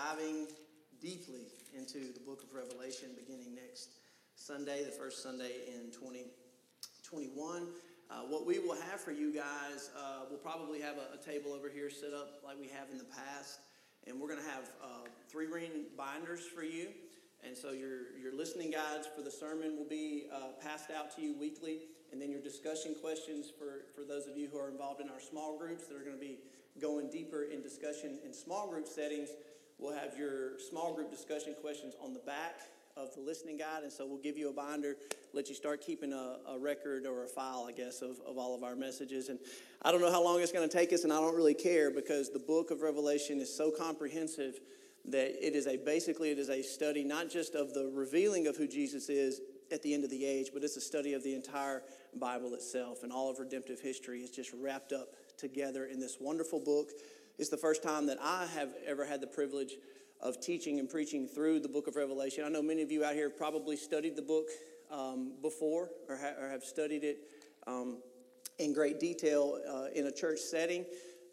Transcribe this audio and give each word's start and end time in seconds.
diving 0.00 0.46
deeply 1.02 1.44
into 1.76 2.12
the 2.14 2.20
book 2.20 2.42
of 2.42 2.54
Revelation 2.54 3.08
beginning 3.16 3.54
next 3.54 3.98
Sunday, 4.34 4.82
the 4.82 4.90
first 4.90 5.22
Sunday 5.22 5.52
in 5.68 5.90
2021. 5.92 7.66
Uh, 8.08 8.14
what 8.28 8.46
we 8.46 8.58
will 8.58 8.80
have 8.88 8.98
for 8.98 9.12
you 9.12 9.34
guys, 9.34 9.90
uh, 9.98 10.20
we'll 10.30 10.38
probably 10.38 10.80
have 10.80 10.94
a, 10.96 11.20
a, 11.20 11.22
table 11.22 11.52
over 11.52 11.68
here 11.68 11.90
set 11.90 12.14
up 12.14 12.40
like 12.42 12.58
we 12.58 12.66
have 12.66 12.88
in 12.90 12.96
the 12.96 13.04
past, 13.04 13.60
and 14.06 14.18
we're 14.18 14.28
going 14.28 14.40
to 14.40 14.50
have 14.50 14.70
uh, 14.82 15.06
three 15.30 15.46
ring 15.46 15.84
binders 15.98 16.46
for 16.46 16.62
you. 16.62 16.88
And 17.44 17.54
so 17.54 17.72
your, 17.72 18.16
your 18.20 18.34
listening 18.34 18.70
guides 18.70 19.06
for 19.14 19.22
the 19.22 19.30
sermon 19.30 19.76
will 19.76 19.88
be 19.88 20.28
uh, 20.34 20.52
passed 20.62 20.90
out 20.90 21.14
to 21.16 21.22
you 21.22 21.38
weekly, 21.38 21.80
and 22.10 22.20
then 22.20 22.30
your 22.30 22.40
discussion 22.40 22.94
questions 23.02 23.50
for, 23.50 23.84
for 23.94 24.06
those 24.08 24.26
of 24.26 24.36
you 24.36 24.48
who 24.50 24.58
are 24.58 24.70
involved 24.70 25.02
in 25.02 25.10
our 25.10 25.20
small 25.20 25.58
groups 25.58 25.86
that 25.88 25.94
are 25.94 26.04
going 26.04 26.16
to 26.16 26.24
be 26.24 26.38
going 26.80 27.10
deeper 27.10 27.44
in 27.52 27.60
discussion 27.60 28.18
in 28.24 28.32
small 28.32 28.70
group 28.70 28.86
settings. 28.86 29.28
We'll 29.80 29.94
have 29.94 30.18
your 30.18 30.58
small 30.58 30.92
group 30.92 31.10
discussion 31.10 31.54
questions 31.58 31.94
on 32.04 32.12
the 32.12 32.18
back 32.18 32.60
of 32.98 33.14
the 33.14 33.22
listening 33.22 33.56
guide, 33.56 33.82
and 33.82 33.90
so 33.90 34.06
we'll 34.06 34.20
give 34.20 34.36
you 34.36 34.50
a 34.50 34.52
binder, 34.52 34.94
let 35.32 35.48
you 35.48 35.54
start 35.54 35.80
keeping 35.80 36.12
a, 36.12 36.36
a 36.50 36.58
record 36.58 37.06
or 37.06 37.24
a 37.24 37.26
file, 37.26 37.64
I 37.66 37.72
guess, 37.72 38.02
of, 38.02 38.18
of 38.26 38.36
all 38.36 38.54
of 38.54 38.62
our 38.62 38.76
messages. 38.76 39.30
And 39.30 39.38
I 39.80 39.90
don't 39.90 40.02
know 40.02 40.10
how 40.10 40.22
long 40.22 40.42
it's 40.42 40.52
going 40.52 40.68
to 40.68 40.76
take 40.76 40.92
us, 40.92 41.04
and 41.04 41.12
I 41.12 41.16
don't 41.16 41.34
really 41.34 41.54
care 41.54 41.90
because 41.90 42.30
the 42.30 42.38
book 42.38 42.70
of 42.70 42.82
Revelation 42.82 43.40
is 43.40 43.56
so 43.56 43.70
comprehensive 43.70 44.60
that 45.06 45.46
it 45.46 45.54
is 45.54 45.66
a 45.66 45.78
basically 45.78 46.30
it 46.30 46.38
is 46.38 46.50
a 46.50 46.60
study 46.60 47.02
not 47.02 47.30
just 47.30 47.54
of 47.54 47.72
the 47.72 47.90
revealing 47.94 48.46
of 48.48 48.58
who 48.58 48.68
Jesus 48.68 49.08
is 49.08 49.40
at 49.72 49.82
the 49.82 49.94
end 49.94 50.04
of 50.04 50.10
the 50.10 50.26
age, 50.26 50.50
but 50.52 50.62
it's 50.62 50.76
a 50.76 50.80
study 50.80 51.14
of 51.14 51.24
the 51.24 51.34
entire 51.34 51.82
Bible 52.16 52.52
itself 52.52 53.02
and 53.02 53.10
all 53.10 53.30
of 53.30 53.38
redemptive 53.38 53.80
history 53.80 54.20
is 54.20 54.30
just 54.30 54.52
wrapped 54.52 54.92
up 54.92 55.14
together 55.38 55.86
in 55.86 56.00
this 56.00 56.18
wonderful 56.20 56.60
book. 56.60 56.90
It's 57.40 57.48
the 57.48 57.56
first 57.56 57.82
time 57.82 58.04
that 58.08 58.18
I 58.20 58.44
have 58.52 58.68
ever 58.86 59.02
had 59.02 59.22
the 59.22 59.26
privilege 59.26 59.76
of 60.20 60.42
teaching 60.42 60.78
and 60.78 60.86
preaching 60.86 61.26
through 61.26 61.60
the 61.60 61.70
book 61.70 61.86
of 61.86 61.96
Revelation. 61.96 62.44
I 62.44 62.50
know 62.50 62.60
many 62.60 62.82
of 62.82 62.92
you 62.92 63.02
out 63.02 63.14
here 63.14 63.30
have 63.30 63.38
probably 63.38 63.76
studied 63.78 64.14
the 64.14 64.20
book 64.20 64.48
um, 64.90 65.32
before 65.40 65.88
or, 66.10 66.18
ha- 66.18 66.34
or, 66.38 66.50
have 66.50 66.62
studied 66.62 67.02
it 67.02 67.20
um, 67.66 68.02
in 68.58 68.74
great 68.74 69.00
detail 69.00 69.58
uh, 69.66 69.86
in 69.94 70.08
a 70.08 70.12
church 70.12 70.38
setting, 70.38 70.84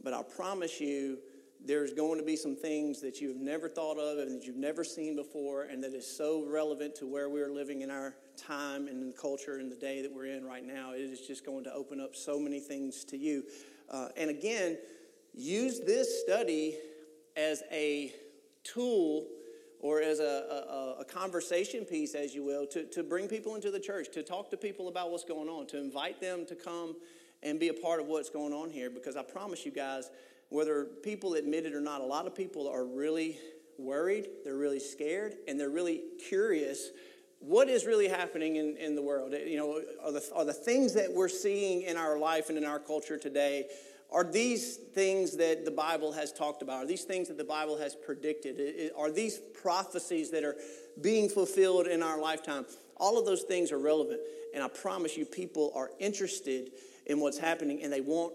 but 0.01 0.13
I 0.13 0.23
promise 0.23 0.79
you 0.79 1.17
there's 1.65 1.91
going 1.91 2.19
to 2.19 2.25
be 2.25 2.37
some 2.37 2.55
things 2.55 3.01
that 3.01 3.19
you 3.19 3.27
have 3.27 3.41
never 3.41 3.67
thought 3.67 3.97
of 3.97 4.19
and 4.19 4.39
that 4.39 4.47
you've 4.47 4.55
never 4.55 4.85
seen 4.85 5.17
before, 5.17 5.63
and 5.63 5.83
that 5.83 5.93
is 5.93 6.07
so 6.07 6.45
relevant 6.47 6.95
to 6.95 7.05
where 7.05 7.29
we're 7.29 7.51
living 7.51 7.81
in 7.81 7.91
our 7.91 8.15
time 8.37 8.87
and 8.87 9.01
in 9.01 9.07
the 9.09 9.17
culture 9.17 9.57
and 9.57 9.69
the 9.69 9.75
day 9.75 10.01
that 10.01 10.13
we're 10.13 10.27
in 10.27 10.45
right 10.45 10.63
now. 10.63 10.93
It 10.93 11.01
is 11.01 11.19
just 11.19 11.45
going 11.45 11.65
to 11.65 11.73
open 11.73 11.99
up 11.99 12.15
so 12.15 12.39
many 12.39 12.61
things 12.61 13.03
to 13.05 13.17
you. 13.17 13.43
Uh, 13.89 14.07
and 14.15 14.29
again, 14.29 14.77
use 15.37 15.79
this 15.79 16.21
study 16.21 16.77
as 17.35 17.63
a 17.71 18.11
tool 18.63 19.27
or 19.79 20.01
as 20.01 20.19
a, 20.19 20.23
a, 20.23 21.01
a, 21.01 21.05
conversation 21.05 21.85
piece, 21.85 22.15
as 22.15 22.33
you 22.33 22.43
will, 22.43 22.65
to, 22.65 22.83
to 22.85 23.03
bring 23.03 23.27
people 23.27 23.53
into 23.53 23.69
the 23.69 23.79
church, 23.79 24.07
to 24.11 24.23
talk 24.23 24.49
to 24.49 24.57
people 24.57 24.87
about 24.87 25.11
what's 25.11 25.23
going 25.23 25.47
on, 25.47 25.67
to 25.67 25.77
invite 25.77 26.19
them 26.19 26.45
to 26.47 26.55
come 26.55 26.95
and 27.43 27.59
be 27.59 27.67
a 27.67 27.73
part 27.73 27.99
of 27.99 28.07
what's 28.07 28.31
going 28.31 28.53
on 28.53 28.71
here. 28.71 28.89
Because 28.89 29.15
I 29.15 29.21
promise 29.21 29.65
you 29.65 29.71
guys, 29.71 30.09
whether 30.49 30.85
people 31.03 31.35
admit 31.35 31.65
it 31.67 31.75
or 31.75 31.81
not, 31.81 32.01
a 32.01 32.05
lot 32.05 32.25
of 32.25 32.33
people 32.33 32.67
are 32.67 32.85
really 32.85 33.37
worried, 33.77 34.27
they're 34.43 34.57
really 34.57 34.79
scared, 34.79 35.35
and 35.47 35.59
they're 35.59 35.69
really 35.69 36.01
curious. 36.27 36.89
What 37.39 37.69
is 37.69 37.85
really 37.85 38.07
happening 38.07 38.55
in, 38.55 38.75
in 38.77 38.95
the 38.95 39.03
world? 39.03 39.33
You 39.33 39.57
know, 39.57 39.81
are 40.03 40.11
the, 40.11 40.23
are 40.33 40.45
the 40.45 40.53
things 40.53 40.95
that 40.95 41.13
we're 41.13 41.29
seeing 41.29 41.83
in 41.83 41.97
our 41.97 42.17
life 42.17 42.49
and 42.49 42.57
in 42.57 42.65
our 42.65 42.79
culture 42.79 43.17
today, 43.17 43.65
are 44.11 44.23
these 44.23 44.77
things 44.77 45.35
that 45.37 45.65
the 45.65 45.71
Bible 45.71 46.13
has 46.13 46.31
talked 46.31 46.61
about? 46.61 46.83
Are 46.83 46.87
these 46.87 47.03
things 47.03 47.27
that 47.27 47.37
the 47.37 47.43
Bible 47.43 47.77
has 47.77 47.93
predicted? 47.93 48.91
Are 48.97 49.11
these 49.11 49.37
prophecies 49.37 50.31
that 50.31 50.43
are 50.43 50.55
being 51.01 51.27
fulfilled 51.27 51.87
in 51.87 52.01
our 52.01 52.19
lifetime? 52.19 52.65
All 52.95 53.19
of 53.19 53.25
those 53.25 53.43
things 53.43 53.71
are 53.71 53.79
relevant. 53.79 54.21
And 54.53 54.63
I 54.63 54.69
promise 54.69 55.17
you, 55.17 55.25
people 55.25 55.71
are 55.75 55.91
interested 55.99 56.71
in 57.05 57.19
what's 57.19 57.37
happening 57.37 57.83
and 57.83 57.91
they 57.91 58.01
want 58.01 58.33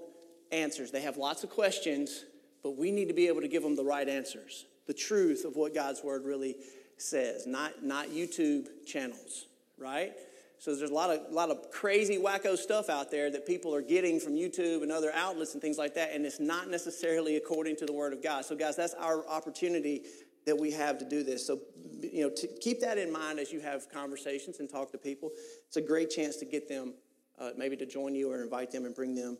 answers. 0.51 0.91
They 0.91 1.01
have 1.01 1.17
lots 1.17 1.43
of 1.43 1.51
questions, 1.51 2.25
but 2.63 2.77
we 2.77 2.91
need 2.91 3.09
to 3.09 3.15
be 3.15 3.29
able 3.29 3.41
to 3.41 3.49
give 3.49 3.63
them 3.63 3.75
the 3.75 3.85
right 3.85 4.09
answers, 4.09 4.67
the 4.87 4.95
truth 4.95 5.45
of 5.45 5.57
what 5.57 5.75
God's 5.75 6.05
word 6.05 6.25
really 6.25 6.57
says, 6.99 7.47
not, 7.47 7.83
not 7.83 8.09
YouTube 8.09 8.69
channels, 8.87 9.47
right? 9.79 10.13
So 10.63 10.77
there's 10.77 10.93
a 10.93 10.95
lot 10.95 11.11
of, 11.11 11.33
lot 11.33 11.51
of 11.51 11.73
crazy, 11.73 12.19
wacko 12.19 12.57
stuff 12.57 12.89
out 12.89 13.11
there 13.11 13.33
that 13.33 13.45
people 13.49 13.75
are 13.75 13.83
getting 13.83 14.21
from 14.21 14.35
YouTube 14.35 14.85
and 14.85 14.93
other 14.93 15.11
outlets 15.13 15.55
and 15.55 15.61
things 15.61 15.77
like 15.77 15.95
that, 15.95 16.13
and 16.13 16.25
it's 16.25 16.39
not 16.39 16.71
necessarily 16.71 17.35
according 17.35 17.75
to 17.79 17.85
the 17.85 17.93
Word 17.93 18.13
of 18.13 18.23
God. 18.23 18.45
So, 18.45 18.55
guys, 18.55 18.77
that's 18.77 18.95
our 18.95 19.27
opportunity 19.27 20.03
that 20.47 20.57
we 20.57 20.71
have 20.71 20.99
to 20.99 21.05
do 21.05 21.25
this. 21.25 21.45
So, 21.45 21.59
you 22.01 22.23
know, 22.23 22.31
to 22.37 22.47
keep 22.61 22.79
that 22.79 22.97
in 22.97 23.13
mind 23.13 23.41
as 23.41 23.51
you 23.51 23.59
have 23.59 23.91
conversations 23.91 24.61
and 24.61 24.71
talk 24.71 24.93
to 24.93 24.99
people. 24.99 25.33
It's 25.67 25.79
a 25.79 25.83
great 25.83 26.11
chance 26.11 26.37
to 26.37 26.45
get 26.45 26.69
them 26.69 26.95
uh, 27.41 27.51
maybe 27.57 27.77
to 27.79 27.85
join 27.85 28.15
you 28.15 28.31
or 28.31 28.41
invite 28.41 28.71
them 28.71 28.85
and 28.85 28.95
bring 28.95 29.17
them 29.17 29.39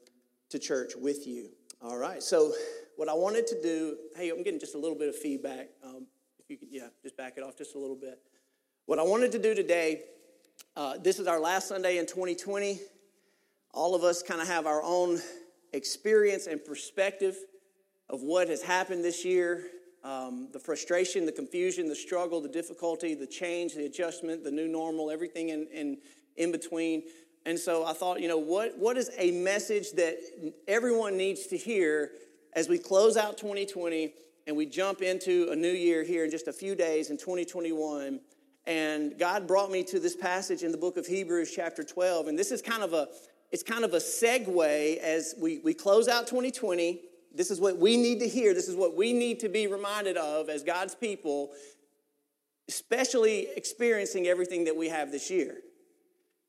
to 0.51 0.59
church 0.59 0.95
with 0.97 1.25
you. 1.25 1.51
All 1.81 1.99
right. 1.99 2.21
So, 2.21 2.53
what 2.97 3.09
I 3.09 3.15
wanted 3.15 3.47
to 3.47 3.63
do, 3.63 3.97
hey, 4.17 4.31
I'm 4.31 4.43
getting 4.43 4.59
just 4.59 4.75
a 4.75 4.79
little 4.79 4.99
bit 4.99 5.09
of 5.09 5.15
feedback. 5.15 5.69
Um, 5.85 6.09
if 6.41 6.51
you 6.51 6.57
could, 6.57 6.69
yeah, 6.73 6.89
just 7.01 7.17
back 7.17 7.35
it 7.37 7.45
off 7.45 7.57
just 7.57 7.77
a 7.77 7.79
little 7.79 7.95
bit. 7.95 8.19
What 8.87 8.99
I 8.99 9.05
wanted 9.05 9.31
to 9.31 9.39
do 9.39 9.55
today, 9.55 10.03
uh, 10.75 10.97
this 10.99 11.19
is 11.19 11.27
our 11.27 11.39
last 11.39 11.69
Sunday 11.69 11.99
in 11.99 12.07
2020. 12.07 12.81
All 13.75 13.95
of 13.95 14.05
us 14.05 14.23
kind 14.23 14.41
of 14.41 14.49
have 14.49 14.67
our 14.67 14.83
own 14.83 15.21
experience 15.73 16.47
and 16.47 16.65
perspective 16.65 17.37
of 18.09 18.23
what 18.23 18.49
has 18.49 18.63
happened 18.63 19.05
this 19.05 19.25
year 19.25 19.65
um, 20.05 20.49
the 20.53 20.59
frustration, 20.59 21.27
the 21.27 21.33
confusion, 21.33 21.89
the 21.89 21.95
struggle, 21.95 22.41
the 22.41 22.49
difficulty, 22.49 23.15
the 23.15 23.27
change, 23.27 23.75
the 23.75 23.87
adjustment, 23.87 24.43
the 24.43 24.51
new 24.51 24.67
normal, 24.67 25.11
everything 25.11 25.51
in, 25.51 25.69
in, 25.73 25.99
in 26.37 26.51
between. 26.51 27.05
And 27.47 27.57
so 27.57 27.85
I 27.85 27.93
thought, 27.93 28.21
you 28.21 28.27
know, 28.27 28.39
what, 28.39 28.77
what 28.77 28.97
is 28.97 29.13
a 29.17 29.31
message 29.31 29.93
that 29.93 30.19
everyone 30.67 31.17
needs 31.17 31.47
to 31.49 31.57
hear 31.57 32.11
as 32.55 32.69
we 32.69 32.79
close 32.79 33.17
out 33.17 33.39
2020 33.39 34.13
and 34.49 34.57
we 34.57 34.67
jump 34.67 35.03
into 35.03 35.49
a 35.53 35.55
new 35.55 35.71
year 35.71 36.03
here 36.03 36.25
in 36.25 36.33
just 36.33 36.49
a 36.49 36.53
few 36.53 36.75
days 36.75 37.11
in 37.11 37.17
2021? 37.17 38.19
And 38.67 39.19
God 39.19 39.47
brought 39.47 39.71
me 39.71 39.83
to 39.85 39.99
this 39.99 40.15
passage 40.15 40.63
in 40.63 40.71
the 40.71 40.79
book 40.79 40.97
of 40.97 41.07
Hebrews, 41.07 41.53
chapter 41.55 41.83
12. 41.83 42.29
And 42.29 42.39
this 42.39 42.53
is 42.53 42.63
kind 42.63 42.83
of 42.83 42.93
a 42.93 43.09
it's 43.51 43.63
kind 43.63 43.85
of 43.85 43.93
a 43.93 43.99
segue 43.99 44.97
as 44.97 45.35
we, 45.39 45.59
we 45.59 45.75
close 45.75 46.09
out 46.09 46.27
2020. 46.27 47.01
This 47.35 47.51
is 47.51 47.61
what 47.61 47.77
we 47.77 47.99
need 47.99 48.21
to 48.21 48.29
hear. 48.29 48.55
This 48.55 48.67
is 48.67 48.75
what 48.75 48.97
we 48.97 49.13
need 49.13 49.41
to 49.41 49.51
be 49.51 49.67
reminded 49.67 50.17
of 50.17 50.49
as 50.49 50.63
God's 50.63 50.95
people, 50.95 51.51
especially 52.67 53.49
experiencing 53.55 54.27
everything 54.27 54.65
that 54.65 54.75
we 54.75 54.89
have 54.89 55.13
this 55.13 55.31
year. 55.31 55.59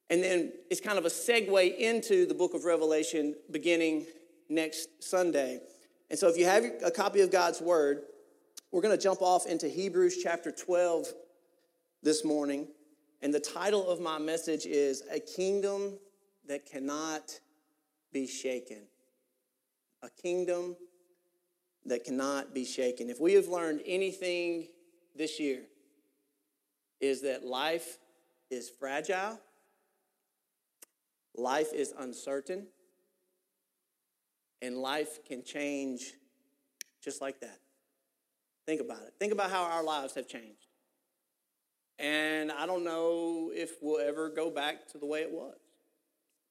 And 0.10 0.24
then 0.24 0.54
it's 0.70 0.80
kind 0.80 0.98
of 0.98 1.06
a 1.06 1.10
segue 1.10 1.78
into 1.78 2.26
the 2.26 2.34
book 2.34 2.54
of 2.54 2.64
Revelation 2.64 3.36
beginning 3.52 4.06
next 4.48 5.04
Sunday. 5.04 5.60
And 6.10 6.18
so 6.18 6.30
if 6.30 6.38
you 6.38 6.46
have 6.46 6.64
a 6.86 6.92
copy 6.92 7.20
of 7.20 7.32
God's 7.32 7.60
word, 7.60 8.04
we're 8.72 8.82
going 8.82 8.96
to 8.96 9.02
jump 9.02 9.22
off 9.22 9.46
into 9.46 9.68
Hebrews 9.68 10.20
chapter 10.24 10.52
12 10.52 11.08
this 12.04 12.24
morning. 12.24 12.68
And 13.22 13.34
the 13.34 13.40
title 13.40 13.90
of 13.90 14.00
my 14.00 14.20
message 14.20 14.66
is 14.66 15.04
A 15.12 15.20
Kingdom 15.20 15.98
That 16.48 16.66
Cannot 16.66 17.40
Be 18.12 18.28
Shaken. 18.28 18.84
A 20.04 20.10
kingdom 20.10 20.76
that 21.86 22.04
cannot 22.04 22.54
be 22.54 22.66
shaken. 22.66 23.10
If 23.10 23.20
we 23.20 23.34
have 23.34 23.48
learned 23.48 23.82
anything 23.86 24.68
this 25.16 25.40
year, 25.40 25.62
is 27.00 27.22
that 27.22 27.44
life 27.44 27.98
is 28.50 28.70
fragile 28.70 29.40
Life 31.36 31.74
is 31.74 31.94
uncertain, 31.98 32.68
and 34.62 34.78
life 34.78 35.26
can 35.26 35.44
change 35.44 36.14
just 37.04 37.22
like 37.22 37.40
that. 37.42 37.60
Think 38.68 38.82
about 38.82 39.02
it. 39.02 39.14
Think 39.20 39.34
about 39.34 39.50
how 39.50 39.64
our 39.64 39.84
lives 39.84 40.14
have 40.14 40.28
changed. 40.28 40.68
And 42.04 42.52
I 42.52 42.66
don't 42.66 42.84
know 42.84 43.52
if 43.54 43.78
we'll 43.82 44.06
ever 44.06 44.30
go 44.30 44.52
back 44.52 44.88
to 44.90 44.98
the 44.98 45.06
way 45.06 45.22
it 45.22 45.32
was. 45.32 45.56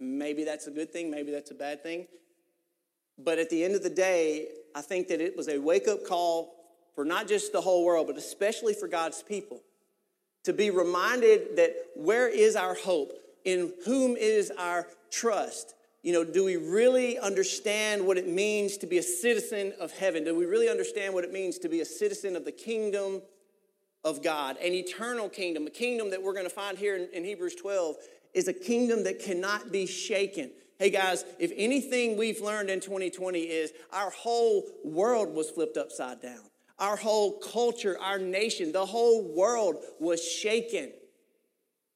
Maybe 0.00 0.44
that's 0.44 0.66
a 0.66 0.70
good 0.70 0.92
thing, 0.92 1.10
maybe 1.10 1.30
that's 1.30 1.50
a 1.50 1.54
bad 1.54 1.82
thing. 1.82 2.08
But 3.18 3.38
at 3.38 3.50
the 3.50 3.62
end 3.62 3.74
of 3.74 3.82
the 3.82 3.90
day, 3.90 4.48
I 4.74 4.80
think 4.80 5.08
that 5.08 5.20
it 5.20 5.36
was 5.36 5.48
a 5.48 5.58
wake 5.58 5.86
up 5.86 6.06
call 6.06 6.54
for 6.94 7.04
not 7.04 7.28
just 7.28 7.52
the 7.52 7.60
whole 7.60 7.84
world, 7.84 8.06
but 8.06 8.16
especially 8.16 8.74
for 8.74 8.88
God's 8.88 9.22
people 9.22 9.60
to 10.44 10.52
be 10.52 10.70
reminded 10.70 11.56
that 11.56 11.76
where 11.94 12.28
is 12.28 12.56
our 12.56 12.74
hope? 12.74 13.12
in 13.44 13.72
whom 13.84 14.16
is 14.16 14.52
our 14.58 14.86
trust? 15.10 15.74
You 16.02 16.12
know, 16.12 16.24
do 16.24 16.44
we 16.44 16.56
really 16.56 17.18
understand 17.18 18.04
what 18.06 18.18
it 18.18 18.28
means 18.28 18.76
to 18.78 18.86
be 18.86 18.98
a 18.98 19.02
citizen 19.02 19.72
of 19.80 19.92
heaven? 19.92 20.24
Do 20.24 20.34
we 20.34 20.46
really 20.46 20.68
understand 20.68 21.14
what 21.14 21.24
it 21.24 21.32
means 21.32 21.58
to 21.58 21.68
be 21.68 21.80
a 21.80 21.84
citizen 21.84 22.34
of 22.34 22.44
the 22.44 22.52
kingdom 22.52 23.22
of 24.04 24.22
God? 24.22 24.56
An 24.58 24.72
eternal 24.72 25.28
kingdom, 25.28 25.66
a 25.66 25.70
kingdom 25.70 26.10
that 26.10 26.22
we're 26.22 26.32
going 26.32 26.48
to 26.48 26.50
find 26.50 26.78
here 26.78 26.96
in, 26.96 27.08
in 27.12 27.24
Hebrews 27.24 27.54
12 27.54 27.96
is 28.34 28.48
a 28.48 28.52
kingdom 28.52 29.04
that 29.04 29.18
cannot 29.18 29.70
be 29.70 29.86
shaken. 29.86 30.50
Hey 30.78 30.90
guys, 30.90 31.24
if 31.38 31.52
anything 31.56 32.16
we've 32.16 32.40
learned 32.40 32.70
in 32.70 32.80
2020 32.80 33.40
is 33.40 33.72
our 33.92 34.10
whole 34.10 34.64
world 34.84 35.32
was 35.32 35.50
flipped 35.50 35.76
upside 35.76 36.20
down. 36.20 36.40
our 36.78 36.96
whole 36.96 37.38
culture, 37.38 37.96
our 38.00 38.18
nation, 38.18 38.72
the 38.72 38.84
whole 38.84 39.22
world 39.22 39.76
was 40.00 40.22
shaken 40.24 40.90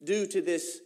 due 0.03 0.25
to 0.27 0.41
this 0.41 0.79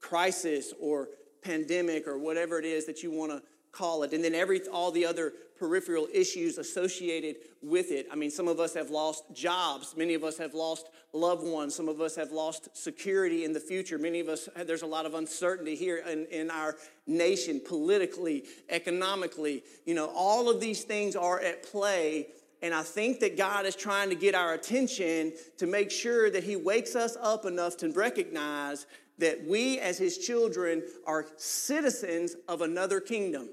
crisis 0.00 0.74
or 0.78 1.08
pandemic 1.42 2.06
or 2.06 2.18
whatever 2.18 2.58
it 2.58 2.66
is 2.66 2.84
that 2.84 3.02
you 3.02 3.10
want 3.10 3.32
to 3.32 3.42
call 3.72 4.02
it. 4.02 4.12
And 4.12 4.22
then 4.22 4.34
every 4.34 4.60
all 4.68 4.90
the 4.90 5.06
other 5.06 5.32
peripheral 5.58 6.08
issues 6.12 6.58
associated 6.58 7.36
with 7.62 7.90
it. 7.90 8.06
I 8.12 8.16
mean, 8.16 8.30
some 8.30 8.48
of 8.48 8.60
us 8.60 8.74
have 8.74 8.90
lost 8.90 9.24
jobs. 9.32 9.94
Many 9.96 10.14
of 10.14 10.24
us 10.24 10.38
have 10.38 10.54
lost 10.54 10.88
loved 11.12 11.46
ones. 11.46 11.74
Some 11.74 11.88
of 11.88 12.00
us 12.00 12.14
have 12.16 12.32
lost 12.32 12.76
security 12.76 13.44
in 13.44 13.52
the 13.52 13.60
future. 13.60 13.98
Many 13.98 14.20
of 14.20 14.28
us, 14.28 14.48
there's 14.64 14.82
a 14.82 14.86
lot 14.86 15.06
of 15.06 15.14
uncertainty 15.14 15.74
here 15.74 15.98
in, 15.98 16.26
in 16.26 16.50
our 16.50 16.76
nation, 17.06 17.60
politically, 17.64 18.44
economically. 18.68 19.64
You 19.84 19.94
know, 19.94 20.12
all 20.14 20.48
of 20.48 20.60
these 20.60 20.84
things 20.84 21.16
are 21.16 21.40
at 21.40 21.62
play. 21.62 22.28
And 22.62 22.74
I 22.74 22.82
think 22.82 23.20
that 23.20 23.36
God 23.36 23.66
is 23.66 23.76
trying 23.76 24.08
to 24.10 24.14
get 24.14 24.34
our 24.34 24.54
attention 24.54 25.32
to 25.58 25.66
make 25.66 25.90
sure 25.90 26.30
that 26.30 26.44
He 26.44 26.56
wakes 26.56 26.96
us 26.96 27.16
up 27.20 27.44
enough 27.44 27.76
to 27.78 27.90
recognize 27.92 28.86
that 29.18 29.46
we, 29.46 29.78
as 29.78 29.98
His 29.98 30.18
children, 30.18 30.82
are 31.06 31.26
citizens 31.36 32.36
of 32.48 32.62
another 32.62 33.00
kingdom. 33.00 33.50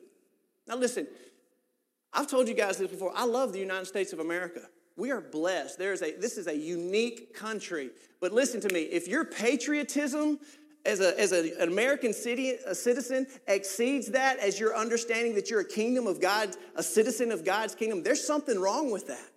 Now, 0.68 0.76
listen, 0.78 1.08
I've 2.14 2.28
told 2.28 2.48
you 2.48 2.54
guys 2.54 2.78
this 2.78 2.92
before. 2.92 3.12
I 3.16 3.26
love 3.26 3.54
the 3.54 3.60
United 3.60 3.86
States 3.86 4.14
of 4.14 4.20
America. 4.20 4.62
We 4.96 5.12
are 5.12 5.22
blessed. 5.22 5.80
There's 5.80 6.02
a, 6.02 6.12
this 6.14 6.38
is 6.38 6.48
a 6.48 6.56
unique 6.56 7.34
country. 7.34 7.90
But 8.22 8.32
listen 8.32 8.62
to 8.62 8.74
me 8.74 8.82
if 8.84 9.08
your 9.08 9.26
patriotism 9.26 10.40
as, 10.86 11.00
a, 11.00 11.18
as 11.20 11.32
a, 11.32 11.62
an 11.62 11.70
American 11.70 12.14
city, 12.14 12.56
a 12.66 12.76
citizen 12.76 13.26
exceeds 13.48 14.08
that 14.12 14.38
as 14.40 14.60
your 14.60 14.76
understanding 14.76 15.34
that 15.36 15.50
you're 15.50 15.62
a 15.62 15.68
kingdom 15.68 16.08
of 16.08 16.20
God, 16.20 16.56
a 16.76 16.84
citizen 16.84 17.32
of 17.32 17.46
God's 17.46 17.74
kingdom, 17.74 18.04
there's 18.04 18.26
something 18.26 18.60
wrong 18.60 18.92
with 18.92 19.08
that. 19.08 19.30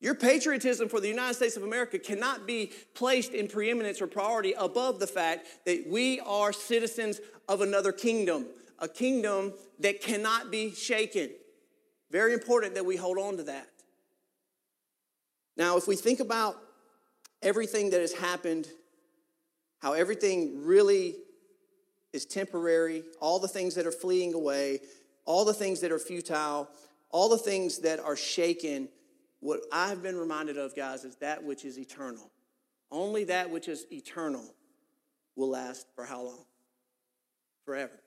Your 0.00 0.14
patriotism 0.14 0.88
for 0.88 1.00
the 1.00 1.08
United 1.08 1.34
States 1.34 1.56
of 1.56 1.64
America 1.64 1.98
cannot 1.98 2.46
be 2.46 2.72
placed 2.94 3.32
in 3.32 3.48
preeminence 3.48 4.00
or 4.00 4.06
priority 4.06 4.52
above 4.52 5.00
the 5.00 5.06
fact 5.06 5.46
that 5.64 5.84
we 5.88 6.20
are 6.20 6.52
citizens 6.52 7.20
of 7.48 7.60
another 7.60 7.90
kingdom, 7.90 8.46
a 8.78 8.88
kingdom 8.88 9.54
that 9.80 10.00
cannot 10.00 10.50
be 10.50 10.72
shaken. 10.72 11.30
Very 12.10 12.32
important 12.32 12.74
that 12.74 12.86
we 12.86 12.96
hold 12.96 13.18
on 13.18 13.36
to 13.36 13.42
that. 13.44 13.68
Now, 15.56 15.76
if 15.76 15.86
we 15.86 15.96
think 15.96 16.20
about 16.20 16.56
everything 17.42 17.90
that 17.90 18.00
has 18.00 18.12
happened, 18.12 18.68
how 19.80 19.92
everything 19.92 20.64
really 20.64 21.16
is 22.12 22.24
temporary, 22.24 23.02
all 23.20 23.38
the 23.38 23.48
things 23.48 23.74
that 23.74 23.86
are 23.86 23.92
fleeing 23.92 24.34
away, 24.34 24.80
all 25.24 25.44
the 25.44 25.52
things 25.52 25.80
that 25.80 25.92
are 25.92 25.98
futile, 25.98 26.68
all 27.10 27.28
the 27.28 27.38
things 27.38 27.78
that 27.80 28.00
are 28.00 28.16
shaken, 28.16 28.88
what 29.40 29.60
I've 29.72 30.02
been 30.02 30.16
reminded 30.16 30.56
of, 30.56 30.74
guys, 30.74 31.04
is 31.04 31.16
that 31.16 31.44
which 31.44 31.64
is 31.64 31.78
eternal. 31.78 32.30
Only 32.90 33.24
that 33.24 33.50
which 33.50 33.68
is 33.68 33.84
eternal 33.92 34.54
will 35.36 35.50
last 35.50 35.86
for 35.94 36.04
how 36.04 36.22
long? 36.22 36.44
Forever. 37.64 38.00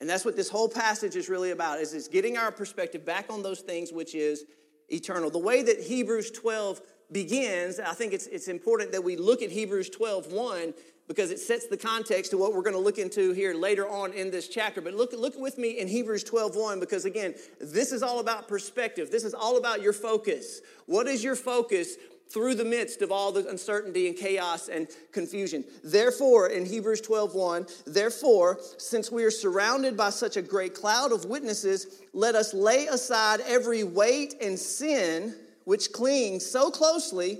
And 0.00 0.08
that's 0.08 0.24
what 0.24 0.36
this 0.36 0.48
whole 0.48 0.68
passage 0.68 1.16
is 1.16 1.28
really 1.28 1.50
about, 1.50 1.80
is 1.80 1.92
it's 1.92 2.08
getting 2.08 2.36
our 2.36 2.52
perspective 2.52 3.04
back 3.04 3.26
on 3.30 3.42
those 3.42 3.60
things 3.60 3.92
which 3.92 4.14
is 4.14 4.44
eternal. 4.88 5.30
The 5.30 5.38
way 5.38 5.62
that 5.62 5.80
Hebrews 5.80 6.30
12 6.30 6.80
begins, 7.10 7.80
I 7.80 7.92
think 7.94 8.12
it's, 8.12 8.26
it's 8.26 8.48
important 8.48 8.92
that 8.92 9.02
we 9.02 9.16
look 9.16 9.42
at 9.42 9.50
Hebrews 9.50 9.90
12, 9.90 10.32
1, 10.32 10.74
because 11.08 11.30
it 11.30 11.40
sets 11.40 11.66
the 11.66 11.76
context 11.76 12.30
to 12.32 12.38
what 12.38 12.52
we're 12.52 12.62
going 12.62 12.74
to 12.74 12.80
look 12.80 12.98
into 12.98 13.32
here 13.32 13.54
later 13.54 13.88
on 13.88 14.12
in 14.12 14.30
this 14.30 14.46
chapter. 14.46 14.82
But 14.82 14.94
look, 14.94 15.12
look 15.14 15.38
with 15.38 15.56
me 15.56 15.78
in 15.78 15.88
Hebrews 15.88 16.22
12, 16.22 16.54
1, 16.54 16.80
because 16.80 17.06
again, 17.06 17.34
this 17.60 17.92
is 17.92 18.02
all 18.02 18.20
about 18.20 18.46
perspective. 18.46 19.10
This 19.10 19.24
is 19.24 19.32
all 19.32 19.56
about 19.56 19.80
your 19.80 19.94
focus. 19.94 20.60
What 20.84 21.06
is 21.06 21.24
your 21.24 21.34
focus 21.34 21.96
through 22.30 22.54
the 22.54 22.64
midst 22.64 23.02
of 23.02 23.10
all 23.10 23.32
the 23.32 23.46
uncertainty 23.48 24.06
and 24.06 24.16
chaos 24.16 24.68
and 24.68 24.88
confusion. 25.12 25.64
Therefore, 25.82 26.48
in 26.48 26.66
Hebrews 26.66 27.00
12 27.00 27.34
1, 27.34 27.66
therefore, 27.86 28.60
since 28.76 29.10
we 29.10 29.24
are 29.24 29.30
surrounded 29.30 29.96
by 29.96 30.10
such 30.10 30.36
a 30.36 30.42
great 30.42 30.74
cloud 30.74 31.12
of 31.12 31.24
witnesses, 31.24 32.02
let 32.12 32.34
us 32.34 32.52
lay 32.52 32.86
aside 32.86 33.40
every 33.46 33.84
weight 33.84 34.34
and 34.40 34.58
sin 34.58 35.34
which 35.64 35.92
clings 35.92 36.46
so 36.46 36.70
closely, 36.70 37.38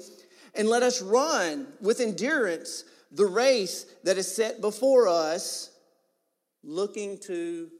and 0.55 0.69
let 0.69 0.83
us 0.83 1.01
run 1.01 1.67
with 1.81 2.01
endurance 2.01 2.85
the 3.13 3.27
race 3.27 3.87
that 4.05 4.19
is 4.19 4.35
set 4.35 4.61
before 4.61 5.09
us, 5.09 5.71
looking 6.63 7.17
to 7.19 7.71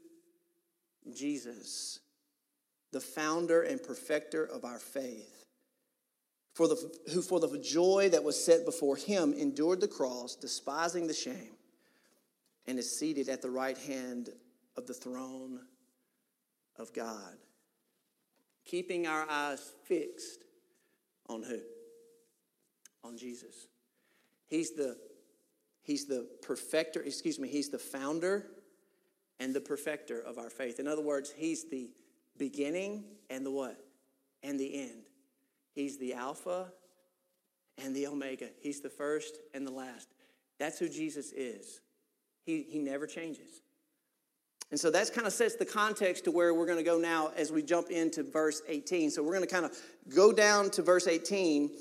Jesus, 1.13 1.99
the 2.91 2.99
founder 2.99 3.61
and 3.61 3.81
perfecter 3.81 4.43
of 4.43 4.65
our 4.65 4.79
faith 4.79 5.38
for 6.53 6.67
the, 6.67 6.91
who 7.13 7.21
for 7.21 7.39
the 7.39 7.57
joy 7.59 8.09
that 8.11 8.23
was 8.23 8.43
set 8.43 8.65
before 8.65 8.95
him 8.95 9.33
endured 9.33 9.81
the 9.81 9.87
cross, 9.87 10.35
despising 10.35 11.07
the 11.07 11.13
shame, 11.13 11.55
and 12.67 12.77
is 12.77 12.97
seated 12.97 13.29
at 13.29 13.41
the 13.41 13.49
right 13.49 13.77
hand 13.77 14.29
of 14.75 14.85
the 14.87 14.93
throne 14.93 15.59
of 16.77 16.93
God. 16.93 17.35
Keeping 18.65 19.07
our 19.07 19.29
eyes 19.29 19.73
fixed 19.85 20.43
on 21.27 21.43
who? 21.43 21.59
On 23.03 23.17
Jesus. 23.17 23.67
He's 24.47 24.71
the, 24.71 24.97
he's 25.81 26.05
the 26.05 26.27
perfecter, 26.41 27.01
excuse 27.01 27.39
me, 27.39 27.47
he's 27.47 27.69
the 27.69 27.79
founder 27.79 28.47
and 29.39 29.53
the 29.53 29.61
perfecter 29.61 30.19
of 30.19 30.37
our 30.37 30.49
faith. 30.49 30.79
In 30.79 30.87
other 30.87 31.01
words, 31.01 31.31
he's 31.35 31.69
the 31.69 31.89
beginning 32.37 33.03
and 33.29 33.45
the 33.45 33.51
what? 33.51 33.79
And 34.43 34.59
the 34.59 34.81
end. 34.81 35.08
He's 35.79 35.97
the 35.97 36.13
Alpha 36.13 36.73
and 37.81 37.95
the 37.95 38.07
Omega. 38.07 38.49
He's 38.59 38.81
the 38.81 38.89
first 38.89 39.37
and 39.53 39.65
the 39.65 39.71
last. 39.71 40.09
That's 40.59 40.77
who 40.77 40.89
Jesus 40.89 41.31
is. 41.31 41.79
He, 42.45 42.65
he 42.67 42.79
never 42.79 43.07
changes. 43.07 43.61
And 44.71 44.77
so 44.77 44.91
that 44.91 45.13
kind 45.13 45.25
of 45.25 45.31
sets 45.31 45.55
the 45.55 45.63
context 45.63 46.25
to 46.25 46.31
where 46.31 46.53
we're 46.53 46.65
going 46.65 46.79
to 46.79 46.83
go 46.83 46.99
now 46.99 47.31
as 47.37 47.53
we 47.53 47.63
jump 47.63 47.91
into 47.91 48.23
verse 48.23 48.61
18. 48.67 49.09
So 49.09 49.23
we're 49.23 49.31
going 49.31 49.47
to 49.47 49.49
kind 49.49 49.63
of 49.63 49.71
go 50.13 50.33
down 50.33 50.69
to 50.71 50.81
verse 50.81 51.07
18 51.07 51.71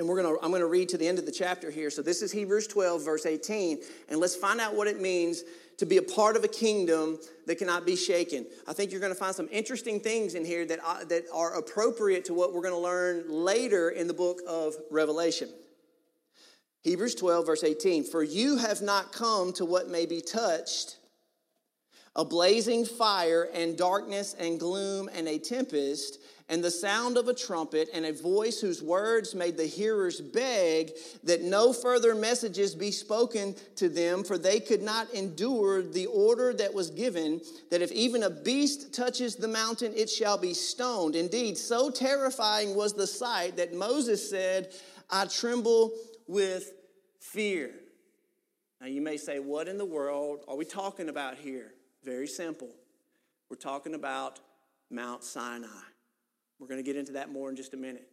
and 0.00 0.08
we're 0.08 0.22
to 0.22 0.42
I'm 0.42 0.50
going 0.50 0.62
to 0.62 0.66
read 0.66 0.88
to 0.88 0.98
the 0.98 1.06
end 1.06 1.18
of 1.18 1.26
the 1.26 1.32
chapter 1.32 1.70
here. 1.70 1.90
So 1.90 2.00
this 2.00 2.22
is 2.22 2.32
Hebrews 2.32 2.66
12 2.68 3.04
verse 3.04 3.26
18 3.26 3.80
and 4.08 4.18
let's 4.18 4.34
find 4.34 4.58
out 4.58 4.74
what 4.74 4.88
it 4.88 4.98
means 4.98 5.42
to 5.76 5.84
be 5.84 5.98
a 5.98 6.02
part 6.02 6.36
of 6.36 6.44
a 6.44 6.48
kingdom 6.48 7.18
that 7.46 7.58
cannot 7.58 7.84
be 7.84 7.96
shaken. 7.96 8.46
I 8.66 8.72
think 8.72 8.92
you're 8.92 9.00
going 9.00 9.12
to 9.12 9.18
find 9.18 9.34
some 9.34 9.48
interesting 9.52 10.00
things 10.00 10.34
in 10.34 10.44
here 10.44 10.64
that, 10.64 10.78
uh, 10.82 11.04
that 11.04 11.24
are 11.34 11.58
appropriate 11.58 12.24
to 12.26 12.34
what 12.34 12.54
we're 12.54 12.62
going 12.62 12.72
to 12.72 12.80
learn 12.80 13.24
later 13.28 13.90
in 13.90 14.06
the 14.06 14.14
book 14.14 14.40
of 14.48 14.74
Revelation. 14.90 15.50
Hebrews 16.82 17.14
12, 17.14 17.44
verse 17.44 17.62
18 17.62 18.04
For 18.04 18.22
you 18.22 18.56
have 18.56 18.80
not 18.80 19.12
come 19.12 19.52
to 19.54 19.66
what 19.66 19.90
may 19.90 20.06
be 20.06 20.22
touched, 20.22 20.96
a 22.16 22.24
blazing 22.24 22.84
fire 22.84 23.48
and 23.54 23.76
darkness 23.76 24.34
and 24.38 24.58
gloom 24.58 25.08
and 25.14 25.28
a 25.28 25.38
tempest 25.38 26.18
and 26.50 26.64
the 26.64 26.70
sound 26.70 27.16
of 27.16 27.28
a 27.28 27.32
trumpet, 27.32 27.88
and 27.94 28.04
a 28.04 28.12
voice 28.12 28.60
whose 28.60 28.82
words 28.82 29.36
made 29.36 29.56
the 29.56 29.64
hearers 29.64 30.20
beg 30.20 30.90
that 31.22 31.42
no 31.42 31.72
further 31.72 32.12
messages 32.12 32.74
be 32.74 32.90
spoken 32.90 33.54
to 33.76 33.88
them, 33.88 34.24
for 34.24 34.36
they 34.36 34.58
could 34.58 34.82
not 34.82 35.08
endure 35.14 35.80
the 35.80 36.06
order 36.06 36.52
that 36.52 36.74
was 36.74 36.90
given 36.90 37.40
that 37.70 37.82
if 37.82 37.92
even 37.92 38.24
a 38.24 38.30
beast 38.30 38.92
touches 38.92 39.36
the 39.36 39.46
mountain, 39.46 39.92
it 39.94 40.10
shall 40.10 40.36
be 40.36 40.52
stoned. 40.52 41.14
Indeed, 41.14 41.56
so 41.56 41.88
terrifying 41.88 42.74
was 42.74 42.94
the 42.94 43.06
sight 43.06 43.56
that 43.56 43.72
Moses 43.72 44.28
said, 44.28 44.74
I 45.08 45.26
tremble 45.26 45.92
with 46.26 46.72
fear. 47.20 47.70
Now, 48.80 48.88
you 48.88 49.00
may 49.00 49.18
say, 49.18 49.38
What 49.38 49.68
in 49.68 49.78
the 49.78 49.84
world 49.84 50.40
are 50.48 50.56
we 50.56 50.64
talking 50.64 51.08
about 51.08 51.36
here? 51.36 51.74
Very 52.04 52.26
simple. 52.26 52.68
We're 53.48 53.56
talking 53.56 53.94
about 53.94 54.40
Mount 54.90 55.24
Sinai. 55.24 55.68
We're 56.58 56.66
going 56.66 56.78
to 56.78 56.84
get 56.84 56.96
into 56.96 57.12
that 57.12 57.30
more 57.30 57.50
in 57.50 57.56
just 57.56 57.74
a 57.74 57.76
minute. 57.76 58.08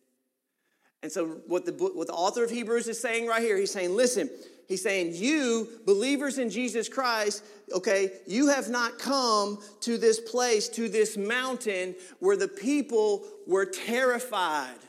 And 1.03 1.11
so, 1.11 1.27
what 1.45 1.65
the, 1.65 1.73
what 1.73 2.07
the 2.07 2.13
author 2.13 2.43
of 2.43 2.49
Hebrews 2.49 2.87
is 2.87 2.99
saying 2.99 3.27
right 3.27 3.41
here, 3.41 3.55
he's 3.57 3.71
saying, 3.71 3.95
listen, 3.95 4.29
he's 4.67 4.81
saying, 4.81 5.11
you, 5.13 5.67
believers 5.85 6.39
in 6.39 6.49
Jesus 6.49 6.89
Christ, 6.89 7.43
okay, 7.71 8.13
you 8.25 8.47
have 8.47 8.69
not 8.69 8.97
come 8.97 9.59
to 9.81 9.97
this 9.97 10.19
place, 10.19 10.67
to 10.69 10.89
this 10.89 11.15
mountain 11.15 11.95
where 12.19 12.35
the 12.35 12.47
people 12.47 13.25
were 13.45 13.65
terrified. 13.65 14.79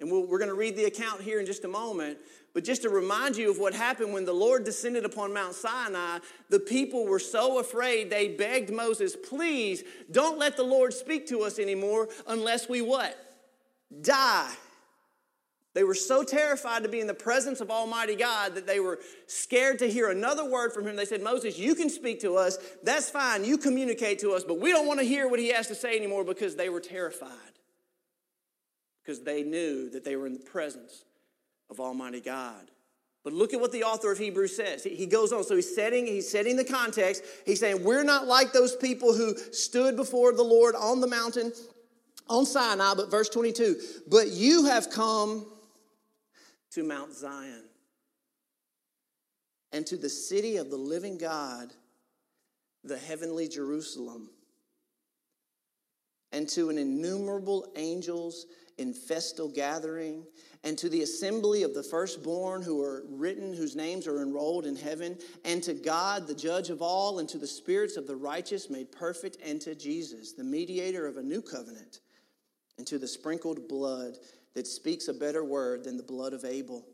And 0.00 0.10
we 0.10 0.18
we 0.18 0.34
are 0.34 0.38
going 0.38 0.48
to 0.48 0.54
read 0.54 0.76
the 0.76 0.84
account 0.84 1.20
here 1.20 1.40
in 1.40 1.46
just 1.46 1.64
a 1.64 1.68
moment. 1.68 2.18
But 2.52 2.64
just 2.64 2.82
to 2.82 2.88
remind 2.88 3.36
you 3.36 3.50
of 3.50 3.58
what 3.58 3.74
happened 3.74 4.12
when 4.12 4.24
the 4.24 4.32
Lord 4.32 4.64
descended 4.64 5.04
upon 5.04 5.32
Mount 5.32 5.54
Sinai, 5.54 6.18
the 6.48 6.58
people 6.58 7.06
were 7.06 7.20
so 7.20 7.60
afraid 7.60 8.10
they 8.10 8.28
begged 8.28 8.70
Moses, 8.70 9.14
please 9.14 9.84
don't 10.10 10.38
let 10.38 10.56
the 10.56 10.64
Lord 10.64 10.92
speak 10.92 11.28
to 11.28 11.42
us 11.42 11.58
anymore 11.58 12.08
unless 12.26 12.68
we 12.68 12.82
what? 12.82 13.16
Die. 14.00 14.50
They 15.72 15.84
were 15.84 15.94
so 15.94 16.24
terrified 16.24 16.82
to 16.82 16.88
be 16.88 16.98
in 16.98 17.06
the 17.06 17.14
presence 17.14 17.60
of 17.60 17.70
Almighty 17.70 18.16
God 18.16 18.56
that 18.56 18.66
they 18.66 18.80
were 18.80 18.98
scared 19.28 19.78
to 19.78 19.86
hear 19.88 20.10
another 20.10 20.44
word 20.44 20.72
from 20.72 20.86
Him. 20.86 20.96
They 20.96 21.04
said, 21.04 21.22
Moses, 21.22 21.56
you 21.56 21.76
can 21.76 21.88
speak 21.88 22.20
to 22.22 22.34
us. 22.34 22.58
That's 22.82 23.08
fine. 23.08 23.44
You 23.44 23.56
communicate 23.56 24.18
to 24.20 24.32
us, 24.32 24.42
but 24.42 24.58
we 24.58 24.72
don't 24.72 24.88
want 24.88 24.98
to 24.98 25.06
hear 25.06 25.28
what 25.28 25.38
He 25.38 25.50
has 25.50 25.68
to 25.68 25.76
say 25.76 25.96
anymore 25.96 26.24
because 26.24 26.56
they 26.56 26.68
were 26.68 26.80
terrified. 26.80 27.30
Because 29.02 29.22
they 29.22 29.42
knew 29.42 29.90
that 29.90 30.04
they 30.04 30.16
were 30.16 30.26
in 30.26 30.34
the 30.34 30.40
presence 30.40 31.04
of 31.70 31.80
Almighty 31.80 32.20
God. 32.20 32.70
But 33.22 33.34
look 33.34 33.52
at 33.52 33.60
what 33.60 33.72
the 33.72 33.84
author 33.84 34.10
of 34.10 34.18
Hebrews 34.18 34.56
says. 34.56 34.82
He 34.82 35.06
goes 35.06 35.32
on. 35.32 35.44
So 35.44 35.56
he's 35.56 35.74
setting, 35.74 36.06
he's 36.06 36.30
setting 36.30 36.56
the 36.56 36.64
context. 36.64 37.22
He's 37.44 37.60
saying, 37.60 37.84
We're 37.84 38.04
not 38.04 38.26
like 38.26 38.52
those 38.52 38.74
people 38.74 39.14
who 39.14 39.36
stood 39.52 39.96
before 39.96 40.32
the 40.32 40.42
Lord 40.42 40.74
on 40.74 41.00
the 41.00 41.06
mountain 41.06 41.52
on 42.28 42.46
Sinai, 42.46 42.94
but 42.94 43.10
verse 43.10 43.28
22, 43.28 43.76
but 44.08 44.28
you 44.28 44.66
have 44.66 44.88
come 44.90 45.44
to 46.70 46.84
Mount 46.84 47.12
Zion 47.12 47.64
and 49.72 49.84
to 49.86 49.96
the 49.96 50.08
city 50.08 50.56
of 50.56 50.70
the 50.70 50.76
living 50.76 51.18
God, 51.18 51.72
the 52.84 52.96
heavenly 52.96 53.48
Jerusalem, 53.48 54.30
and 56.32 56.48
to 56.50 56.70
an 56.70 56.78
innumerable 56.78 57.72
angels 57.76 58.46
in 58.80 58.94
festal 58.94 59.48
gathering 59.48 60.24
and 60.64 60.76
to 60.76 60.88
the 60.88 61.02
assembly 61.02 61.62
of 61.62 61.74
the 61.74 61.82
firstborn 61.82 62.62
who 62.62 62.82
are 62.82 63.04
written, 63.08 63.52
whose 63.52 63.76
names 63.76 64.06
are 64.06 64.22
enrolled 64.22 64.66
in 64.66 64.76
heaven, 64.76 65.16
and 65.44 65.62
to 65.62 65.72
God, 65.72 66.26
the 66.26 66.34
judge 66.34 66.68
of 66.70 66.82
all, 66.82 67.18
and 67.18 67.28
to 67.28 67.38
the 67.38 67.46
spirits 67.46 67.96
of 67.96 68.06
the 68.06 68.16
righteous 68.16 68.68
made 68.68 68.92
perfect, 68.92 69.38
and 69.44 69.60
to 69.62 69.74
Jesus, 69.74 70.32
the 70.32 70.44
mediator 70.44 71.06
of 71.06 71.16
a 71.16 71.22
new 71.22 71.40
covenant, 71.40 72.00
and 72.76 72.86
to 72.86 72.98
the 72.98 73.08
sprinkled 73.08 73.68
blood 73.68 74.18
that 74.54 74.66
speaks 74.66 75.08
a 75.08 75.14
better 75.14 75.44
word 75.44 75.84
than 75.84 75.96
the 75.96 76.02
blood 76.02 76.34
of 76.34 76.44
Abel. 76.44 76.84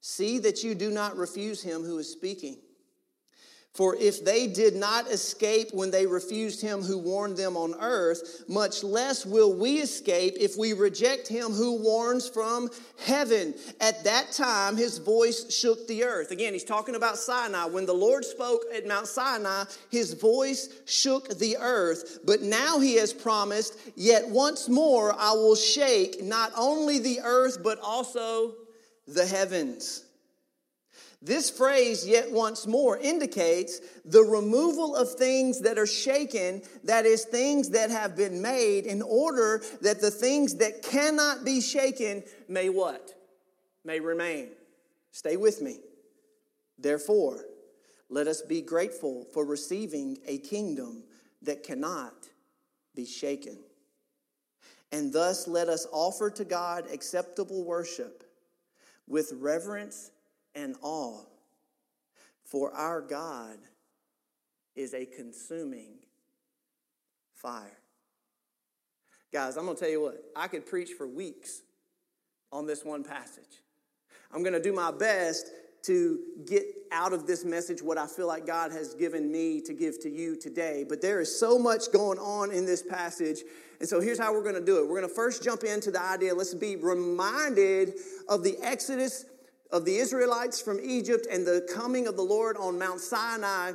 See 0.00 0.38
that 0.40 0.62
you 0.62 0.74
do 0.74 0.90
not 0.90 1.16
refuse 1.16 1.62
him 1.62 1.82
who 1.82 1.98
is 1.98 2.10
speaking. 2.10 2.58
For 3.74 3.96
if 3.96 4.24
they 4.24 4.46
did 4.46 4.76
not 4.76 5.10
escape 5.10 5.70
when 5.72 5.90
they 5.90 6.06
refused 6.06 6.62
him 6.62 6.80
who 6.80 6.96
warned 6.96 7.36
them 7.36 7.56
on 7.56 7.74
earth, 7.80 8.44
much 8.46 8.84
less 8.84 9.26
will 9.26 9.52
we 9.52 9.78
escape 9.78 10.34
if 10.38 10.56
we 10.56 10.74
reject 10.74 11.26
him 11.26 11.50
who 11.50 11.82
warns 11.82 12.28
from 12.28 12.70
heaven. 13.04 13.52
At 13.80 14.04
that 14.04 14.30
time, 14.30 14.76
his 14.76 14.98
voice 14.98 15.52
shook 15.52 15.88
the 15.88 16.04
earth. 16.04 16.30
Again, 16.30 16.52
he's 16.52 16.62
talking 16.62 16.94
about 16.94 17.18
Sinai. 17.18 17.64
When 17.64 17.84
the 17.84 17.92
Lord 17.92 18.24
spoke 18.24 18.62
at 18.72 18.86
Mount 18.86 19.08
Sinai, 19.08 19.64
his 19.90 20.14
voice 20.14 20.68
shook 20.86 21.36
the 21.38 21.56
earth. 21.58 22.20
But 22.24 22.42
now 22.42 22.78
he 22.78 22.94
has 22.98 23.12
promised, 23.12 23.76
Yet 23.96 24.28
once 24.28 24.68
more 24.68 25.12
I 25.18 25.32
will 25.32 25.56
shake 25.56 26.22
not 26.22 26.52
only 26.56 27.00
the 27.00 27.18
earth, 27.24 27.58
but 27.60 27.80
also 27.80 28.54
the 29.08 29.26
heavens. 29.26 30.03
This 31.24 31.48
phrase, 31.48 32.06
yet 32.06 32.30
once 32.30 32.66
more, 32.66 32.98
indicates 32.98 33.80
the 34.04 34.22
removal 34.22 34.94
of 34.94 35.14
things 35.14 35.62
that 35.62 35.78
are 35.78 35.86
shaken, 35.86 36.60
that 36.84 37.06
is, 37.06 37.24
things 37.24 37.70
that 37.70 37.88
have 37.88 38.14
been 38.14 38.42
made, 38.42 38.84
in 38.84 39.00
order 39.00 39.62
that 39.80 40.02
the 40.02 40.10
things 40.10 40.56
that 40.56 40.82
cannot 40.82 41.42
be 41.42 41.62
shaken 41.62 42.24
may 42.46 42.68
what? 42.68 43.14
May 43.86 44.00
remain. 44.00 44.50
Stay 45.12 45.38
with 45.38 45.62
me. 45.62 45.78
Therefore, 46.78 47.46
let 48.10 48.26
us 48.26 48.42
be 48.42 48.60
grateful 48.60 49.26
for 49.32 49.46
receiving 49.46 50.18
a 50.26 50.36
kingdom 50.36 51.04
that 51.40 51.62
cannot 51.62 52.28
be 52.94 53.06
shaken. 53.06 53.56
And 54.92 55.10
thus, 55.10 55.48
let 55.48 55.70
us 55.70 55.86
offer 55.90 56.28
to 56.32 56.44
God 56.44 56.84
acceptable 56.92 57.64
worship 57.64 58.24
with 59.08 59.32
reverence 59.38 60.10
and 60.54 60.76
awe. 60.82 61.24
For 62.44 62.72
our 62.72 63.00
God 63.00 63.58
is 64.76 64.94
a 64.94 65.06
consuming 65.06 65.96
fire. 67.34 67.78
Guys, 69.32 69.56
I'm 69.56 69.64
going 69.64 69.76
to 69.76 69.80
tell 69.80 69.90
you 69.90 70.02
what, 70.02 70.22
I 70.36 70.46
could 70.46 70.64
preach 70.66 70.90
for 70.90 71.08
weeks 71.08 71.62
on 72.52 72.66
this 72.66 72.84
one 72.84 73.02
passage. 73.02 73.62
I'm 74.32 74.42
going 74.42 74.52
to 74.52 74.62
do 74.62 74.72
my 74.72 74.90
best 74.90 75.50
to 75.84 76.18
get 76.46 76.64
out 76.92 77.12
of 77.12 77.26
this 77.26 77.44
message 77.44 77.82
what 77.82 77.98
I 77.98 78.06
feel 78.06 78.26
like 78.26 78.46
God 78.46 78.72
has 78.72 78.94
given 78.94 79.30
me 79.30 79.60
to 79.62 79.74
give 79.74 80.00
to 80.02 80.08
you 80.08 80.36
today. 80.36 80.84
But 80.88 81.02
there 81.02 81.20
is 81.20 81.38
so 81.38 81.58
much 81.58 81.92
going 81.92 82.18
on 82.18 82.50
in 82.50 82.64
this 82.64 82.82
passage. 82.82 83.40
And 83.80 83.88
so 83.88 84.00
here's 84.00 84.18
how 84.18 84.32
we're 84.32 84.42
going 84.42 84.54
to 84.54 84.64
do 84.64 84.78
it. 84.78 84.88
We're 84.88 85.00
going 85.00 85.08
to 85.08 85.14
first 85.14 85.42
jump 85.42 85.62
into 85.62 85.90
the 85.90 86.00
idea 86.00 86.34
let's 86.34 86.54
be 86.54 86.76
reminded 86.76 87.94
of 88.28 88.42
the 88.42 88.56
Exodus 88.62 89.26
of 89.70 89.84
the 89.84 89.96
Israelites 89.96 90.60
from 90.60 90.78
Egypt 90.82 91.26
and 91.30 91.46
the 91.46 91.66
coming 91.72 92.06
of 92.06 92.16
the 92.16 92.22
Lord 92.22 92.56
on 92.56 92.78
Mount 92.78 93.00
Sinai, 93.00 93.72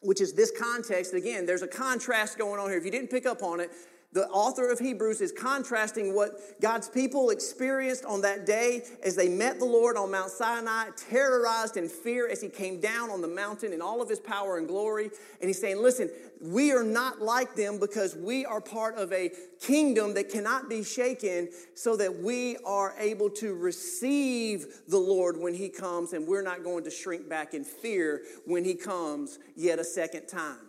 which 0.00 0.20
is 0.20 0.32
this 0.32 0.50
context. 0.50 1.14
Again, 1.14 1.46
there's 1.46 1.62
a 1.62 1.68
contrast 1.68 2.38
going 2.38 2.60
on 2.60 2.68
here. 2.68 2.78
If 2.78 2.84
you 2.84 2.90
didn't 2.90 3.10
pick 3.10 3.26
up 3.26 3.42
on 3.42 3.60
it, 3.60 3.70
the 4.16 4.26
author 4.28 4.70
of 4.70 4.78
Hebrews 4.78 5.20
is 5.20 5.30
contrasting 5.30 6.14
what 6.14 6.58
God's 6.58 6.88
people 6.88 7.28
experienced 7.28 8.06
on 8.06 8.22
that 8.22 8.46
day 8.46 8.80
as 9.04 9.14
they 9.14 9.28
met 9.28 9.58
the 9.58 9.66
Lord 9.66 9.98
on 9.98 10.10
Mount 10.10 10.30
Sinai, 10.30 10.88
terrorized 10.96 11.76
in 11.76 11.86
fear 11.86 12.26
as 12.26 12.40
he 12.40 12.48
came 12.48 12.80
down 12.80 13.10
on 13.10 13.20
the 13.20 13.28
mountain 13.28 13.74
in 13.74 13.82
all 13.82 14.00
of 14.00 14.08
his 14.08 14.18
power 14.18 14.56
and 14.56 14.66
glory. 14.66 15.10
And 15.42 15.50
he's 15.50 15.60
saying, 15.60 15.82
Listen, 15.82 16.08
we 16.40 16.72
are 16.72 16.82
not 16.82 17.20
like 17.20 17.56
them 17.56 17.78
because 17.78 18.16
we 18.16 18.46
are 18.46 18.58
part 18.58 18.94
of 18.94 19.12
a 19.12 19.32
kingdom 19.60 20.14
that 20.14 20.30
cannot 20.30 20.70
be 20.70 20.82
shaken, 20.82 21.50
so 21.74 21.94
that 21.96 22.18
we 22.18 22.56
are 22.64 22.94
able 22.98 23.28
to 23.28 23.52
receive 23.52 24.66
the 24.88 24.96
Lord 24.96 25.36
when 25.38 25.52
he 25.52 25.68
comes, 25.68 26.14
and 26.14 26.26
we're 26.26 26.40
not 26.40 26.64
going 26.64 26.84
to 26.84 26.90
shrink 26.90 27.28
back 27.28 27.52
in 27.52 27.64
fear 27.64 28.22
when 28.46 28.64
he 28.64 28.76
comes 28.76 29.38
yet 29.56 29.78
a 29.78 29.84
second 29.84 30.26
time. 30.26 30.65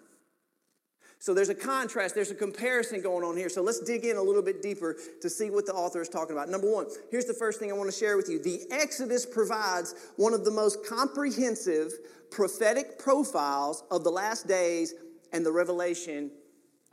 So 1.20 1.34
there's 1.34 1.50
a 1.50 1.56
contrast, 1.56 2.14
there's 2.14 2.32
a 2.32 2.36
comparison 2.36 3.02
going 3.02 3.24
on 3.24 3.36
here. 3.36 3.50
So 3.50 3.62
let's 3.62 3.80
dig 3.80 4.06
in 4.06 4.18
a 4.18 4.22
little 4.22 4.44
bit 4.44 4.62
deeper 4.62 4.96
to 5.22 5.30
see 5.30 5.50
what 5.50 5.66
the 5.66 5.74
author 5.74 6.02
is 6.02 6.10
talking 6.10 6.34
about. 6.34 6.50
Number 6.50 6.72
one, 6.72 6.86
here's 7.10 7.26
the 7.26 7.34
first 7.34 7.60
thing 7.60 7.72
I 7.72 7.76
want 7.76 7.92
to 7.92 7.98
share 7.98 8.18
with 8.18 8.30
you. 8.30 8.42
The 8.42 8.62
Exodus 8.70 9.26
provides 9.26 9.96
one 10.18 10.34
of 10.34 10.46
the 10.46 10.52
most 10.52 10.86
comprehensive 10.86 11.92
prophetic 12.30 13.00
profiles 13.00 13.84
of 13.90 14.04
the 14.04 14.12
last 14.12 14.48
days 14.48 14.94
and 15.34 15.46
the 15.46 15.52
revelation 15.52 16.32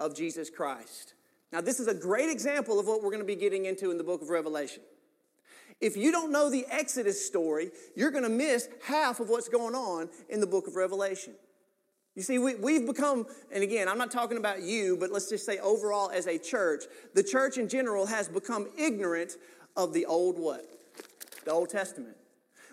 of 0.00 0.16
Jesus 0.16 0.48
Christ. 0.48 1.14
Now, 1.52 1.60
this 1.60 1.78
is 1.78 1.86
a 1.86 1.94
great 1.94 2.30
example 2.30 2.80
of 2.80 2.86
what 2.86 3.02
we're 3.02 3.10
going 3.10 3.20
to 3.20 3.26
be 3.26 3.36
getting 3.36 3.66
into 3.66 3.90
in 3.90 3.98
the 3.98 4.04
book 4.04 4.22
of 4.22 4.30
Revelation. 4.30 4.82
If 5.80 5.96
you 5.96 6.10
don't 6.10 6.32
know 6.32 6.50
the 6.50 6.66
Exodus 6.70 7.24
story, 7.24 7.70
you're 7.94 8.10
going 8.10 8.24
to 8.24 8.30
miss 8.30 8.68
half 8.84 9.20
of 9.20 9.28
what's 9.28 9.48
going 9.48 9.74
on 9.74 10.08
in 10.28 10.40
the 10.40 10.46
book 10.46 10.66
of 10.66 10.76
Revelation. 10.76 11.34
You 12.14 12.22
see, 12.22 12.38
we, 12.38 12.54
we've 12.54 12.86
become, 12.86 13.26
and 13.52 13.64
again, 13.64 13.88
I'm 13.88 13.98
not 13.98 14.12
talking 14.12 14.38
about 14.38 14.62
you, 14.62 14.96
but 14.96 15.10
let's 15.10 15.28
just 15.28 15.44
say 15.44 15.58
overall 15.58 16.10
as 16.10 16.26
a 16.26 16.38
church, 16.38 16.84
the 17.14 17.22
church 17.22 17.58
in 17.58 17.68
general 17.68 18.06
has 18.06 18.28
become 18.28 18.68
ignorant 18.78 19.32
of 19.76 19.92
the 19.92 20.06
old 20.06 20.38
what? 20.38 20.64
The 21.44 21.50
Old 21.50 21.70
Testament. 21.70 22.16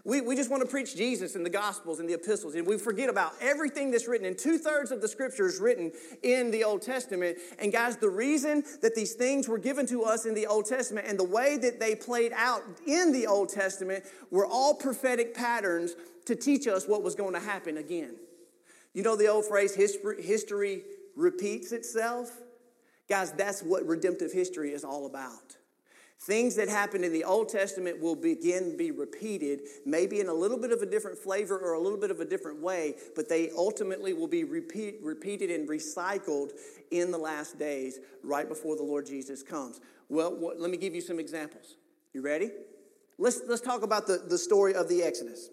We, 0.03 0.21
we 0.21 0.35
just 0.35 0.49
want 0.49 0.63
to 0.63 0.69
preach 0.69 0.95
Jesus 0.95 1.35
and 1.35 1.45
the 1.45 1.49
Gospels 1.49 1.99
and 1.99 2.09
the 2.09 2.13
epistles, 2.13 2.55
and 2.55 2.65
we 2.65 2.77
forget 2.77 3.09
about 3.09 3.33
everything 3.39 3.91
that's 3.91 4.07
written. 4.07 4.25
And 4.25 4.37
two 4.37 4.57
thirds 4.57 4.91
of 4.91 4.99
the 5.01 5.07
scripture 5.07 5.45
is 5.45 5.59
written 5.59 5.91
in 6.23 6.49
the 6.49 6.63
Old 6.63 6.81
Testament. 6.81 7.37
And 7.59 7.71
guys, 7.71 7.97
the 7.97 8.09
reason 8.09 8.63
that 8.81 8.95
these 8.95 9.13
things 9.13 9.47
were 9.47 9.59
given 9.59 9.85
to 9.87 10.03
us 10.03 10.25
in 10.25 10.33
the 10.33 10.47
Old 10.47 10.65
Testament 10.65 11.05
and 11.07 11.19
the 11.19 11.23
way 11.23 11.57
that 11.57 11.79
they 11.79 11.95
played 11.95 12.31
out 12.35 12.61
in 12.87 13.11
the 13.11 13.27
Old 13.27 13.49
Testament 13.49 14.03
were 14.31 14.45
all 14.45 14.73
prophetic 14.73 15.35
patterns 15.35 15.93
to 16.25 16.35
teach 16.35 16.67
us 16.67 16.87
what 16.87 17.03
was 17.03 17.13
going 17.13 17.33
to 17.33 17.39
happen 17.39 17.77
again. 17.77 18.15
You 18.93 19.03
know 19.03 19.15
the 19.15 19.27
old 19.27 19.45
phrase, 19.45 19.73
history, 19.73 20.21
history 20.21 20.83
repeats 21.15 21.71
itself? 21.71 22.29
Guys, 23.07 23.31
that's 23.31 23.61
what 23.61 23.85
redemptive 23.85 24.31
history 24.31 24.71
is 24.71 24.83
all 24.83 25.05
about. 25.05 25.57
Things 26.19 26.55
that 26.57 26.69
happened 26.69 27.03
in 27.03 27.11
the 27.11 27.23
Old 27.23 27.49
Testament 27.49 27.99
will 27.99 28.15
begin 28.15 28.77
be 28.77 28.91
repeated, 28.91 29.61
maybe 29.87 30.19
in 30.19 30.27
a 30.27 30.33
little 30.33 30.57
bit 30.57 30.71
of 30.71 30.83
a 30.83 30.85
different 30.85 31.17
flavor 31.17 31.57
or 31.57 31.73
a 31.73 31.79
little 31.79 31.97
bit 31.97 32.11
of 32.11 32.19
a 32.19 32.25
different 32.25 32.61
way, 32.61 32.93
but 33.15 33.27
they 33.27 33.49
ultimately 33.57 34.13
will 34.13 34.27
be 34.27 34.43
repeat, 34.43 34.99
repeated 35.01 35.49
and 35.49 35.67
recycled 35.67 36.51
in 36.91 37.09
the 37.09 37.17
last 37.17 37.57
days, 37.57 37.99
right 38.23 38.47
before 38.47 38.75
the 38.75 38.83
Lord 38.83 39.07
Jesus 39.07 39.41
comes. 39.41 39.81
Well, 40.09 40.35
what, 40.35 40.59
let 40.59 40.69
me 40.69 40.77
give 40.77 40.93
you 40.93 41.01
some 41.01 41.19
examples. 41.19 41.75
You 42.13 42.21
ready? 42.21 42.51
Let's, 43.17 43.41
let's 43.47 43.61
talk 43.61 43.81
about 43.81 44.05
the, 44.05 44.21
the 44.29 44.37
story 44.37 44.75
of 44.75 44.89
the 44.89 45.01
Exodus. 45.01 45.49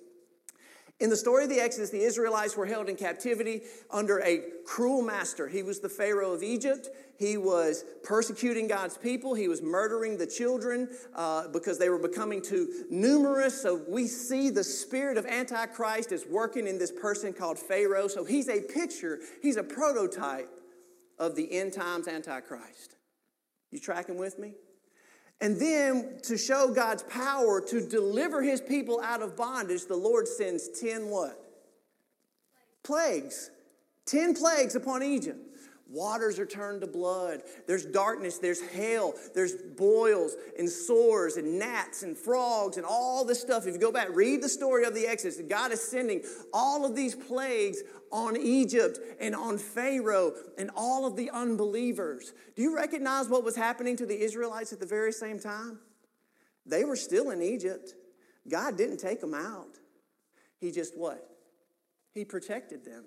In 1.01 1.11
the 1.11 1.17
story 1.17 1.45
of 1.45 1.51
the 1.51 1.61
Exodus, 1.61 1.91
the 1.91 2.03
Israelites 2.03 2.57
were 2.57 2.67
held 2.67 2.89
in 2.89 2.97
captivity 2.97 3.63
under 3.89 4.19
a 4.21 4.43
cruel 4.67 5.01
master. 5.01 5.47
He 5.47 5.63
was 5.63 5.79
the 5.79 5.89
Pharaoh 5.89 6.33
of 6.33 6.43
Egypt. 6.43 6.89
He 7.17 7.37
was 7.37 7.85
persecuting 8.03 8.67
God's 8.67 8.97
people. 8.97 9.35
He 9.35 9.47
was 9.47 9.63
murdering 9.63 10.19
the 10.19 10.27
children 10.27 10.89
uh, 11.15 11.49
because 11.49 11.79
they 11.79 11.89
were 11.89 12.01
becoming 12.01 12.43
too 12.43 12.85
numerous. 12.91 13.63
So 13.63 13.81
we 13.89 14.09
see 14.09 14.51
the 14.51 14.65
spirit 14.65 15.19
of 15.19 15.27
Antichrist 15.27 16.11
is 16.11 16.27
working 16.27 16.67
in 16.67 16.79
this 16.79 16.91
person 16.91 17.33
called 17.33 17.61
Pharaoh. 17.61 18.09
So 18.09 18.25
he's 18.25 18.49
a 18.49 18.61
picture, 18.61 19.21
he's 19.41 19.57
a 19.57 19.63
prototype 19.63 20.51
of 21.17 21.37
the 21.37 21.53
end 21.53 21.75
times 21.75 22.09
Antichrist. 22.09 22.97
You 23.71 23.79
tracking 23.79 24.17
with 24.17 24.37
me? 24.37 24.55
And 25.41 25.59
then 25.61 26.19
to 26.25 26.37
show 26.37 26.73
God's 26.75 27.05
power 27.05 27.61
to 27.61 27.81
deliver 27.87 28.43
his 28.43 28.61
people 28.61 29.01
out 29.01 29.23
of 29.23 29.37
bondage, 29.37 29.87
the 29.87 29.97
Lord 29.97 30.27
sends 30.27 30.69
10 30.81 31.09
what? 31.09 31.39
Plagues. 32.83 33.51
10 34.07 34.35
plagues 34.35 34.75
upon 34.75 35.03
Egypt. 35.03 35.39
Waters 35.91 36.39
are 36.39 36.47
turned 36.47 36.83
to 36.83 36.87
blood. 36.87 37.43
There's 37.67 37.87
darkness, 37.87 38.37
there's 38.37 38.61
hail, 38.61 39.15
there's 39.35 39.55
boils 39.55 40.37
and 40.59 40.69
sores 40.69 41.39
and 41.39 41.59
gnats 41.59 42.03
and 42.03 42.17
frogs 42.17 42.77
and 42.77 42.85
all 42.85 43.25
this 43.25 43.41
stuff. 43.41 43.67
If 43.67 43.73
you 43.73 43.81
go 43.81 43.91
back, 43.91 44.09
read 44.13 44.43
the 44.43 44.51
story 44.51 44.85
of 44.85 44.95
the 44.95 45.07
Exodus. 45.07 45.41
God 45.49 45.73
is 45.73 45.83
sending 45.83 46.23
all 46.53 46.85
of 46.85 46.95
these 46.95 47.15
plagues 47.15 47.79
on 48.13 48.37
Egypt 48.37 48.99
and 49.19 49.35
on 49.35 49.57
Pharaoh 49.57 50.35
and 50.59 50.71
all 50.77 51.07
of 51.07 51.17
the 51.17 51.31
unbelievers. 51.31 52.35
Do 52.55 52.63
you 52.63 52.77
recognize 52.77 53.29
what 53.29 53.43
was 53.43 53.57
happening 53.57 53.97
to 53.97 54.07
the 54.07 54.21
Israelites 54.21 54.75
at 54.75 54.81
the 54.81 54.87
very 54.87 55.13
same 55.13 55.39
time? 55.39 55.79
They 56.67 56.85
were 56.85 56.97
still 56.97 57.31
in 57.31 57.41
Egypt. 57.41 57.95
God 58.47 58.77
didn't 58.77 58.99
take 58.99 59.23
them 59.23 59.33
out. 59.33 59.79
He 60.61 60.71
just 60.71 60.99
what? 60.99 61.27
He 62.13 62.27
protected 62.27 62.85
them. 62.85 63.05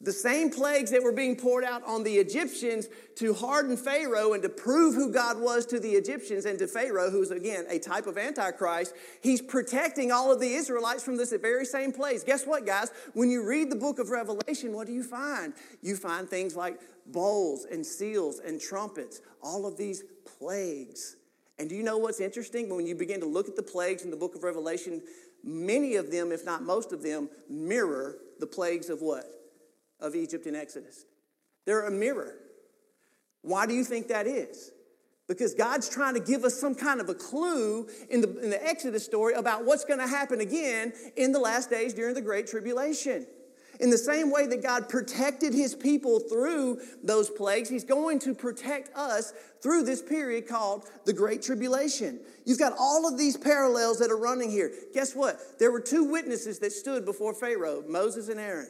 The 0.00 0.12
same 0.12 0.50
plagues 0.50 0.92
that 0.92 1.02
were 1.02 1.12
being 1.12 1.34
poured 1.34 1.64
out 1.64 1.82
on 1.84 2.04
the 2.04 2.18
Egyptians 2.18 2.86
to 3.16 3.34
harden 3.34 3.76
Pharaoh 3.76 4.32
and 4.32 4.40
to 4.44 4.48
prove 4.48 4.94
who 4.94 5.12
God 5.12 5.40
was 5.40 5.66
to 5.66 5.80
the 5.80 5.90
Egyptians 5.90 6.44
and 6.44 6.56
to 6.60 6.68
Pharaoh, 6.68 7.10
who's 7.10 7.32
again 7.32 7.66
a 7.68 7.80
type 7.80 8.06
of 8.06 8.16
Antichrist, 8.16 8.94
he's 9.22 9.42
protecting 9.42 10.12
all 10.12 10.30
of 10.30 10.38
the 10.38 10.54
Israelites 10.54 11.02
from 11.02 11.16
this 11.16 11.32
very 11.32 11.64
same 11.64 11.90
plagues. 11.90 12.22
Guess 12.22 12.46
what, 12.46 12.64
guys? 12.64 12.92
When 13.14 13.28
you 13.28 13.44
read 13.44 13.70
the 13.70 13.76
book 13.76 13.98
of 13.98 14.10
Revelation, 14.10 14.72
what 14.72 14.86
do 14.86 14.92
you 14.92 15.02
find? 15.02 15.52
You 15.82 15.96
find 15.96 16.28
things 16.28 16.54
like 16.54 16.78
bowls 17.06 17.64
and 17.64 17.84
seals 17.84 18.38
and 18.38 18.60
trumpets, 18.60 19.20
all 19.42 19.66
of 19.66 19.76
these 19.76 20.04
plagues. 20.38 21.16
And 21.58 21.68
do 21.68 21.74
you 21.74 21.82
know 21.82 21.98
what's 21.98 22.20
interesting? 22.20 22.68
When 22.68 22.86
you 22.86 22.94
begin 22.94 23.18
to 23.18 23.26
look 23.26 23.48
at 23.48 23.56
the 23.56 23.64
plagues 23.64 24.04
in 24.04 24.12
the 24.12 24.16
book 24.16 24.36
of 24.36 24.44
Revelation, 24.44 25.02
many 25.42 25.96
of 25.96 26.12
them, 26.12 26.30
if 26.30 26.44
not 26.44 26.62
most 26.62 26.92
of 26.92 27.02
them, 27.02 27.28
mirror 27.48 28.18
the 28.38 28.46
plagues 28.46 28.90
of 28.90 29.00
what? 29.02 29.37
Of 30.00 30.14
Egypt 30.14 30.46
in 30.46 30.54
Exodus. 30.54 31.04
They're 31.66 31.86
a 31.86 31.90
mirror. 31.90 32.34
Why 33.42 33.66
do 33.66 33.74
you 33.74 33.84
think 33.84 34.08
that 34.08 34.26
is? 34.26 34.72
Because 35.28 35.52
God's 35.52 35.88
trying 35.88 36.14
to 36.14 36.20
give 36.20 36.44
us 36.44 36.58
some 36.58 36.74
kind 36.74 37.00
of 37.00 37.08
a 37.10 37.14
clue 37.14 37.86
in 38.08 38.22
the, 38.22 38.38
in 38.40 38.50
the 38.50 38.66
Exodus 38.66 39.04
story 39.04 39.34
about 39.34 39.66
what's 39.66 39.84
going 39.84 40.00
to 40.00 40.06
happen 40.06 40.40
again 40.40 40.92
in 41.16 41.32
the 41.32 41.38
last 41.38 41.68
days 41.68 41.92
during 41.92 42.14
the 42.14 42.22
Great 42.22 42.46
Tribulation. 42.46 43.26
In 43.80 43.90
the 43.90 43.98
same 43.98 44.32
way 44.32 44.46
that 44.46 44.62
God 44.62 44.88
protected 44.88 45.54
his 45.54 45.74
people 45.74 46.18
through 46.18 46.80
those 47.04 47.30
plagues, 47.30 47.68
he's 47.68 47.84
going 47.84 48.18
to 48.20 48.34
protect 48.34 48.90
us 48.96 49.32
through 49.62 49.84
this 49.84 50.02
period 50.02 50.48
called 50.48 50.84
the 51.04 51.12
Great 51.12 51.42
Tribulation. 51.42 52.18
You've 52.44 52.58
got 52.58 52.72
all 52.78 53.06
of 53.06 53.16
these 53.16 53.36
parallels 53.36 53.98
that 54.00 54.10
are 54.10 54.18
running 54.18 54.50
here. 54.50 54.72
Guess 54.94 55.14
what? 55.14 55.38
There 55.60 55.70
were 55.70 55.80
two 55.80 56.04
witnesses 56.04 56.58
that 56.60 56.72
stood 56.72 57.04
before 57.04 57.34
Pharaoh 57.34 57.84
Moses 57.86 58.28
and 58.28 58.40
Aaron. 58.40 58.68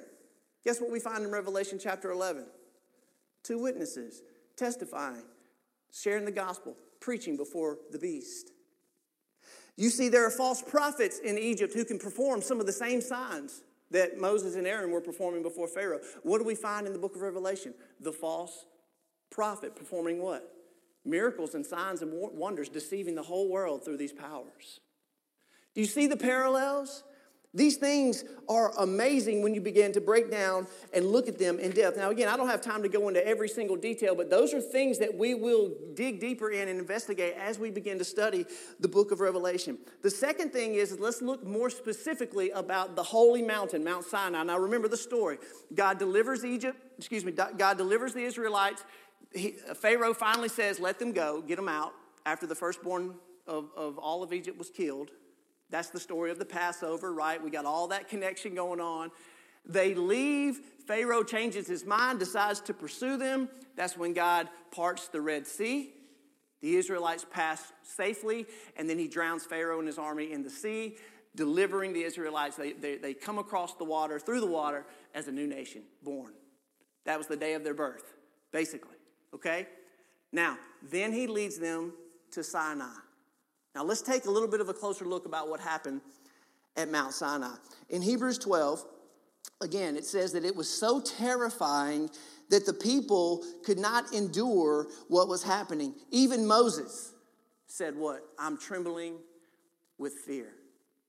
Guess 0.65 0.81
what 0.81 0.91
we 0.91 1.01
find 1.01 1.25
in 1.25 1.31
Revelation 1.31 1.79
chapter 1.81 2.11
11? 2.11 2.47
Two 3.43 3.59
witnesses 3.59 4.23
testifying, 4.57 5.23
sharing 5.93 6.25
the 6.25 6.33
gospel, 6.33 6.77
preaching 7.01 7.37
before 7.37 7.79
the 7.93 7.99
beast. 7.99 8.51
You 9.77 9.91
see, 9.91 10.09
there 10.09 10.27
are 10.27 10.31
false 10.31 10.61
prophets 10.61 11.21
in 11.21 11.39
Egypt 11.39 11.73
who 11.73 11.85
can 11.85 11.99
perform 11.99 12.43
some 12.43 12.59
of 12.59 12.67
the 12.67 12.73
same 12.73 13.01
signs 13.01 13.63
that 13.91 14.19
Moses 14.19 14.57
and 14.57 14.67
Aaron 14.67 14.91
were 14.91 15.01
performing 15.01 15.43
before 15.43 15.69
Pharaoh. 15.69 16.01
What 16.23 16.39
do 16.39 16.45
we 16.45 16.57
find 16.57 16.87
in 16.87 16.93
the 16.93 16.99
book 16.99 17.15
of 17.15 17.23
Revelation? 17.23 17.75
The 18.01 18.13
false 18.13 18.67
prophet 19.31 19.77
performing 19.77 20.21
what? 20.21 20.53
Miracles 21.05 21.55
and 21.55 21.65
signs 21.65 22.03
and 22.03 22.13
wonders, 22.13 22.69
deceiving 22.69 23.15
the 23.15 23.23
whole 23.23 23.49
world 23.49 23.85
through 23.85 23.97
these 23.97 24.13
powers. 24.13 24.81
Do 25.75 25.81
you 25.81 25.87
see 25.87 26.07
the 26.07 26.17
parallels? 26.17 27.05
These 27.55 27.79
things 27.79 28.25
are 28.47 28.73
amazing 28.79 29.43
when 29.43 29.55
you 29.55 29.63
begin 29.63 29.93
to 29.93 30.03
break 30.03 30.31
down 30.31 30.67
and 30.93 31.07
look 31.07 31.29
at 31.29 31.39
them 31.39 31.59
in 31.59 31.71
depth. 31.71 31.97
Now, 31.97 32.11
again, 32.11 32.29
I 32.29 32.37
don't 32.37 32.49
have 32.49 32.61
time 32.61 32.83
to 32.83 32.91
go 32.91 33.09
into 33.09 33.27
every 33.27 33.49
single 33.49 33.77
detail, 33.77 34.15
but 34.15 34.29
those 34.29 34.53
are 34.53 34.61
things 34.61 34.99
that 34.99 35.17
we 35.17 35.35
will 35.35 35.73
dig 35.95 36.21
deeper 36.21 36.51
in 36.51 36.69
and 36.69 36.79
investigate 36.79 37.35
as 37.39 37.59
we 37.59 37.71
begin 37.71 37.99
to 37.99 38.05
study 38.05 38.45
the 38.81 38.89
book 38.89 39.13
of 39.13 39.21
Revelation. 39.21 39.79
The 40.03 40.11
second 40.11 40.53
thing 40.53 40.75
is 40.75 40.99
let's 41.01 41.23
look 41.23 41.43
more 41.43 41.71
specifically 41.71 42.51
about 42.51 42.97
the 42.97 43.03
holy 43.03 43.43
mountain, 43.43 43.83
Mount 43.83 44.05
Sinai. 44.05 44.43
Now, 44.43 44.59
remember 44.59 44.89
the 44.89 44.99
story. 44.99 45.39
God 45.75 45.99
delivers 45.99 46.45
Egypt, 46.45 46.79
excuse 46.99 47.25
me, 47.25 47.33
God 47.33 47.79
delivers 47.79 48.13
the 48.13 48.25
Israelites. 48.25 48.85
He, 49.33 49.53
Pharaoh 49.75 50.15
finally 50.15 50.49
says, 50.51 50.81
Let 50.81 50.99
them 50.99 51.13
go, 51.13 51.41
get 51.41 51.57
them 51.57 51.69
out, 51.69 51.95
after 52.27 52.47
the 52.47 52.55
firstborn 52.55 53.15
of, 53.47 53.71
of 53.75 53.97
all 53.97 54.23
of 54.23 54.35
Egypt 54.35 54.59
was 54.59 54.69
killed. 54.69 55.11
That's 55.71 55.91
the 55.91 56.01
story 56.01 56.31
of 56.31 56.39
the 56.39 56.45
Passover, 56.45 57.13
right? 57.13 57.43
We 57.43 57.51
got 57.51 57.65
all 57.65 57.89
that 57.89 58.09
connection 58.09 58.55
going 58.55 58.81
on. 58.81 59.11
They 59.67 59.95
leave. 59.95 60.61
Pharaoh 60.87 61.23
changes 61.23 61.67
his 61.67 61.85
mind, 61.85 62.19
decides 62.19 62.61
to 62.63 62.75
pursue 62.75 63.19
them. 63.19 63.49
That's 63.77 63.97
when 63.97 64.15
God 64.15 64.49
parts 64.71 65.09
the 65.09 65.21
Red 65.21 65.47
Sea. 65.47 65.93
The 66.61 66.77
Israelites 66.77 67.25
pass 67.31 67.73
safely, 67.83 68.47
and 68.77 68.89
then 68.89 68.99
he 68.99 69.07
drowns 69.07 69.45
Pharaoh 69.45 69.79
and 69.79 69.87
his 69.87 69.99
army 69.99 70.33
in 70.33 70.43
the 70.43 70.51
sea, 70.51 70.97
delivering 71.37 71.93
the 71.93 72.03
Israelites. 72.03 72.57
They, 72.57 72.73
they, 72.73 72.97
they 72.97 73.15
come 73.15 73.39
across 73.39 73.75
the 73.75 73.85
water, 73.85 74.19
through 74.19 74.41
the 74.41 74.47
water, 74.47 74.87
as 75.15 75.29
a 75.29 75.33
new 75.33 75.47
nation, 75.47 75.83
born. 76.03 76.33
That 77.05 77.19
was 77.19 77.29
the 77.29 77.37
day 77.37 77.55
of 77.55 77.63
their 77.63 77.75
birth, 77.75 78.15
basically. 78.51 78.97
Okay? 79.35 79.69
Now, 80.33 80.59
then 80.91 81.13
he 81.13 81.27
leads 81.27 81.59
them 81.59 81.93
to 82.33 82.43
Sinai. 82.43 82.87
Now 83.79 83.85
let's 83.85 84.03
take 84.03 84.25
a 84.25 84.31
little 84.31 84.49
bit 84.49 84.61
of 84.61 84.69
a 84.69 84.75
closer 84.75 85.05
look 85.05 85.25
about 85.25 85.49
what 85.49 85.61
happened 85.61 86.01
at 86.77 86.91
Mount 86.91 87.15
Sinai. 87.15 87.55
In 87.91 88.03
Hebrews 88.03 88.37
12, 88.39 88.85
again, 89.61 89.95
it 89.97 90.05
says 90.05 90.33
that 90.33 90.45
it 90.45 90.57
was 90.57 90.69
so 90.69 91.01
terrifying 91.01 92.11
that 92.51 92.67
the 92.67 92.73
people 92.73 93.45
could 93.65 93.79
not 93.79 94.13
endure 94.13 94.89
what 95.07 95.29
was 95.29 95.45
happening. 95.45 95.95
Even 96.11 96.45
Moses 96.45 97.13
said, 97.69 97.95
What? 97.95 98.25
I'm 98.37 98.59
trembling 98.59 99.15
with 99.97 100.15
fear. 100.27 100.49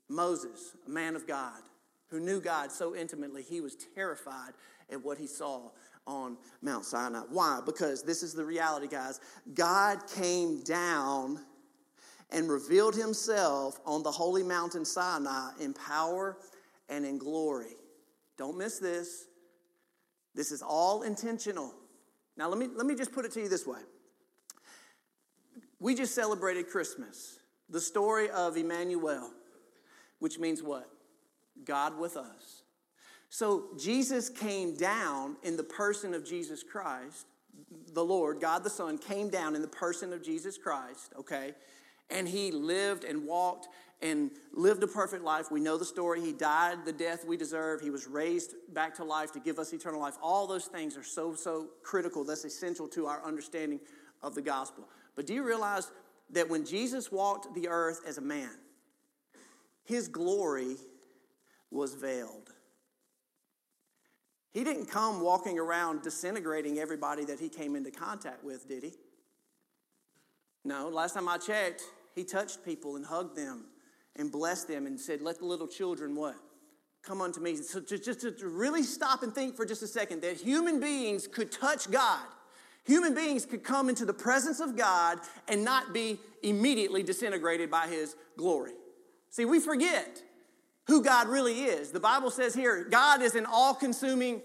Moses, 0.07 0.75
a 0.85 0.91
man 0.91 1.15
of 1.15 1.25
God, 1.25 1.63
who 2.09 2.19
knew 2.19 2.39
God 2.39 2.71
so 2.71 2.95
intimately, 2.95 3.41
he 3.41 3.61
was 3.61 3.77
terrified 3.95 4.51
at 4.91 5.03
what 5.03 5.17
he 5.17 5.25
saw 5.25 5.71
on 6.05 6.37
Mount 6.61 6.85
Sinai. 6.85 7.21
Why? 7.29 7.61
Because 7.65 8.03
this 8.03 8.21
is 8.21 8.35
the 8.35 8.45
reality, 8.45 8.87
guys. 8.87 9.19
God 9.55 10.05
came 10.15 10.61
down 10.61 11.39
and 12.31 12.49
revealed 12.49 12.95
himself 12.95 13.79
on 13.85 14.03
the 14.03 14.11
holy 14.11 14.43
mountain 14.43 14.85
Sinai 14.85 15.51
in 15.59 15.73
power 15.73 16.37
and 16.87 17.05
in 17.05 17.17
glory. 17.17 17.75
Don't 18.37 18.57
miss 18.57 18.79
this. 18.79 19.25
This 20.35 20.51
is 20.51 20.61
all 20.61 21.01
intentional. 21.01 21.73
Now, 22.37 22.47
let 22.47 22.57
me, 22.57 22.67
let 22.73 22.85
me 22.85 22.95
just 22.95 23.11
put 23.11 23.25
it 23.25 23.31
to 23.33 23.41
you 23.41 23.49
this 23.49 23.65
way. 23.65 23.79
We 25.79 25.95
just 25.95 26.13
celebrated 26.13 26.69
Christmas, 26.69 27.39
the 27.69 27.81
story 27.81 28.29
of 28.29 28.57
Emmanuel, 28.57 29.31
which 30.19 30.39
means 30.39 30.61
what? 30.61 30.89
God 31.65 31.97
with 31.97 32.15
us. 32.15 32.63
So, 33.29 33.67
Jesus 33.77 34.29
came 34.29 34.75
down 34.75 35.37
in 35.43 35.57
the 35.57 35.63
person 35.63 36.13
of 36.13 36.25
Jesus 36.25 36.63
Christ. 36.63 37.27
The 37.93 38.03
Lord, 38.03 38.39
God 38.39 38.63
the 38.63 38.69
Son, 38.69 38.97
came 38.97 39.29
down 39.29 39.55
in 39.55 39.61
the 39.61 39.67
person 39.67 40.13
of 40.13 40.23
Jesus 40.23 40.57
Christ, 40.57 41.13
okay? 41.17 41.53
And 42.09 42.27
he 42.27 42.51
lived 42.51 43.03
and 43.03 43.25
walked 43.25 43.67
and 44.01 44.31
lived 44.53 44.81
a 44.83 44.87
perfect 44.87 45.23
life. 45.23 45.51
We 45.51 45.59
know 45.59 45.77
the 45.77 45.85
story. 45.85 46.21
He 46.21 46.31
died 46.31 46.85
the 46.85 46.93
death 46.93 47.25
we 47.25 47.35
deserve. 47.35 47.81
He 47.81 47.89
was 47.89 48.07
raised 48.07 48.55
back 48.73 48.95
to 48.95 49.03
life 49.03 49.33
to 49.33 49.39
give 49.39 49.59
us 49.59 49.73
eternal 49.73 49.99
life. 49.99 50.15
All 50.21 50.47
those 50.47 50.65
things 50.65 50.95
are 50.95 51.03
so, 51.03 51.35
so 51.35 51.67
critical. 51.83 52.23
That's 52.23 52.45
essential 52.45 52.87
to 52.89 53.07
our 53.07 53.23
understanding 53.25 53.79
of 54.21 54.35
the 54.35 54.41
gospel. 54.41 54.87
But 55.15 55.27
do 55.27 55.33
you 55.33 55.43
realize 55.43 55.91
that 56.31 56.49
when 56.49 56.65
Jesus 56.65 57.11
walked 57.11 57.53
the 57.53 57.67
earth 57.67 58.01
as 58.07 58.17
a 58.17 58.21
man, 58.21 58.51
his 59.83 60.07
glory 60.07 60.77
was 61.71 61.93
veiled? 61.93 62.53
He 64.51 64.63
didn't 64.63 64.87
come 64.87 65.21
walking 65.21 65.59
around 65.59 66.01
disintegrating 66.01 66.79
everybody 66.79 67.25
that 67.25 67.39
he 67.39 67.49
came 67.49 67.75
into 67.75 67.91
contact 67.91 68.43
with, 68.43 68.67
did 68.67 68.83
he? 68.83 68.93
No, 70.63 70.89
last 70.89 71.13
time 71.13 71.27
I 71.27 71.37
checked, 71.37 71.83
he 72.19 72.25
touched 72.25 72.65
people 72.65 72.97
and 72.97 73.05
hugged 73.05 73.37
them 73.37 73.63
and 74.17 74.29
blessed 74.29 74.67
them 74.67 74.85
and 74.87 74.99
said, 74.99 75.21
Let 75.21 75.39
the 75.39 75.45
little 75.45 75.67
children 75.67 76.15
what? 76.15 76.35
Come 77.01 77.21
unto 77.21 77.39
me. 77.39 77.55
So 77.55 77.79
just, 77.79 78.03
just 78.03 78.19
to 78.19 78.49
really 78.49 78.83
stop 78.83 79.23
and 79.23 79.33
think 79.33 79.55
for 79.55 79.65
just 79.65 79.81
a 79.83 79.87
second 79.87 80.21
that 80.21 80.35
human 80.35 80.81
beings 80.81 81.27
could 81.27 81.49
touch 81.49 81.89
God. 81.89 82.25
Human 82.83 83.15
beings 83.15 83.45
could 83.45 83.63
come 83.63 83.87
into 83.87 84.03
the 84.03 84.13
presence 84.13 84.59
of 84.59 84.75
God 84.75 85.19
and 85.47 85.63
not 85.63 85.93
be 85.93 86.19
immediately 86.43 87.03
disintegrated 87.03 87.71
by 87.71 87.87
his 87.87 88.17
glory. 88.37 88.73
See, 89.29 89.45
we 89.45 89.61
forget 89.61 90.21
who 90.87 91.01
God 91.01 91.29
really 91.29 91.61
is. 91.61 91.91
The 91.91 92.01
Bible 92.01 92.31
says 92.31 92.53
here, 92.53 92.83
God 92.83 93.21
is 93.21 93.35
an 93.35 93.45
all 93.45 93.73
consuming 93.73 94.41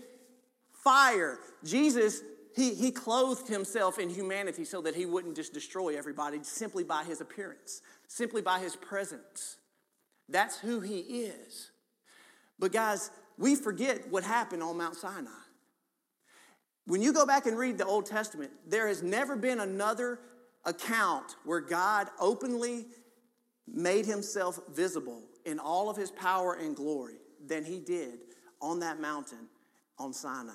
fire. 0.72 1.38
Jesus 1.64 2.20
he, 2.54 2.74
he 2.74 2.92
clothed 2.92 3.48
himself 3.48 3.98
in 3.98 4.08
humanity 4.08 4.64
so 4.64 4.80
that 4.82 4.94
he 4.94 5.06
wouldn't 5.06 5.34
just 5.34 5.52
destroy 5.52 5.96
everybody 5.96 6.38
simply 6.42 6.84
by 6.84 7.02
his 7.02 7.20
appearance, 7.20 7.82
simply 8.06 8.42
by 8.42 8.60
his 8.60 8.76
presence. 8.76 9.56
That's 10.28 10.58
who 10.58 10.80
he 10.80 10.98
is. 11.00 11.70
But 12.58 12.72
guys, 12.72 13.10
we 13.38 13.56
forget 13.56 14.08
what 14.08 14.22
happened 14.22 14.62
on 14.62 14.78
Mount 14.78 14.94
Sinai. 14.94 15.30
When 16.86 17.02
you 17.02 17.12
go 17.12 17.26
back 17.26 17.46
and 17.46 17.58
read 17.58 17.78
the 17.78 17.86
Old 17.86 18.06
Testament, 18.06 18.52
there 18.68 18.86
has 18.86 19.02
never 19.02 19.34
been 19.34 19.58
another 19.58 20.20
account 20.64 21.34
where 21.44 21.60
God 21.60 22.08
openly 22.20 22.86
made 23.66 24.06
himself 24.06 24.60
visible 24.72 25.22
in 25.44 25.58
all 25.58 25.90
of 25.90 25.96
his 25.96 26.10
power 26.12 26.54
and 26.54 26.76
glory 26.76 27.16
than 27.44 27.64
he 27.64 27.80
did 27.80 28.18
on 28.60 28.80
that 28.80 29.00
mountain 29.00 29.48
on 29.98 30.12
Sinai. 30.12 30.52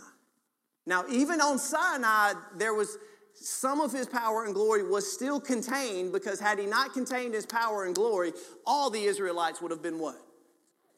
Now, 0.89 1.05
even 1.07 1.39
on 1.39 1.59
Sinai, 1.59 2.33
there 2.57 2.73
was 2.73 2.97
some 3.35 3.79
of 3.79 3.93
his 3.93 4.07
power 4.07 4.45
and 4.45 4.55
glory 4.55 4.83
was 4.83 5.09
still 5.09 5.39
contained 5.39 6.11
because 6.11 6.39
had 6.39 6.57
he 6.57 6.65
not 6.65 6.93
contained 6.93 7.35
his 7.35 7.45
power 7.45 7.85
and 7.85 7.93
glory, 7.93 8.33
all 8.65 8.89
the 8.89 9.03
Israelites 9.03 9.61
would 9.61 9.69
have 9.69 9.83
been 9.83 9.99
what? 9.99 10.19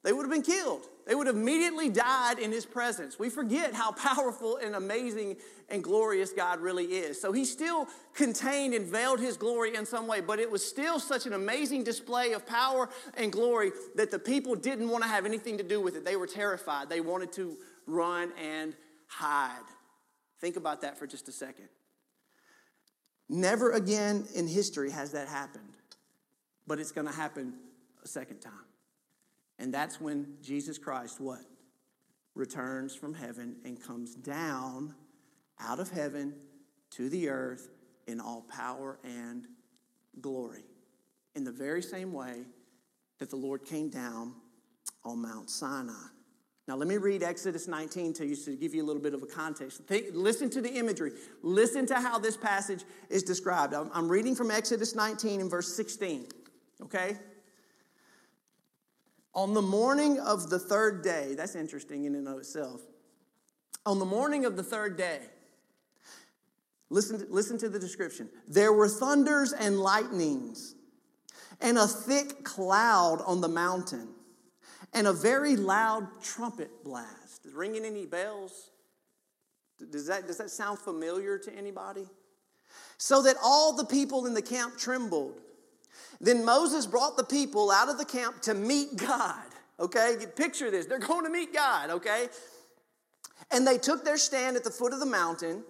They 0.03 0.13
would 0.13 0.23
have 0.23 0.31
been 0.31 0.43
killed. 0.43 0.87
They 1.05 1.13
would 1.13 1.27
have 1.27 1.35
immediately 1.35 1.89
died 1.89 2.39
in 2.39 2.53
his 2.53 2.65
presence. 2.65 3.19
We 3.19 3.29
forget 3.29 3.73
how 3.73 3.91
powerful 3.91 4.57
and 4.63 4.75
amazing 4.75 5.35
and 5.67 5.83
glorious 5.83 6.31
God 6.31 6.61
really 6.61 6.85
is. 6.85 7.19
So 7.19 7.33
he 7.33 7.43
still 7.43 7.85
contained 8.15 8.73
and 8.73 8.85
veiled 8.85 9.19
his 9.19 9.35
glory 9.35 9.75
in 9.75 9.85
some 9.85 10.07
way, 10.07 10.21
but 10.21 10.39
it 10.39 10.49
was 10.49 10.65
still 10.65 11.01
such 11.01 11.25
an 11.25 11.33
amazing 11.33 11.83
display 11.83 12.31
of 12.31 12.45
power 12.47 12.87
and 13.17 13.29
glory 13.29 13.73
that 13.95 14.09
the 14.09 14.19
people 14.19 14.55
didn't 14.55 14.87
want 14.87 15.03
to 15.03 15.09
have 15.09 15.25
anything 15.25 15.57
to 15.57 15.63
do 15.63 15.81
with 15.81 15.97
it. 15.97 16.05
They 16.05 16.15
were 16.15 16.27
terrified. 16.27 16.87
They 16.89 17.01
wanted 17.01 17.33
to 17.33 17.57
run 17.85 18.31
and 18.41 18.73
hide. 19.07 19.59
Think 20.41 20.57
about 20.57 20.81
that 20.81 20.97
for 20.97 21.05
just 21.07 21.29
a 21.29 21.31
second. 21.31 21.69
Never 23.29 23.71
again 23.71 24.25
in 24.35 24.47
history 24.47 24.91
has 24.91 25.11
that 25.11 25.27
happened, 25.27 25.63
but 26.67 26.79
it's 26.79 26.91
going 26.91 27.07
to 27.07 27.13
happen 27.13 27.53
a 28.03 28.07
second 28.07 28.39
time. 28.39 28.65
And 29.59 29.71
that's 29.73 30.01
when 30.01 30.35
Jesus 30.41 30.77
Christ, 30.77 31.21
what? 31.21 31.41
Returns 32.33 32.95
from 32.95 33.13
heaven 33.13 33.57
and 33.63 33.81
comes 33.81 34.15
down 34.15 34.95
out 35.59 35.79
of 35.79 35.91
heaven 35.91 36.33
to 36.91 37.07
the 37.07 37.29
earth 37.29 37.69
in 38.07 38.19
all 38.19 38.41
power 38.41 38.97
and 39.03 39.45
glory. 40.19 40.65
In 41.35 41.43
the 41.43 41.51
very 41.51 41.83
same 41.83 42.11
way 42.11 42.45
that 43.19 43.29
the 43.29 43.35
Lord 43.35 43.63
came 43.63 43.89
down 43.89 44.33
on 45.05 45.21
Mount 45.21 45.49
Sinai. 45.49 45.93
Now, 46.71 46.77
let 46.77 46.87
me 46.87 46.95
read 46.95 47.21
Exodus 47.21 47.67
19 47.67 48.13
to 48.13 48.25
you 48.25 48.33
to 48.33 48.55
give 48.55 48.73
you 48.73 48.81
a 48.81 48.87
little 48.87 49.01
bit 49.01 49.13
of 49.13 49.21
a 49.21 49.25
context. 49.25 49.83
Think, 49.87 50.05
listen 50.13 50.49
to 50.51 50.61
the 50.61 50.69
imagery. 50.69 51.11
Listen 51.43 51.85
to 51.87 51.95
how 51.95 52.17
this 52.17 52.37
passage 52.37 52.85
is 53.09 53.23
described. 53.23 53.73
I'm, 53.73 53.91
I'm 53.93 54.07
reading 54.07 54.35
from 54.35 54.49
Exodus 54.49 54.95
19 54.95 55.41
in 55.41 55.49
verse 55.49 55.75
16. 55.75 56.27
Okay? 56.83 57.17
On 59.35 59.53
the 59.53 59.61
morning 59.61 60.17
of 60.21 60.49
the 60.49 60.57
third 60.57 61.03
day, 61.03 61.35
that's 61.35 61.55
interesting 61.55 62.05
in 62.05 62.15
and 62.15 62.25
of 62.25 62.37
itself. 62.37 62.79
On 63.85 63.99
the 63.99 64.05
morning 64.05 64.45
of 64.45 64.55
the 64.55 64.63
third 64.63 64.95
day, 64.95 65.19
listen 66.89 67.27
listen 67.29 67.57
to 67.57 67.67
the 67.67 67.79
description. 67.79 68.29
There 68.47 68.71
were 68.71 68.87
thunders 68.87 69.51
and 69.51 69.77
lightnings, 69.81 70.75
and 71.59 71.77
a 71.77 71.85
thick 71.85 72.45
cloud 72.45 73.21
on 73.25 73.41
the 73.41 73.49
mountain, 73.49 74.07
and 74.93 75.07
a 75.07 75.13
very 75.13 75.55
loud 75.55 76.07
trumpet 76.21 76.83
blast. 76.83 77.45
Is 77.45 77.53
ringing 77.53 77.85
any 77.85 78.05
bells? 78.05 78.71
Does 79.91 80.07
that, 80.07 80.27
does 80.27 80.37
that 80.37 80.51
sound 80.51 80.79
familiar 80.79 81.37
to 81.39 81.53
anybody? 81.55 82.05
So 82.97 83.23
that 83.23 83.35
all 83.43 83.73
the 83.73 83.85
people 83.85 84.25
in 84.25 84.33
the 84.33 84.41
camp 84.41 84.77
trembled. 84.77 85.41
Then 86.19 86.45
Moses 86.45 86.85
brought 86.85 87.17
the 87.17 87.23
people 87.23 87.71
out 87.71 87.89
of 87.89 87.97
the 87.97 88.05
camp 88.05 88.41
to 88.43 88.53
meet 88.53 88.95
God. 88.95 89.43
Okay, 89.79 90.17
picture 90.35 90.69
this. 90.69 90.85
They're 90.85 90.99
going 90.99 91.23
to 91.23 91.31
meet 91.31 91.53
God, 91.53 91.89
okay? 91.89 92.27
And 93.49 93.65
they 93.65 93.79
took 93.79 94.05
their 94.05 94.17
stand 94.17 94.55
at 94.55 94.63
the 94.63 94.69
foot 94.69 94.93
of 94.93 94.99
the 94.99 95.07
mountain. 95.07 95.63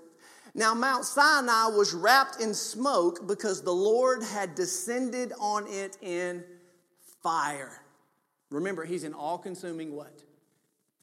Now, 0.54 0.74
Mount 0.74 1.06
Sinai 1.06 1.68
was 1.68 1.94
wrapped 1.94 2.42
in 2.42 2.54
smoke 2.54 3.26
because 3.26 3.62
the 3.62 3.72
Lord 3.72 4.22
had 4.22 4.54
descended 4.54 5.32
on 5.40 5.66
it 5.68 5.98
in 6.02 6.44
fire. 7.24 7.81
Remember, 8.52 8.86
He's 8.86 9.04
an 9.04 9.14
all 9.14 9.38
consuming 9.38 9.96
what? 9.96 10.22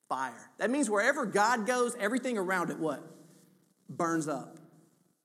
Fire. 0.09 0.51
That 0.59 0.71
means 0.71 0.89
wherever 0.89 1.27
God 1.27 1.67
goes, 1.67 1.97
everything 1.99 2.39
around 2.39 2.71
it 2.71 2.79
what? 2.79 3.03
Burns 3.91 4.29
up. 4.29 4.59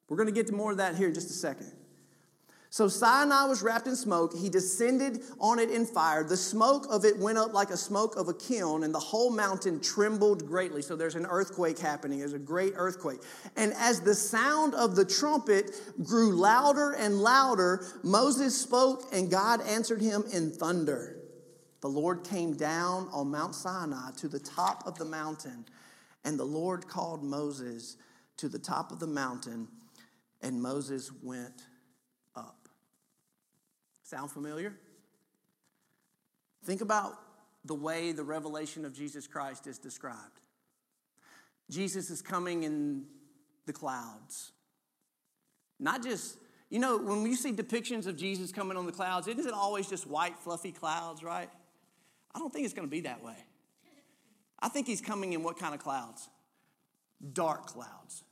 We're 0.09 0.17
going 0.17 0.27
to 0.27 0.33
get 0.33 0.47
to 0.47 0.53
more 0.53 0.71
of 0.71 0.77
that 0.77 0.95
here 0.95 1.07
in 1.07 1.13
just 1.13 1.29
a 1.29 1.33
second. 1.33 1.71
So 2.73 2.87
Sinai 2.87 3.45
was 3.45 3.61
wrapped 3.61 3.85
in 3.85 3.95
smoke. 3.95 4.35
He 4.35 4.49
descended 4.49 5.21
on 5.39 5.59
it 5.59 5.69
in 5.69 5.85
fire. 5.85 6.23
The 6.23 6.35
smoke 6.35 6.87
of 6.89 7.05
it 7.05 7.15
went 7.19 7.37
up 7.37 7.53
like 7.53 7.69
a 7.69 7.77
smoke 7.77 8.15
of 8.15 8.29
a 8.29 8.33
kiln, 8.33 8.83
and 8.83 8.91
the 8.91 8.99
whole 8.99 9.29
mountain 9.29 9.79
trembled 9.79 10.47
greatly. 10.47 10.81
So 10.81 10.95
there's 10.95 11.13
an 11.13 11.27
earthquake 11.27 11.77
happening. 11.77 12.17
There's 12.17 12.33
a 12.33 12.39
great 12.39 12.73
earthquake. 12.75 13.19
And 13.55 13.73
as 13.73 14.01
the 14.01 14.15
sound 14.15 14.73
of 14.73 14.95
the 14.95 15.05
trumpet 15.05 15.69
grew 16.03 16.35
louder 16.35 16.93
and 16.93 17.21
louder, 17.21 17.85
Moses 18.01 18.59
spoke, 18.59 19.03
and 19.13 19.29
God 19.29 19.61
answered 19.67 20.01
him 20.01 20.23
in 20.33 20.49
thunder. 20.51 21.22
The 21.83 21.89
Lord 21.89 22.23
came 22.23 22.53
down 22.53 23.09
on 23.11 23.29
Mount 23.29 23.53
Sinai 23.53 24.11
to 24.15 24.29
the 24.29 24.39
top 24.39 24.87
of 24.87 24.97
the 24.97 25.03
mountain, 25.03 25.65
and 26.23 26.39
the 26.39 26.45
Lord 26.45 26.87
called 26.87 27.25
Moses 27.25 27.97
to 28.37 28.47
the 28.47 28.57
top 28.57 28.93
of 28.93 29.01
the 29.01 29.07
mountain, 29.07 29.67
and 30.41 30.61
Moses 30.61 31.11
went 31.21 31.63
up. 32.37 32.69
Sound 34.01 34.31
familiar? 34.31 34.77
Think 36.63 36.79
about 36.79 37.15
the 37.65 37.75
way 37.75 38.13
the 38.13 38.23
revelation 38.23 38.85
of 38.85 38.93
Jesus 38.93 39.27
Christ 39.27 39.67
is 39.67 39.77
described. 39.77 40.39
Jesus 41.69 42.09
is 42.09 42.21
coming 42.21 42.63
in 42.63 43.03
the 43.65 43.73
clouds. 43.73 44.53
Not 45.81 46.01
just, 46.01 46.37
you 46.69 46.79
know, 46.79 46.97
when 46.97 47.25
you 47.25 47.35
see 47.35 47.51
depictions 47.51 48.07
of 48.07 48.15
Jesus 48.15 48.53
coming 48.53 48.77
on 48.77 48.85
the 48.85 48.93
clouds, 48.93 49.27
isn't 49.27 49.45
it 49.45 49.53
always 49.53 49.89
just 49.89 50.07
white, 50.07 50.39
fluffy 50.39 50.71
clouds, 50.71 51.21
right? 51.23 51.49
I 52.35 52.39
don't 52.39 52.51
think 52.51 52.65
it's 52.65 52.73
going 52.73 52.87
to 52.87 52.91
be 52.91 53.01
that 53.01 53.23
way. 53.23 53.35
I 54.59 54.69
think 54.69 54.87
he's 54.87 55.01
coming 55.01 55.33
in 55.33 55.43
what 55.43 55.59
kind 55.59 55.73
of 55.73 55.81
clouds? 55.81 56.29
Dark 57.33 57.67
clouds, 57.67 58.23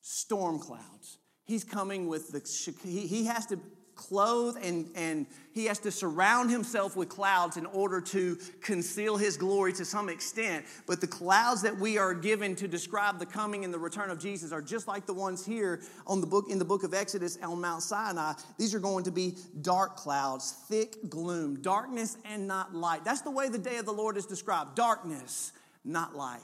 storm 0.00 0.58
clouds. 0.58 1.18
He's 1.44 1.62
coming 1.64 2.08
with 2.08 2.32
the, 2.32 2.88
he 2.88 3.26
has 3.26 3.46
to 3.46 3.58
clothed 3.96 4.58
and, 4.62 4.90
and 4.94 5.26
he 5.52 5.66
has 5.66 5.78
to 5.80 5.90
surround 5.90 6.50
himself 6.50 6.96
with 6.96 7.08
clouds 7.08 7.56
in 7.56 7.66
order 7.66 8.00
to 8.00 8.36
conceal 8.60 9.16
his 9.16 9.36
glory 9.36 9.72
to 9.74 9.84
some 9.84 10.08
extent. 10.08 10.64
But 10.86 11.00
the 11.00 11.06
clouds 11.06 11.62
that 11.62 11.78
we 11.78 11.96
are 11.96 12.12
given 12.12 12.56
to 12.56 12.68
describe 12.68 13.18
the 13.18 13.26
coming 13.26 13.64
and 13.64 13.72
the 13.72 13.78
return 13.78 14.10
of 14.10 14.18
Jesus 14.18 14.52
are 14.52 14.62
just 14.62 14.88
like 14.88 15.06
the 15.06 15.14
ones 15.14 15.46
here 15.46 15.80
on 16.06 16.20
the 16.20 16.26
book 16.26 16.46
in 16.50 16.58
the 16.58 16.64
book 16.64 16.82
of 16.82 16.92
Exodus 16.92 17.38
on 17.42 17.60
Mount 17.60 17.82
Sinai. 17.82 18.32
These 18.58 18.74
are 18.74 18.80
going 18.80 19.04
to 19.04 19.12
be 19.12 19.36
dark 19.62 19.96
clouds, 19.96 20.56
thick 20.68 21.08
gloom, 21.08 21.62
darkness 21.62 22.16
and 22.24 22.48
not 22.48 22.74
light. 22.74 23.04
That's 23.04 23.20
the 23.20 23.30
way 23.30 23.48
the 23.48 23.58
day 23.58 23.76
of 23.76 23.86
the 23.86 23.92
Lord 23.92 24.16
is 24.16 24.26
described 24.26 24.74
darkness, 24.74 25.52
not 25.84 26.16
light. 26.16 26.40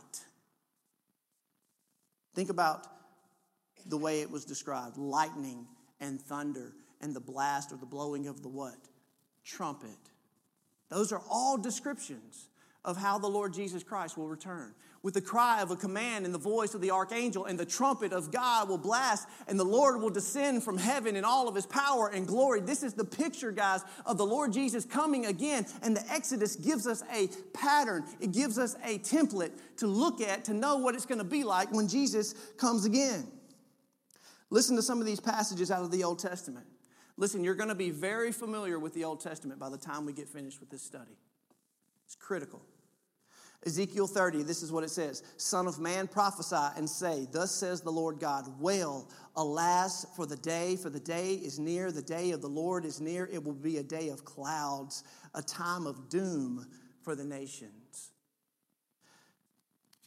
Think 2.35 2.51
about 2.51 2.87
the 3.87 3.97
way 3.97 4.21
it 4.21 4.31
was 4.31 4.45
described 4.45 4.97
lightning 4.97 5.67
and 6.01 6.21
thunder 6.21 6.73
and 7.01 7.15
the 7.15 7.21
blast 7.21 7.73
or 7.73 7.77
the 7.77 7.87
blowing 7.87 8.27
of 8.27 8.43
the 8.43 8.49
what? 8.49 8.77
Trumpet. 9.45 9.91
Those 10.89 11.13
are 11.13 11.23
all 11.31 11.57
descriptions 11.57 12.49
of 12.85 12.97
how 12.97 13.19
the 13.19 13.29
Lord 13.29 13.53
Jesus 13.53 13.83
Christ 13.83 14.17
will 14.17 14.29
return. 14.29 14.75
With 15.03 15.15
the 15.15 15.21
cry 15.23 15.63
of 15.63 15.71
a 15.71 15.77
command 15.77 16.27
and 16.27 16.35
the 16.35 16.39
voice 16.39 16.75
of 16.75 16.83
the 16.83 16.91
archangel 16.91 17.47
and 17.47 17.59
the 17.59 17.65
trumpet 17.65 18.13
of 18.13 18.31
God 18.31 18.69
will 18.69 18.79
blast 18.79 19.29
and 19.49 19.59
the 19.59 19.65
Lord 19.65 20.01
will 20.01 20.11
descend 20.11 20.63
from 20.63 20.77
heaven 20.77 21.17
in 21.17 21.25
all 21.25 21.49
of 21.49 21.55
his 21.55 21.65
power 21.65 22.09
and 22.09 22.27
glory. 22.27 22.61
This 22.61 22.83
is 22.83 22.93
the 22.93 23.05
picture, 23.05 23.51
guys, 23.51 23.83
of 24.05 24.19
the 24.19 24.27
Lord 24.27 24.53
Jesus 24.53 24.85
coming 24.85 25.27
again. 25.27 25.65
And 25.83 25.97
the 25.97 26.13
Exodus 26.13 26.57
gives 26.57 26.87
us 26.87 27.03
a 27.15 27.29
pattern, 27.55 28.05
it 28.21 28.33
gives 28.33 28.59
us 28.59 28.77
a 28.85 28.99
template 28.99 29.53
to 29.79 29.87
look 29.87 30.21
at 30.21 30.45
to 30.45 30.55
know 30.55 30.77
what 30.77 30.95
it's 30.95 31.07
going 31.07 31.19
to 31.19 31.25
be 31.25 31.45
like 31.45 31.73
when 31.73 31.89
Jesus 31.89 32.35
comes 32.59 32.85
again. 32.85 33.27
Listen 34.51 34.77
to 34.77 34.83
some 34.83 35.01
of 35.01 35.07
these 35.07 35.21
passages 35.21 35.71
out 35.71 35.83
of 35.83 35.91
the 35.91 36.05
Old 36.05 36.19
Testament. 36.19 36.67
Listen, 37.21 37.45
you're 37.45 37.55
going 37.55 37.69
to 37.69 37.75
be 37.75 37.91
very 37.91 38.33
familiar 38.33 38.79
with 38.79 38.95
the 38.95 39.05
Old 39.05 39.21
Testament 39.21 39.61
by 39.61 39.69
the 39.69 39.77
time 39.77 40.07
we 40.07 40.15
get 40.15 40.27
finished 40.27 40.59
with 40.59 40.71
this 40.71 40.81
study. 40.81 41.19
It's 42.07 42.15
critical. 42.15 42.63
Ezekiel 43.67 44.07
30, 44.07 44.43
this 44.43 44.63
is 44.63 44.73
what 44.73 44.85
it 44.85 44.89
says 44.89 45.23
Son 45.37 45.67
of 45.67 45.79
man, 45.79 46.09
prophesy 46.09 46.57
and 46.79 46.89
say, 46.89 47.29
Thus 47.31 47.55
says 47.55 47.83
the 47.83 47.93
Lord 47.93 48.21
God, 48.21 48.47
Wail, 48.59 49.07
alas, 49.37 50.07
for 50.17 50.25
the 50.25 50.39
day, 50.39 50.77
for 50.77 50.89
the 50.89 50.99
day 50.99 51.35
is 51.35 51.59
near, 51.59 51.93
the 51.93 52.01
day 52.01 52.31
of 52.31 52.41
the 52.41 52.49
Lord 52.49 52.87
is 52.87 53.03
near. 53.03 53.29
It 53.31 53.45
will 53.45 53.53
be 53.53 53.77
a 53.77 53.83
day 53.83 54.09
of 54.09 54.25
clouds, 54.25 55.05
a 55.35 55.43
time 55.43 55.87
of 55.87 56.09
doom 56.09 56.67
for 57.03 57.15
the 57.15 57.25
nations. 57.25 58.13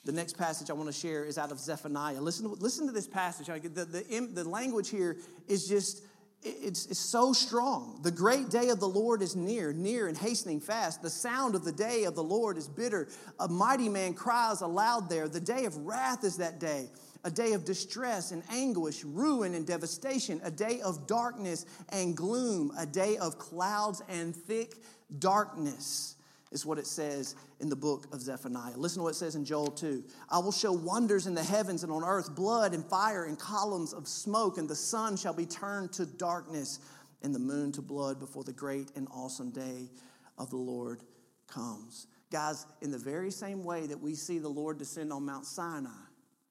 The 0.04 0.12
next 0.12 0.36
passage 0.36 0.71
I 0.71 0.73
want 0.73 0.88
to 0.88 0.99
share 0.99 1.26
is 1.26 1.38
out 1.38 1.52
of 1.52 1.60
Zephaniah. 1.60 2.19
Listen 2.19 2.52
listen 2.58 2.88
to 2.88 2.91
this 2.91 3.08
passage. 3.08 3.45
The, 3.47 3.86
the, 3.86 4.30
the 4.34 4.49
language 4.49 4.89
here 4.89 5.17
is 5.47 5.67
just 5.67 6.04
it's, 6.43 6.86
it's 6.88 6.99
so 6.99 7.34
strong. 7.34 7.99
The 8.03 8.12
great 8.12 8.49
day 8.49 8.69
of 8.69 8.79
the 8.79 8.88
Lord 8.88 9.21
is 9.21 9.36
near, 9.36 9.73
near 9.73 10.08
and 10.08 10.17
hastening 10.17 10.60
fast. 10.60 11.01
The 11.01 11.10
sound 11.10 11.56
of 11.56 11.63
the 11.63 11.71
day 11.71 12.03
of 12.03 12.15
the 12.15 12.23
Lord 12.23 12.58
is 12.58 12.67
bitter. 12.67 13.08
A 13.39 13.47
mighty 13.47 13.89
man 13.89 14.13
cries 14.13 14.62
aloud 14.62 15.10
there. 15.10 15.27
The 15.27 15.39
day 15.39 15.65
of 15.65 15.77
wrath 15.77 16.23
is 16.23 16.38
that 16.38 16.60
day. 16.60 16.89
a 17.25 17.32
day 17.32 17.53
of 17.53 17.63
distress 17.63 18.32
and 18.32 18.43
anguish, 18.51 19.03
ruin 19.03 19.53
and 19.53 19.65
devastation, 19.65 20.41
a 20.43 20.51
day 20.51 20.82
of 20.82 21.08
darkness 21.08 21.65
and 21.89 22.17
gloom, 22.17 22.71
a 22.77 22.86
day 22.86 23.17
of 23.17 23.38
clouds 23.38 24.01
and 24.10 24.36
thick 24.36 24.75
darkness, 25.19 26.15
is 26.53 26.65
what 26.65 26.77
it 26.77 26.87
says 26.87 27.35
in 27.59 27.67
the 27.67 27.75
book 27.75 28.07
of 28.13 28.21
Zephaniah. 28.21 28.77
Listen 28.77 28.99
to 28.99 29.03
what 29.03 29.09
it 29.09 29.17
says 29.17 29.35
in 29.35 29.43
Joel 29.43 29.71
2. 29.71 30.03
I 30.29 30.37
will 30.37 30.51
show 30.51 30.71
wonders 30.71 31.27
in 31.27 31.33
the 31.33 31.43
heavens 31.43 31.83
and 31.83 31.91
on 31.91 32.03
earth, 32.03 32.35
blood 32.35 32.73
and 32.73 32.85
fire 32.85 33.25
and 33.25 33.37
columns 33.37 33.91
of 33.91 34.07
smoke, 34.07 34.57
and 34.57 34.69
the 34.69 34.75
sun 34.75 35.17
shall 35.17 35.33
be 35.33 35.45
turned 35.45 35.91
to 35.93 36.05
darkness 36.05 36.79
and 37.23 37.33
the 37.33 37.39
moon 37.39 37.71
to 37.73 37.81
blood 37.81 38.19
before 38.19 38.43
the 38.43 38.53
great 38.53 38.91
and 38.95 39.07
awesome 39.11 39.49
day 39.49 39.89
of 40.37 40.49
the 40.51 40.57
Lord 40.57 41.01
comes. 41.47 42.07
Guys, 42.31 42.65
in 42.81 42.91
the 42.91 42.97
very 42.97 43.31
same 43.31 43.63
way 43.63 43.87
that 43.87 43.99
we 43.99 44.15
see 44.15 44.39
the 44.39 44.49
Lord 44.49 44.77
descend 44.77 45.11
on 45.11 45.25
Mount 45.25 45.45
Sinai, 45.45 45.89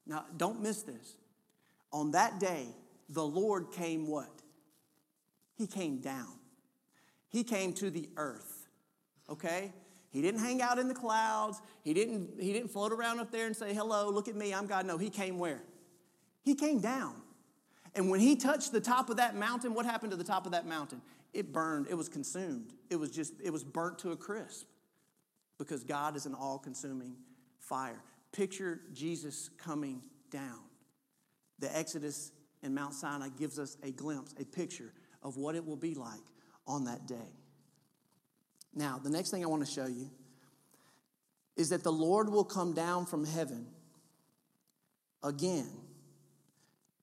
now 0.05 0.25
don't 0.37 0.61
miss 0.61 0.81
this. 0.83 1.15
On 1.91 2.11
that 2.11 2.39
day, 2.39 2.67
the 3.09 3.25
Lord 3.25 3.71
came 3.71 4.07
what? 4.07 4.41
He 5.55 5.67
came 5.67 5.99
down. 5.99 6.33
He 7.29 7.43
came 7.43 7.73
to 7.73 7.89
the 7.89 8.09
earth. 8.17 8.67
Okay? 9.29 9.71
He 10.13 10.21
didn't 10.21 10.41
hang 10.41 10.61
out 10.61 10.77
in 10.77 10.87
the 10.87 10.93
clouds. 10.93 11.59
He 11.81 11.91
didn't, 11.91 12.39
he 12.39 12.53
didn't 12.53 12.69
float 12.69 12.91
around 12.91 13.19
up 13.19 13.31
there 13.31 13.47
and 13.47 13.55
say, 13.55 13.73
Hello, 13.73 14.11
look 14.11 14.27
at 14.27 14.35
me, 14.35 14.53
I'm 14.53 14.67
God. 14.67 14.85
No, 14.85 14.99
he 14.99 15.09
came 15.09 15.39
where? 15.39 15.63
He 16.43 16.53
came 16.53 16.79
down. 16.79 17.15
And 17.95 18.11
when 18.11 18.19
he 18.19 18.35
touched 18.35 18.71
the 18.71 18.79
top 18.79 19.09
of 19.09 19.17
that 19.17 19.35
mountain, 19.35 19.73
what 19.73 19.87
happened 19.87 20.11
to 20.11 20.17
the 20.17 20.23
top 20.23 20.45
of 20.45 20.51
that 20.51 20.67
mountain? 20.67 21.01
It 21.33 21.51
burned, 21.51 21.87
it 21.89 21.95
was 21.95 22.09
consumed. 22.09 22.73
It 22.91 22.95
was 22.95 23.09
just, 23.09 23.33
it 23.43 23.51
was 23.51 23.63
burnt 23.63 23.97
to 23.99 24.11
a 24.11 24.15
crisp 24.15 24.67
because 25.57 25.83
God 25.83 26.15
is 26.15 26.27
an 26.27 26.35
all 26.35 26.59
consuming 26.59 27.15
fire. 27.57 28.01
Picture 28.31 28.81
Jesus 28.93 29.49
coming 29.57 30.03
down. 30.29 30.59
The 31.57 31.75
Exodus 31.75 32.31
in 32.61 32.75
Mount 32.75 32.93
Sinai 32.93 33.29
gives 33.29 33.57
us 33.57 33.77
a 33.81 33.91
glimpse, 33.91 34.35
a 34.39 34.45
picture 34.45 34.93
of 35.23 35.37
what 35.37 35.55
it 35.55 35.65
will 35.65 35.75
be 35.75 35.95
like 35.95 36.21
on 36.67 36.85
that 36.85 37.07
day. 37.07 37.31
Now, 38.75 38.99
the 39.03 39.09
next 39.09 39.31
thing 39.31 39.43
I 39.43 39.47
want 39.47 39.65
to 39.65 39.71
show 39.71 39.85
you 39.85 40.09
is 41.55 41.69
that 41.69 41.83
the 41.83 41.91
Lord 41.91 42.29
will 42.29 42.43
come 42.43 42.73
down 42.73 43.05
from 43.05 43.25
heaven 43.25 43.67
again 45.23 45.69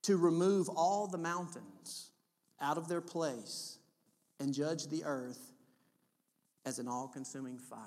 to 0.02 0.16
remove 0.16 0.68
all 0.68 1.06
the 1.06 1.18
mountains 1.18 2.11
out 2.61 2.76
of 2.76 2.88
their 2.88 3.00
place 3.00 3.78
and 4.40 4.52
judge 4.52 4.88
the 4.88 5.04
earth 5.04 5.52
as 6.64 6.78
an 6.78 6.88
all 6.88 7.09
consuming 7.09 7.59
fire. 7.59 7.78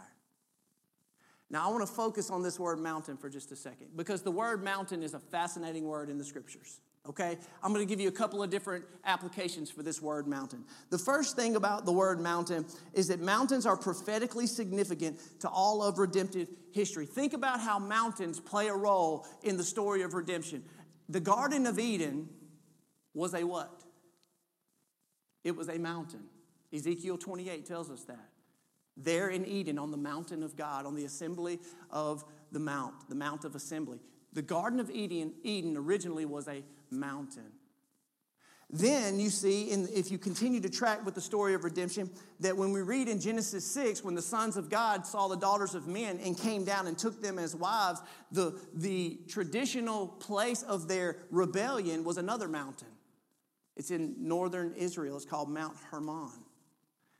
Now, 1.50 1.67
I 1.67 1.72
want 1.72 1.86
to 1.86 1.93
focus 1.93 2.32
on 2.32 2.41
this 2.41 2.60
word 2.60 2.80
mountain 2.80 3.17
for 3.17 3.30
just 3.30 3.52
a 3.52 3.56
second 3.56 3.89
because 3.96 4.22
the 4.22 4.32
word 4.32 4.63
mountain 4.63 5.04
is 5.04 5.13
a 5.13 5.19
fascinating 5.19 5.86
word 5.86 6.10
in 6.10 6.17
the 6.17 6.24
scriptures. 6.24 6.80
Okay? 7.08 7.38
I'm 7.62 7.74
going 7.74 7.86
to 7.86 7.89
give 7.89 8.00
you 8.00 8.08
a 8.08 8.13
couple 8.13 8.42
of 8.42 8.50
different 8.50 8.86
applications 9.06 9.70
for 9.70 9.84
this 9.84 10.02
word 10.02 10.28
mountain. 10.28 10.63
The 10.89 10.98
first 10.98 11.36
thing 11.36 11.56
about 11.56 11.86
the 11.86 11.92
word 11.92 12.22
mountain 12.22 12.66
is 12.94 13.10
that 13.10 13.20
mountains 13.20 13.66
are 13.66 13.76
prophetically 13.76 14.48
significant 14.48 15.20
to 15.42 15.50
all 15.50 15.84
of 15.84 15.98
redemptive 15.98 16.48
history. 16.72 17.06
Think 17.06 17.34
about 17.34 17.60
how 17.60 17.78
mountains 17.78 18.39
play 18.39 18.68
a 18.68 18.76
role 18.76 19.28
in 19.44 19.58
the 19.58 19.63
story 19.63 20.02
of 20.02 20.13
redemption. 20.13 20.63
The 21.10 21.20
Garden 21.20 21.66
of 21.66 21.78
Eden 21.78 22.30
was 23.13 23.34
a 23.34 23.44
what? 23.44 23.84
It 25.44 25.56
was 25.56 25.68
a 25.68 25.78
mountain. 25.78 26.24
Ezekiel 26.74 27.18
28 27.18 27.66
tells 27.66 27.92
us 27.92 28.04
that 28.06 28.30
there 28.96 29.30
in 29.30 29.46
Eden 29.46 29.78
on 29.78 29.92
the 29.92 29.98
mountain 29.98 30.44
of 30.44 30.56
God, 30.56 30.86
on 30.86 30.96
the 30.96 31.06
assembly 31.06 31.60
of 31.89 32.24
the 32.52 32.60
mount, 32.60 33.10
the 33.10 33.16
mount 33.16 33.44
of 33.44 33.56
assembly. 33.56 34.00
The 34.34 34.42
Garden 34.42 34.80
of 34.80 34.89
Eden, 34.89 35.34
Eden 35.44 35.78
originally 35.78 36.26
was 36.26 36.48
a 36.48 36.63
mountain. 36.91 37.52
Then 38.69 39.19
you 39.19 39.30
see, 39.30 39.69
in, 39.69 39.88
if 39.93 40.12
you 40.12 40.17
continue 40.17 40.60
to 40.62 40.69
track 40.69 41.06
with 41.06 41.13
the 41.13 41.22
story 41.22 41.54
of 41.54 41.63
redemption, 41.63 42.10
that 42.39 42.58
when 42.58 42.72
we 42.72 42.82
read 42.82 43.08
in 43.08 43.19
Genesis 43.19 43.63
6, 43.65 44.04
when 44.04 44.15
the 44.15 44.22
sons 44.22 44.58
of 44.58 44.67
God 44.67 45.06
saw 45.06 45.28
the 45.28 45.38
daughters 45.38 45.76
of 45.76 45.86
men 45.88 46.19
and 46.24 46.36
came 46.36 46.63
down 46.63 46.88
and 46.88 46.98
took 46.98 47.22
them 47.22 47.38
as 47.38 47.56
wives, 47.56 48.02
the, 48.32 48.60
the 48.74 49.19
traditional 49.30 50.08
place 50.08 50.63
of 50.63 50.88
their 50.88 51.17
rebellion 51.30 52.04
was 52.04 52.17
another 52.17 52.48
mountain. 52.48 52.88
It's 53.76 53.91
in 53.91 54.15
northern 54.17 54.74
Israel, 54.74 55.17
it's 55.17 55.26
called 55.26 55.50
Mount 55.50 55.76
Hermon. 55.91 56.32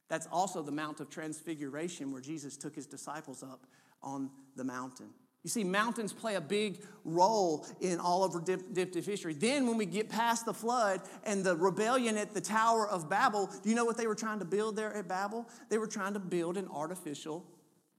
That's 0.10 0.28
also 0.32 0.64
the 0.64 0.72
Mount 0.72 1.02
of 1.02 1.10
Transfiguration 1.12 2.12
where 2.12 2.22
Jesus 2.22 2.58
took 2.58 2.76
his 2.76 2.88
disciples 2.88 3.44
up 3.44 3.68
on 4.02 4.32
the 4.56 4.64
mountain. 4.64 5.10
You 5.44 5.50
see, 5.50 5.66
mountains 5.66 6.14
play 6.14 6.36
a 6.36 6.42
big 6.42 6.82
role 7.04 7.66
in 7.82 8.00
all 8.00 8.24
of 8.24 8.34
redemptive 8.34 9.06
history. 9.06 9.34
Then, 9.34 9.68
when 9.68 9.76
we 9.76 9.86
get 9.86 10.10
past 10.10 10.46
the 10.46 10.54
flood 10.54 11.02
and 11.26 11.44
the 11.44 11.56
rebellion 11.56 12.18
at 12.18 12.34
the 12.34 12.40
Tower 12.40 12.88
of 12.88 13.10
Babel, 13.10 13.50
do 13.62 13.70
you 13.70 13.76
know 13.76 13.84
what 13.84 13.98
they 13.98 14.08
were 14.08 14.16
trying 14.16 14.40
to 14.40 14.46
build 14.46 14.78
there 14.78 14.94
at 14.96 15.08
Babel? 15.10 15.46
They 15.70 15.78
were 15.78 15.88
trying 15.88 16.14
to 16.14 16.20
build 16.20 16.56
an 16.56 16.70
artificial 16.74 17.46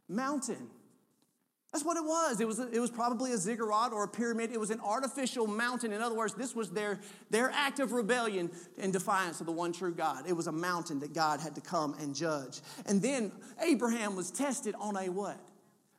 mountain. 0.08 0.70
That's 1.70 1.84
what 1.84 1.96
it 1.96 2.04
was. 2.04 2.40
It 2.40 2.46
was, 2.46 2.60
it 2.60 2.78
was 2.78 2.90
probably 2.90 3.32
a 3.32 3.36
ziggurat 3.36 3.92
or 3.92 4.04
a 4.04 4.08
pyramid. 4.08 4.52
It 4.52 4.60
was 4.60 4.70
an 4.70 4.80
artificial 4.80 5.46
mountain. 5.48 5.92
In 5.92 6.00
other 6.00 6.14
words, 6.14 6.32
this 6.32 6.54
was 6.54 6.70
their, 6.70 7.00
their 7.30 7.50
act 7.50 7.80
of 7.80 7.92
rebellion 7.92 8.48
in 8.78 8.92
defiance 8.92 9.40
of 9.40 9.46
the 9.46 9.52
one 9.52 9.72
true 9.72 9.92
God. 9.92 10.24
It 10.28 10.34
was 10.34 10.46
a 10.46 10.52
mountain 10.52 11.00
that 11.00 11.12
God 11.12 11.40
had 11.40 11.56
to 11.56 11.60
come 11.60 11.94
and 12.00 12.14
judge. 12.14 12.60
And 12.86 13.02
then 13.02 13.32
Abraham 13.60 14.14
was 14.14 14.30
tested 14.30 14.76
on 14.78 14.96
a 14.96 15.08
what? 15.08 15.36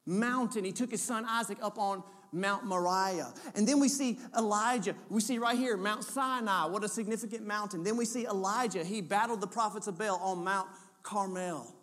Mountain. 0.06 0.63
He 0.63 0.72
took 0.72 0.91
his 0.91 1.02
son 1.02 1.26
Isaac 1.26 1.58
up 1.62 1.78
on 1.78 2.04
Mount 2.32 2.65
Moriah. 2.65 3.34
And 3.56 3.68
then 3.68 3.80
we 3.80 3.88
see 3.88 4.20
Elijah. 4.38 4.96
We 5.10 5.22
see 5.22 5.38
right 5.38 5.58
here 5.58 5.78
Mount 5.78 6.04
Sinai. 6.04 6.65
What 6.65 6.84
a 6.84 6.89
significant 6.89 7.46
mountain. 7.46 7.84
Then 7.84 7.98
we 7.98 8.06
see 8.06 8.26
Elijah. 8.26 8.84
He 8.84 9.02
battled 9.02 9.41
the 9.41 9.48
prophets 9.48 9.88
of 9.88 9.98
Baal 9.98 10.20
on 10.22 10.44
Mount 10.44 10.68
Carmel. 11.04 11.74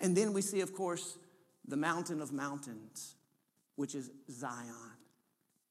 And 0.00 0.16
then 0.16 0.32
we 0.32 0.42
see, 0.42 0.60
of 0.60 0.74
course, 0.74 1.18
the 1.66 1.76
mountain 1.76 2.20
of 2.20 2.32
mountains, 2.32 3.16
which 3.76 3.94
is 3.94 4.10
Zion. 4.30 4.92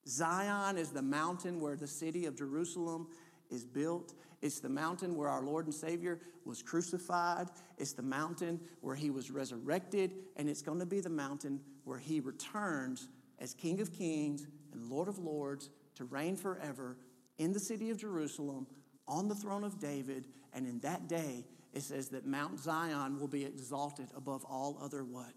Zion 0.08 0.78
is 0.78 0.90
the 0.90 1.02
mountain 1.02 1.62
where 1.62 1.76
the 1.76 1.88
city 1.88 2.26
of 2.26 2.38
Jerusalem 2.38 3.08
is 3.50 3.64
built. 3.64 4.14
It's 4.44 4.60
the 4.60 4.70
mountain 4.70 5.16
where 5.16 5.30
our 5.30 5.42
Lord 5.42 5.66
and 5.66 5.74
Savior 5.74 6.20
was 6.46 6.62
crucified. 6.62 7.48
It's 7.78 7.94
the 7.94 8.04
mountain 8.04 8.60
where 8.82 8.96
he 8.96 9.10
was 9.10 9.32
resurrected. 9.32 10.12
And 10.36 10.50
it's 10.50 10.62
going 10.62 10.80
to 10.80 10.86
be 10.86 11.00
the 11.00 11.10
mountain 11.10 11.62
where 11.86 11.98
he 11.98 12.20
returns 12.20 13.08
as 13.40 13.54
King 13.54 13.80
of 13.80 13.94
Kings 13.94 14.46
and 14.74 14.90
Lord 14.90 15.08
of 15.08 15.18
Lords 15.18 15.70
to 15.96 16.04
reign 16.04 16.36
forever 16.36 16.98
in 17.38 17.54
the 17.54 17.60
city 17.60 17.90
of 17.90 17.98
Jerusalem 17.98 18.68
on 19.08 19.30
the 19.30 19.36
throne 19.36 19.64
of 19.64 19.80
David. 19.80 20.26
And 20.54 20.68
in 20.68 20.80
that 20.80 21.08
day, 21.08 21.46
it 21.74 21.82
says 21.82 22.10
that 22.10 22.28
Mount 22.28 22.60
Zion 22.60 23.20
will 23.20 23.30
be 23.30 23.46
exalted 23.46 24.10
above 24.14 24.44
all 24.44 24.78
other 24.82 25.06
what? 25.06 25.34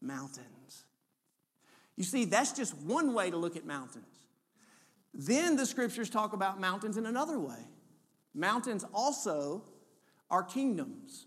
mountains. 0.00 0.84
You 1.96 2.04
see, 2.04 2.24
that's 2.24 2.52
just 2.52 2.76
one 2.78 3.14
way 3.14 3.30
to 3.30 3.36
look 3.36 3.56
at 3.56 3.64
mountains. 3.64 4.20
Then 5.14 5.56
the 5.56 5.66
scriptures 5.66 6.10
talk 6.10 6.32
about 6.32 6.60
mountains 6.60 6.96
in 6.96 7.06
another 7.06 7.38
way. 7.38 7.68
Mountains 8.34 8.84
also 8.94 9.62
are 10.30 10.42
kingdoms. 10.42 11.26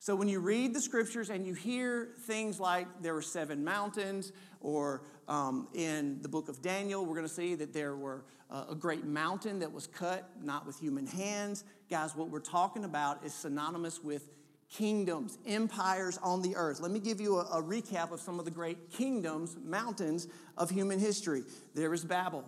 So 0.00 0.14
when 0.14 0.28
you 0.28 0.38
read 0.38 0.74
the 0.74 0.80
scriptures 0.80 1.28
and 1.28 1.46
you 1.46 1.54
hear 1.54 2.10
things 2.20 2.60
like 2.60 2.86
there 3.02 3.14
were 3.14 3.22
seven 3.22 3.64
mountains, 3.64 4.32
or 4.60 5.02
um, 5.26 5.68
in 5.74 6.22
the 6.22 6.28
book 6.28 6.48
of 6.48 6.62
Daniel, 6.62 7.04
we're 7.04 7.16
going 7.16 7.26
to 7.26 7.32
see 7.32 7.56
that 7.56 7.72
there 7.72 7.96
were 7.96 8.24
uh, 8.50 8.66
a 8.70 8.74
great 8.74 9.04
mountain 9.04 9.58
that 9.58 9.72
was 9.72 9.86
cut, 9.86 10.30
not 10.42 10.66
with 10.66 10.78
human 10.78 11.06
hands. 11.06 11.64
Guys, 11.90 12.14
what 12.14 12.30
we're 12.30 12.40
talking 12.40 12.84
about 12.84 13.24
is 13.24 13.34
synonymous 13.34 14.02
with 14.02 14.28
kingdoms, 14.70 15.38
empires 15.46 16.18
on 16.22 16.42
the 16.42 16.54
earth. 16.54 16.80
Let 16.80 16.92
me 16.92 17.00
give 17.00 17.20
you 17.20 17.38
a, 17.38 17.42
a, 17.58 17.62
recap 17.62 18.12
of 18.12 18.20
some 18.20 18.38
of 18.38 18.44
the 18.44 18.50
great 18.50 18.90
kingdoms, 18.90 19.56
mountains 19.64 20.28
of 20.56 20.70
human 20.70 20.98
history. 20.98 21.42
There 21.74 21.90
was 21.90 22.04
Babel, 22.04 22.44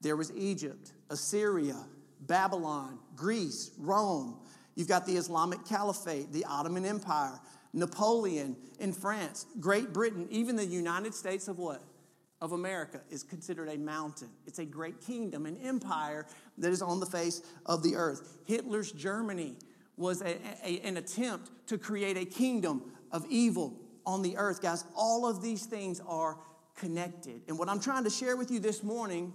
there 0.00 0.16
was 0.16 0.32
Egypt, 0.34 0.92
Assyria, 1.10 1.76
Babylon, 2.20 2.98
Greece, 3.16 3.70
Rome. 3.78 4.38
You've 4.74 4.88
got 4.88 5.06
the 5.06 5.16
Islamic 5.16 5.64
Caliphate, 5.64 6.32
the 6.32 6.44
Ottoman 6.44 6.84
Empire, 6.84 7.40
Napoleon 7.72 8.56
in 8.78 8.92
France, 8.92 9.46
Great 9.60 9.92
Britain, 9.92 10.26
even 10.30 10.56
the 10.56 10.64
United 10.64 11.14
States 11.14 11.48
of 11.48 11.58
what? 11.58 11.82
Of 12.40 12.52
America 12.52 13.00
is 13.10 13.24
considered 13.24 13.68
a 13.68 13.76
mountain. 13.76 14.28
It's 14.46 14.60
a 14.60 14.64
great 14.64 15.00
kingdom, 15.00 15.46
an 15.46 15.56
empire 15.56 16.26
that 16.58 16.70
is 16.70 16.82
on 16.82 17.00
the 17.00 17.06
face 17.06 17.42
of 17.66 17.82
the 17.82 17.96
earth. 17.96 18.38
Hitler's 18.46 18.92
Germany 18.92 19.56
was 19.96 20.22
a, 20.22 20.38
a, 20.64 20.80
an 20.80 20.96
attempt 20.96 21.50
to 21.66 21.76
create 21.76 22.16
a 22.16 22.24
kingdom 22.24 22.92
of 23.10 23.26
evil 23.28 23.76
on 24.06 24.22
the 24.22 24.36
earth. 24.36 24.62
Guys, 24.62 24.84
all 24.96 25.28
of 25.28 25.42
these 25.42 25.66
things 25.66 26.00
are 26.06 26.38
connected. 26.76 27.42
And 27.48 27.58
what 27.58 27.68
I'm 27.68 27.80
trying 27.80 28.04
to 28.04 28.10
share 28.10 28.36
with 28.36 28.50
you 28.50 28.60
this 28.60 28.82
morning 28.82 29.32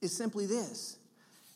is 0.00 0.16
simply 0.16 0.46
this 0.46 0.98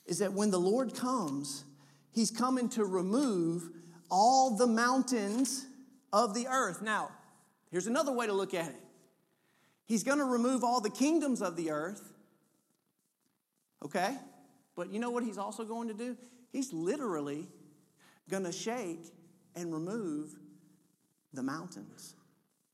is 0.08 0.18
that 0.18 0.32
when 0.32 0.50
the 0.50 0.58
Lord 0.58 0.94
comes, 0.94 1.64
he's 2.10 2.32
coming 2.32 2.68
to 2.70 2.84
remove 2.84 3.70
all 4.10 4.56
the 4.56 4.66
mountains 4.66 5.64
of 6.12 6.34
the 6.34 6.48
earth. 6.48 6.82
Now, 6.82 7.10
here's 7.70 7.86
another 7.86 8.10
way 8.12 8.26
to 8.26 8.32
look 8.32 8.54
at 8.54 8.70
it. 8.70 8.80
He's 9.86 10.02
going 10.02 10.18
to 10.18 10.24
remove 10.24 10.64
all 10.64 10.80
the 10.80 10.90
kingdoms 10.90 11.40
of 11.40 11.54
the 11.54 11.70
earth, 11.70 12.12
Okay? 13.84 14.16
But 14.74 14.92
you 14.92 14.98
know 14.98 15.10
what 15.10 15.24
he's 15.24 15.38
also 15.38 15.64
going 15.64 15.88
to 15.88 15.94
do? 15.94 16.16
He's 16.52 16.72
literally 16.72 17.46
going 18.28 18.44
to 18.44 18.52
shake 18.52 19.12
and 19.54 19.72
remove 19.72 20.34
the 21.32 21.42
mountains. 21.42 22.14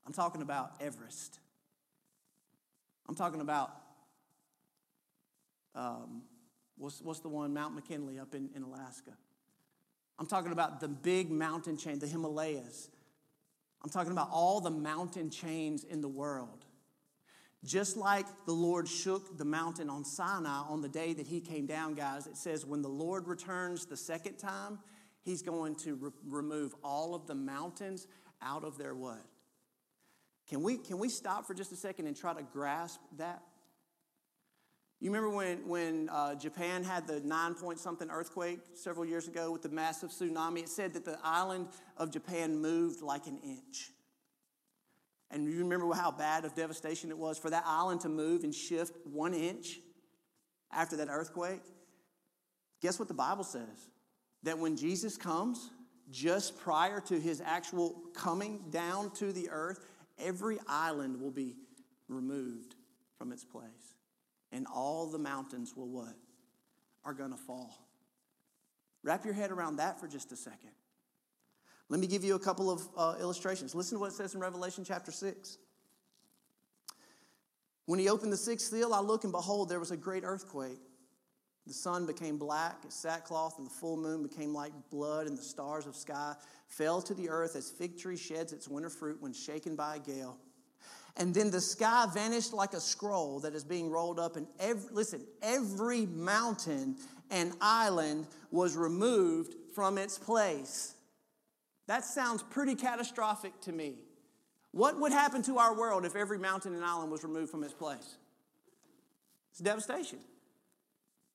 I'm 0.05 0.13
talking 0.13 0.41
about 0.41 0.71
Everest. 0.79 1.39
I'm 3.07 3.15
talking 3.15 3.41
about 3.41 3.71
um, 5.73 6.23
what's, 6.77 7.01
what's 7.01 7.19
the 7.19 7.29
one, 7.29 7.53
Mount 7.53 7.75
McKinley 7.75 8.19
up 8.19 8.35
in, 8.35 8.49
in 8.55 8.63
Alaska. 8.63 9.11
I'm 10.17 10.25
talking 10.25 10.51
about 10.51 10.79
the 10.79 10.87
big 10.87 11.29
mountain 11.29 11.77
chain, 11.77 11.99
the 11.99 12.07
Himalayas. 12.07 12.89
I'm 13.83 13.89
talking 13.89 14.11
about 14.11 14.29
all 14.31 14.61
the 14.61 14.71
mountain 14.71 15.29
chains 15.29 15.83
in 15.83 16.01
the 16.01 16.07
world. 16.07 16.65
Just 17.63 17.97
like 17.97 18.25
the 18.45 18.53
Lord 18.53 18.87
shook 18.87 19.37
the 19.37 19.45
mountain 19.45 19.89
on 19.89 20.05
Sinai 20.05 20.61
on 20.69 20.81
the 20.81 20.89
day 20.89 21.13
that 21.13 21.27
he 21.27 21.41
came 21.41 21.65
down, 21.65 21.95
guys, 21.95 22.27
it 22.27 22.37
says 22.37 22.65
when 22.65 22.81
the 22.81 22.89
Lord 22.89 23.27
returns 23.27 23.85
the 23.85 23.97
second 23.97 24.37
time, 24.37 24.79
he's 25.23 25.41
going 25.41 25.75
to 25.77 25.95
re- 25.95 26.11
remove 26.27 26.75
all 26.83 27.15
of 27.15 27.25
the 27.27 27.35
mountains 27.35 28.07
out 28.41 28.63
of 28.63 28.77
their 28.77 28.93
what? 28.93 29.25
Can 30.47 30.61
we, 30.61 30.77
can 30.77 30.99
we 30.99 31.09
stop 31.09 31.47
for 31.47 31.55
just 31.55 31.71
a 31.71 31.75
second 31.75 32.05
and 32.05 32.15
try 32.15 32.33
to 32.33 32.43
grasp 32.43 33.01
that? 33.17 33.41
You 35.01 35.11
remember 35.11 35.29
when, 35.29 35.67
when 35.67 36.09
uh, 36.09 36.35
Japan 36.35 36.83
had 36.83 37.05
the 37.05 37.19
nine 37.19 37.53
point 37.53 37.79
something 37.79 38.09
earthquake 38.09 38.59
several 38.75 39.05
years 39.05 39.27
ago 39.27 39.51
with 39.51 39.61
the 39.61 39.69
massive 39.69 40.09
tsunami? 40.09 40.59
It 40.59 40.69
said 40.69 40.93
that 40.93 41.05
the 41.05 41.19
island 41.23 41.67
of 41.97 42.11
Japan 42.11 42.57
moved 42.57 43.01
like 43.01 43.27
an 43.27 43.37
inch. 43.43 43.91
And 45.31 45.51
you 45.51 45.59
remember 45.59 45.91
how 45.93 46.11
bad 46.11 46.45
of 46.45 46.55
devastation 46.55 47.09
it 47.09 47.17
was 47.17 47.37
for 47.37 47.49
that 47.49 47.63
island 47.65 48.01
to 48.01 48.09
move 48.09 48.43
and 48.43 48.55
shift 48.55 48.95
one 49.05 49.33
inch 49.33 49.79
after 50.71 50.95
that 50.97 51.09
earthquake? 51.09 51.61
Guess 52.81 52.99
what 52.99 53.07
the 53.07 53.13
Bible 53.13 53.43
says? 53.43 53.89
That 54.43 54.59
when 54.59 54.77
Jesus 54.77 55.17
comes, 55.17 55.71
just 56.11 56.57
prior 56.57 57.01
to 57.01 57.19
his 57.19 57.41
actual 57.41 58.01
coming 58.13 58.65
down 58.69 59.11
to 59.15 59.33
the 59.33 59.49
earth, 59.49 59.85
every 60.19 60.59
island 60.67 61.19
will 61.19 61.31
be 61.31 61.55
removed 62.07 62.75
from 63.17 63.31
its 63.31 63.43
place. 63.43 63.94
And 64.51 64.67
all 64.73 65.07
the 65.07 65.17
mountains 65.17 65.75
will 65.75 65.89
what? 65.89 66.15
Are 67.03 67.13
going 67.13 67.31
to 67.31 67.37
fall. 67.37 67.87
Wrap 69.03 69.25
your 69.25 69.33
head 69.33 69.51
around 69.51 69.77
that 69.77 69.99
for 69.99 70.07
just 70.07 70.31
a 70.31 70.35
second. 70.35 70.71
Let 71.89 71.99
me 71.99 72.07
give 72.07 72.23
you 72.23 72.35
a 72.35 72.39
couple 72.39 72.71
of 72.71 72.87
uh, 72.97 73.15
illustrations. 73.19 73.75
Listen 73.75 73.97
to 73.97 73.99
what 73.99 74.11
it 74.11 74.15
says 74.15 74.33
in 74.33 74.39
Revelation 74.39 74.83
chapter 74.83 75.11
6. 75.11 75.57
When 77.85 77.99
he 77.99 78.09
opened 78.09 78.33
the 78.33 78.37
sixth 78.37 78.71
seal, 78.71 78.93
I 78.93 78.99
look 78.99 79.23
and 79.23 79.31
behold, 79.31 79.69
there 79.69 79.79
was 79.79 79.91
a 79.91 79.97
great 79.97 80.23
earthquake. 80.23 80.79
The 81.67 81.73
sun 81.73 82.05
became 82.05 82.37
black 82.37 82.77
as 82.87 82.93
sackcloth, 82.93 83.57
and 83.57 83.67
the 83.67 83.71
full 83.71 83.97
moon 83.97 84.23
became 84.23 84.53
like 84.53 84.71
blood, 84.91 85.27
and 85.27 85.37
the 85.37 85.43
stars 85.43 85.85
of 85.87 85.95
sky 85.95 86.35
fell 86.67 87.01
to 87.01 87.13
the 87.13 87.29
earth 87.29 87.55
as 87.55 87.71
fig 87.71 87.97
tree 87.97 88.17
sheds 88.17 88.53
its 88.53 88.67
winter 88.67 88.89
fruit 88.89 89.21
when 89.21 89.33
shaken 89.33 89.75
by 89.75 89.95
a 89.95 89.99
gale. 89.99 90.37
And 91.17 91.33
then 91.33 91.49
the 91.49 91.61
sky 91.61 92.07
vanished 92.13 92.53
like 92.53 92.73
a 92.73 92.79
scroll 92.79 93.39
that 93.41 93.53
is 93.53 93.63
being 93.63 93.89
rolled 93.89 94.19
up, 94.19 94.35
and 94.35 94.47
every, 94.59 94.89
listen, 94.91 95.25
every 95.41 96.05
mountain 96.05 96.97
and 97.31 97.53
island 97.61 98.27
was 98.51 98.75
removed 98.75 99.55
from 99.73 99.97
its 99.97 100.17
place. 100.17 100.93
That 101.87 102.03
sounds 102.03 102.43
pretty 102.43 102.75
catastrophic 102.75 103.59
to 103.61 103.71
me. 103.71 103.95
What 104.71 104.99
would 104.99 105.13
happen 105.13 105.41
to 105.43 105.57
our 105.57 105.73
world 105.73 106.05
if 106.05 106.15
every 106.15 106.37
mountain 106.37 106.73
and 106.75 106.83
island 106.83 107.11
was 107.11 107.23
removed 107.23 107.49
from 107.49 107.63
its 107.63 107.73
place? 107.73 108.17
It's 109.51 109.59
devastation. 109.61 110.19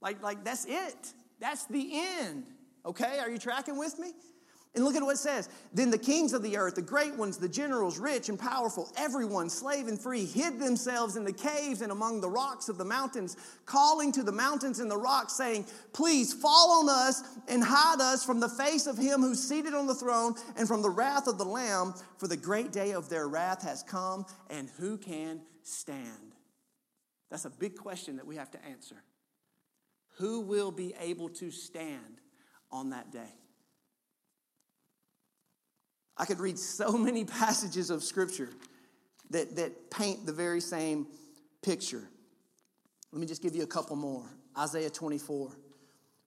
Like, 0.02 0.22
like 0.22 0.44
that's 0.44 0.66
it. 0.66 1.14
That's 1.40 1.64
the 1.64 1.90
end. 2.20 2.44
Okay, 2.84 3.18
are 3.18 3.30
you 3.30 3.38
tracking 3.38 3.78
with 3.78 3.98
me? 3.98 4.12
And 4.72 4.84
look 4.84 4.94
at 4.94 5.02
what 5.02 5.16
it 5.16 5.18
says. 5.18 5.48
Then 5.74 5.90
the 5.90 5.98
kings 5.98 6.32
of 6.32 6.44
the 6.44 6.56
earth, 6.56 6.76
the 6.76 6.82
great 6.82 7.16
ones, 7.16 7.38
the 7.38 7.48
generals, 7.48 7.98
rich 7.98 8.28
and 8.28 8.38
powerful, 8.38 8.88
everyone, 8.96 9.50
slave 9.50 9.88
and 9.88 10.00
free, 10.00 10.24
hid 10.24 10.60
themselves 10.60 11.16
in 11.16 11.24
the 11.24 11.32
caves 11.32 11.80
and 11.80 11.90
among 11.90 12.20
the 12.20 12.28
rocks 12.28 12.68
of 12.68 12.78
the 12.78 12.84
mountains, 12.84 13.36
calling 13.66 14.12
to 14.12 14.22
the 14.22 14.30
mountains 14.30 14.78
and 14.78 14.88
the 14.88 14.96
rocks, 14.96 15.32
saying, 15.32 15.66
Please 15.92 16.32
fall 16.32 16.80
on 16.80 16.88
us 16.88 17.22
and 17.48 17.64
hide 17.64 18.00
us 18.00 18.24
from 18.24 18.38
the 18.38 18.48
face 18.48 18.86
of 18.86 18.96
him 18.96 19.22
who's 19.22 19.42
seated 19.42 19.74
on 19.74 19.88
the 19.88 19.94
throne 19.94 20.34
and 20.56 20.68
from 20.68 20.82
the 20.82 20.90
wrath 20.90 21.26
of 21.26 21.36
the 21.36 21.44
Lamb, 21.44 21.92
for 22.18 22.28
the 22.28 22.36
great 22.36 22.70
day 22.70 22.92
of 22.92 23.08
their 23.08 23.26
wrath 23.26 23.64
has 23.64 23.82
come, 23.82 24.24
and 24.50 24.70
who 24.78 24.96
can 24.96 25.40
stand? 25.64 26.36
That's 27.28 27.44
a 27.44 27.50
big 27.50 27.76
question 27.76 28.16
that 28.16 28.26
we 28.26 28.36
have 28.36 28.52
to 28.52 28.64
answer. 28.64 29.02
Who 30.18 30.42
will 30.42 30.70
be 30.70 30.94
able 31.00 31.28
to 31.30 31.50
stand 31.50 32.20
on 32.70 32.90
that 32.90 33.10
day? 33.10 33.39
I 36.16 36.24
could 36.24 36.40
read 36.40 36.58
so 36.58 36.92
many 36.98 37.24
passages 37.24 37.90
of 37.90 38.02
Scripture 38.02 38.50
that, 39.30 39.56
that 39.56 39.90
paint 39.90 40.26
the 40.26 40.32
very 40.32 40.60
same 40.60 41.06
picture. 41.62 42.02
Let 43.12 43.20
me 43.20 43.26
just 43.26 43.42
give 43.42 43.54
you 43.54 43.62
a 43.62 43.68
couple 43.68 43.96
more. 43.96 44.24
Isaiah 44.58 44.90
24. 44.90 45.52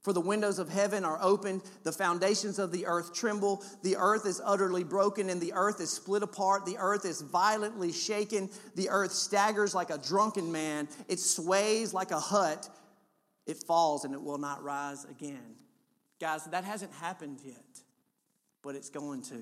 For 0.03 0.11
the 0.11 0.21
windows 0.21 0.59
of 0.59 0.67
heaven 0.67 1.05
are 1.05 1.17
opened, 1.21 1.61
the 1.83 1.91
foundations 1.93 2.59
of 2.59 2.73
the 2.73 2.85
earth 2.85 3.13
tremble, 3.13 3.63
the 3.83 3.95
earth 3.95 4.25
is 4.25 4.41
utterly 4.43 4.83
broken, 4.83 5.29
and 5.29 5.39
the 5.39 5.53
earth 5.53 5.79
is 5.79 5.91
split 5.91 6.23
apart, 6.23 6.65
the 6.65 6.77
earth 6.77 7.05
is 7.05 7.21
violently 7.21 7.93
shaken, 7.93 8.49
the 8.75 8.89
earth 8.89 9.13
staggers 9.13 9.73
like 9.73 9.89
a 9.91 9.97
drunken 9.97 10.51
man, 10.51 10.89
it 11.07 11.21
sways 11.21 11.93
like 11.93 12.11
a 12.11 12.19
hut, 12.19 12.67
it 13.47 13.63
falls 13.63 14.03
and 14.03 14.13
it 14.13 14.21
will 14.21 14.37
not 14.37 14.61
rise 14.61 15.05
again. 15.05 15.55
Guys, 16.19 16.43
that 16.45 16.65
hasn't 16.65 16.91
happened 16.93 17.39
yet, 17.45 17.82
but 18.63 18.75
it's 18.75 18.89
going 18.89 19.21
to. 19.23 19.35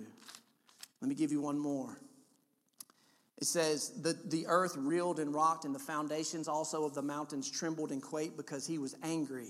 Let 1.02 1.10
me 1.10 1.16
give 1.16 1.32
you 1.32 1.42
one 1.42 1.58
more. 1.58 1.98
It 3.38 3.48
says, 3.48 3.90
the, 4.02 4.16
the 4.26 4.46
earth 4.48 4.76
reeled 4.78 5.20
and 5.20 5.34
rocked, 5.34 5.66
and 5.66 5.74
the 5.74 5.80
foundations 5.80 6.48
also 6.48 6.84
of 6.84 6.94
the 6.94 7.02
mountains 7.02 7.50
trembled 7.50 7.92
and 7.92 8.02
quaked 8.02 8.38
because 8.38 8.68
he 8.68 8.78
was 8.78 8.96
angry. 9.02 9.50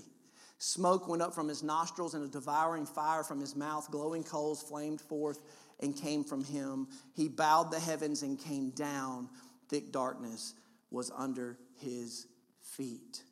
Smoke 0.58 1.08
went 1.08 1.20
up 1.20 1.34
from 1.34 1.48
his 1.48 1.62
nostrils, 1.62 2.14
and 2.14 2.24
a 2.24 2.28
devouring 2.28 2.86
fire 2.86 3.22
from 3.22 3.40
his 3.40 3.54
mouth, 3.54 3.90
glowing 3.90 4.24
coals 4.24 4.62
flamed 4.62 5.00
forth 5.00 5.42
and 5.80 5.94
came 5.94 6.24
from 6.24 6.44
him. 6.44 6.86
He 7.14 7.28
bowed 7.28 7.70
the 7.70 7.80
heavens 7.80 8.22
and 8.22 8.38
came 8.38 8.70
down. 8.70 9.28
Thick 9.68 9.92
darkness 9.92 10.54
was 10.90 11.10
under 11.14 11.58
his 11.80 12.26
feet. 12.62 13.22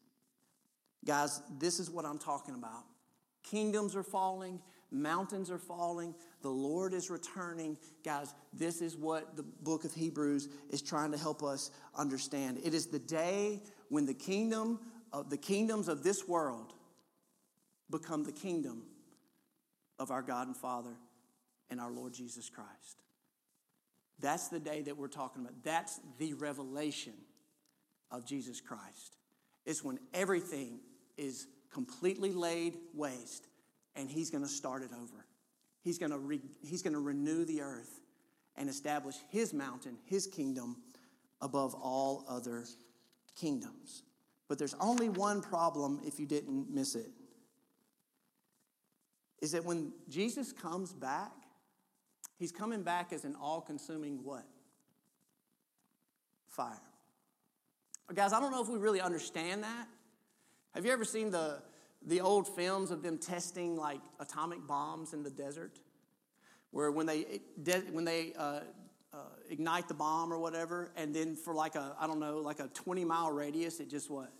Guys, 1.07 1.41
this 1.59 1.81
is 1.81 1.89
what 1.89 2.05
I'm 2.05 2.19
talking 2.19 2.55
about. 2.55 2.85
Kingdoms 3.43 3.97
are 3.97 4.03
falling, 4.03 4.61
mountains 4.91 5.51
are 5.51 5.59
falling, 5.59 6.15
the 6.43 6.49
Lord 6.49 6.95
is 6.95 7.11
returning. 7.11 7.77
Guys, 8.05 8.35
this 8.53 8.81
is 8.81 8.97
what 8.97 9.37
the 9.37 9.43
book 9.43 9.85
of 9.85 9.95
Hebrews 9.95 10.49
is 10.71 10.83
trying 10.83 11.13
to 11.13 11.19
help 11.19 11.43
us 11.43 11.71
understand. 11.95 12.61
It 12.65 12.75
is 12.75 12.87
the 12.87 12.99
day 12.99 13.63
when 13.89 14.07
the 14.07 14.15
kingdom 14.15 14.81
of 15.13 15.31
the 15.31 15.37
kingdoms 15.37 15.89
of 15.89 16.03
this 16.03 16.27
world 16.29 16.73
become 17.91 18.25
the 18.25 18.33
kingdom 18.33 18.85
of 19.99 20.11
our 20.11 20.23
God 20.23 20.47
and 20.47 20.57
Father 20.57 20.97
and 21.69 21.81
our 21.81 21.91
Lord 21.91 22.15
Jesus 22.15 22.49
Christ. 22.49 23.03
That's 24.21 24.49
the 24.49 24.61
day 24.61 24.83
that 24.83 24.97
we're 24.97 25.09
talking 25.09 25.43
about. 25.43 25.55
That's 25.65 26.01
the 26.19 26.35
revelation 26.35 27.15
of 28.11 28.25
Jesus 28.25 28.61
Christ. 28.61 29.17
It's 29.65 29.83
when 29.83 29.99
everything 30.15 30.81
is 31.17 31.47
completely 31.73 32.33
laid 32.33 32.77
waste 32.95 33.47
and 34.01 34.11
he's 34.11 34.31
going 34.31 34.43
to 34.43 34.49
start 34.49 34.83
it 34.83 34.91
over. 34.93 35.27
He's 35.83 35.99
going 35.99 36.11
to 36.11 36.19
re- 36.19 36.41
he's 36.63 36.83
going 36.83 36.95
to 36.95 37.01
renew 37.01 37.45
the 37.45 37.61
earth 37.61 38.01
and 38.57 38.69
establish 38.69 39.17
his 39.29 39.53
mountain, 39.53 39.97
his 40.05 40.27
kingdom 40.27 40.77
above 41.41 41.75
all 41.75 42.25
other 42.29 42.65
kingdoms. 43.37 44.03
But 44.49 44.59
there's 44.59 44.75
only 44.81 45.09
one 45.09 45.41
problem 45.41 46.01
if 46.05 46.19
you 46.19 46.27
didn't 46.27 46.71
miss 46.71 46.95
it. 46.95 47.11
Is 49.41 49.53
that 49.53 49.65
when 49.65 49.93
Jesus 50.09 50.53
comes 50.53 50.93
back, 50.93 51.33
he's 52.39 52.53
coming 52.53 52.83
back 52.83 53.13
as 53.13 53.25
an 53.25 53.37
all-consuming 53.41 54.25
what? 54.25 54.45
Fire. 56.49 56.83
Guys, 58.13 58.33
I 58.33 58.41
don't 58.41 58.51
know 58.51 58.61
if 58.61 58.69
we 58.69 58.77
really 58.77 59.01
understand 59.01 59.63
that. 59.63 59.87
Have 60.75 60.85
you 60.85 60.93
ever 60.93 61.05
seen 61.05 61.31
the 61.31 61.63
the 62.07 62.21
old 62.21 62.49
films 62.49 62.91
of 62.91 63.03
them 63.03 63.19
testing 63.19 63.77
like 63.77 64.01
atomic 64.19 64.67
bombs 64.67 65.13
in 65.13 65.23
the 65.23 65.31
desert, 65.31 65.79
where 66.71 66.91
when 66.91 67.07
they 67.07 67.41
when 67.93 68.05
they 68.05 68.33
uh, 68.39 68.61
uh, 69.13 69.19
ignite 69.49 69.89
the 69.89 69.95
bomb 69.95 70.33
or 70.33 70.39
whatever, 70.39 70.93
and 70.97 71.15
then 71.15 71.37
for 71.37 71.55
like 71.55 71.75
a 71.75 71.95
I 72.01 72.07
don't 72.07 72.21
know 72.21 72.39
like 72.39 72.61
a 72.61 72.69
20 72.69 73.05
mile 73.05 73.31
radius, 73.31 73.81
it 73.81 73.91
just 73.91 74.11
what 74.11 74.33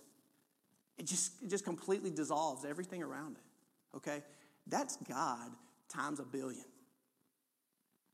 it 0.97 1.05
just 1.05 1.33
it 1.43 1.49
just 1.49 1.65
completely 1.65 2.09
dissolves 2.09 2.65
everything 2.65 3.03
around 3.03 3.37
it. 3.37 3.97
Okay, 3.97 4.23
that's 4.67 4.97
God 4.97 5.51
times 5.89 6.19
a 6.19 6.23
billion. 6.23 6.65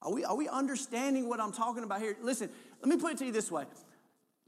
Are 0.01 0.11
we, 0.11 0.23
are 0.23 0.35
we 0.35 0.47
understanding 0.47 1.27
what 1.27 1.39
I'm 1.39 1.51
talking 1.51 1.83
about 1.83 2.01
here? 2.01 2.15
Listen, 2.21 2.49
let 2.81 2.89
me 2.89 2.97
put 2.97 3.13
it 3.13 3.17
to 3.19 3.25
you 3.25 3.31
this 3.31 3.51
way 3.51 3.65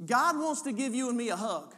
God 0.05 0.37
wants 0.37 0.61
to 0.63 0.71
give 0.71 0.93
you 0.93 1.09
and 1.09 1.17
me 1.17 1.29
a 1.29 1.35
hug. 1.35 1.75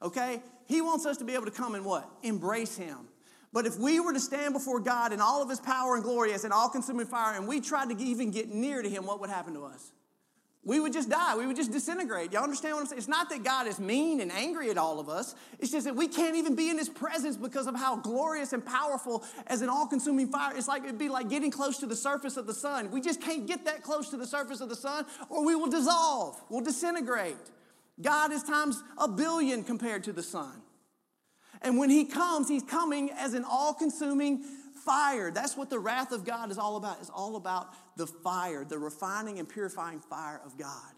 Okay? 0.00 0.42
He 0.66 0.80
wants 0.80 1.06
us 1.06 1.16
to 1.18 1.24
be 1.24 1.34
able 1.34 1.46
to 1.46 1.50
come 1.50 1.74
and 1.74 1.84
what? 1.84 2.08
Embrace 2.22 2.76
Him. 2.76 3.08
But 3.52 3.66
if 3.66 3.78
we 3.78 4.00
were 4.00 4.12
to 4.12 4.20
stand 4.20 4.54
before 4.54 4.80
God 4.80 5.12
in 5.12 5.20
all 5.20 5.42
of 5.42 5.50
His 5.50 5.60
power 5.60 5.94
and 5.94 6.02
glory 6.02 6.32
as 6.32 6.44
an 6.44 6.52
all 6.52 6.68
consuming 6.68 7.06
fire 7.06 7.36
and 7.36 7.46
we 7.46 7.60
tried 7.60 7.90
to 7.90 8.02
even 8.02 8.30
get 8.30 8.48
near 8.48 8.82
to 8.82 8.88
Him, 8.88 9.04
what 9.04 9.20
would 9.20 9.30
happen 9.30 9.54
to 9.54 9.64
us? 9.64 9.92
We 10.64 10.78
would 10.78 10.92
just 10.92 11.10
die. 11.10 11.36
We 11.36 11.44
would 11.44 11.56
just 11.56 11.72
disintegrate. 11.72 12.32
Y'all 12.32 12.44
understand 12.44 12.74
what 12.74 12.82
I'm 12.82 12.86
saying? 12.86 12.98
It's 12.98 13.08
not 13.08 13.28
that 13.30 13.42
God 13.42 13.66
is 13.66 13.80
mean 13.80 14.20
and 14.20 14.30
angry 14.30 14.70
at 14.70 14.78
all 14.78 15.00
of 15.00 15.08
us. 15.08 15.34
It's 15.58 15.72
just 15.72 15.86
that 15.86 15.96
we 15.96 16.06
can't 16.06 16.36
even 16.36 16.54
be 16.54 16.70
in 16.70 16.78
His 16.78 16.88
presence 16.88 17.36
because 17.36 17.66
of 17.66 17.74
how 17.74 17.96
glorious 17.96 18.52
and 18.52 18.64
powerful 18.64 19.24
as 19.48 19.60
an 19.60 19.68
all 19.68 19.88
consuming 19.88 20.28
fire. 20.28 20.56
It's 20.56 20.68
like 20.68 20.84
it'd 20.84 20.98
be 20.98 21.08
like 21.08 21.28
getting 21.28 21.50
close 21.50 21.78
to 21.78 21.86
the 21.86 21.96
surface 21.96 22.36
of 22.36 22.46
the 22.46 22.54
sun. 22.54 22.92
We 22.92 23.00
just 23.00 23.20
can't 23.20 23.46
get 23.46 23.64
that 23.64 23.82
close 23.82 24.08
to 24.10 24.16
the 24.16 24.26
surface 24.26 24.60
of 24.60 24.68
the 24.68 24.76
sun 24.76 25.04
or 25.28 25.44
we 25.44 25.56
will 25.56 25.70
dissolve, 25.70 26.40
we'll 26.48 26.64
disintegrate. 26.64 27.36
God 28.00 28.32
is 28.32 28.42
times 28.42 28.82
a 28.98 29.08
billion 29.08 29.64
compared 29.64 30.04
to 30.04 30.12
the 30.12 30.22
sun. 30.22 30.62
And 31.60 31.78
when 31.78 31.90
He 31.90 32.04
comes, 32.04 32.48
He's 32.48 32.62
coming 32.62 33.10
as 33.10 33.34
an 33.34 33.44
all 33.44 33.74
consuming 33.74 34.42
fire. 34.84 35.30
That's 35.30 35.56
what 35.56 35.70
the 35.70 35.78
wrath 35.78 36.12
of 36.12 36.24
God 36.24 36.50
is 36.50 36.58
all 36.58 36.76
about. 36.76 36.98
It's 37.00 37.10
all 37.10 37.36
about 37.36 37.68
the 37.96 38.06
fire, 38.06 38.64
the 38.64 38.78
refining 38.78 39.38
and 39.38 39.48
purifying 39.48 40.00
fire 40.00 40.40
of 40.44 40.58
God. 40.58 40.92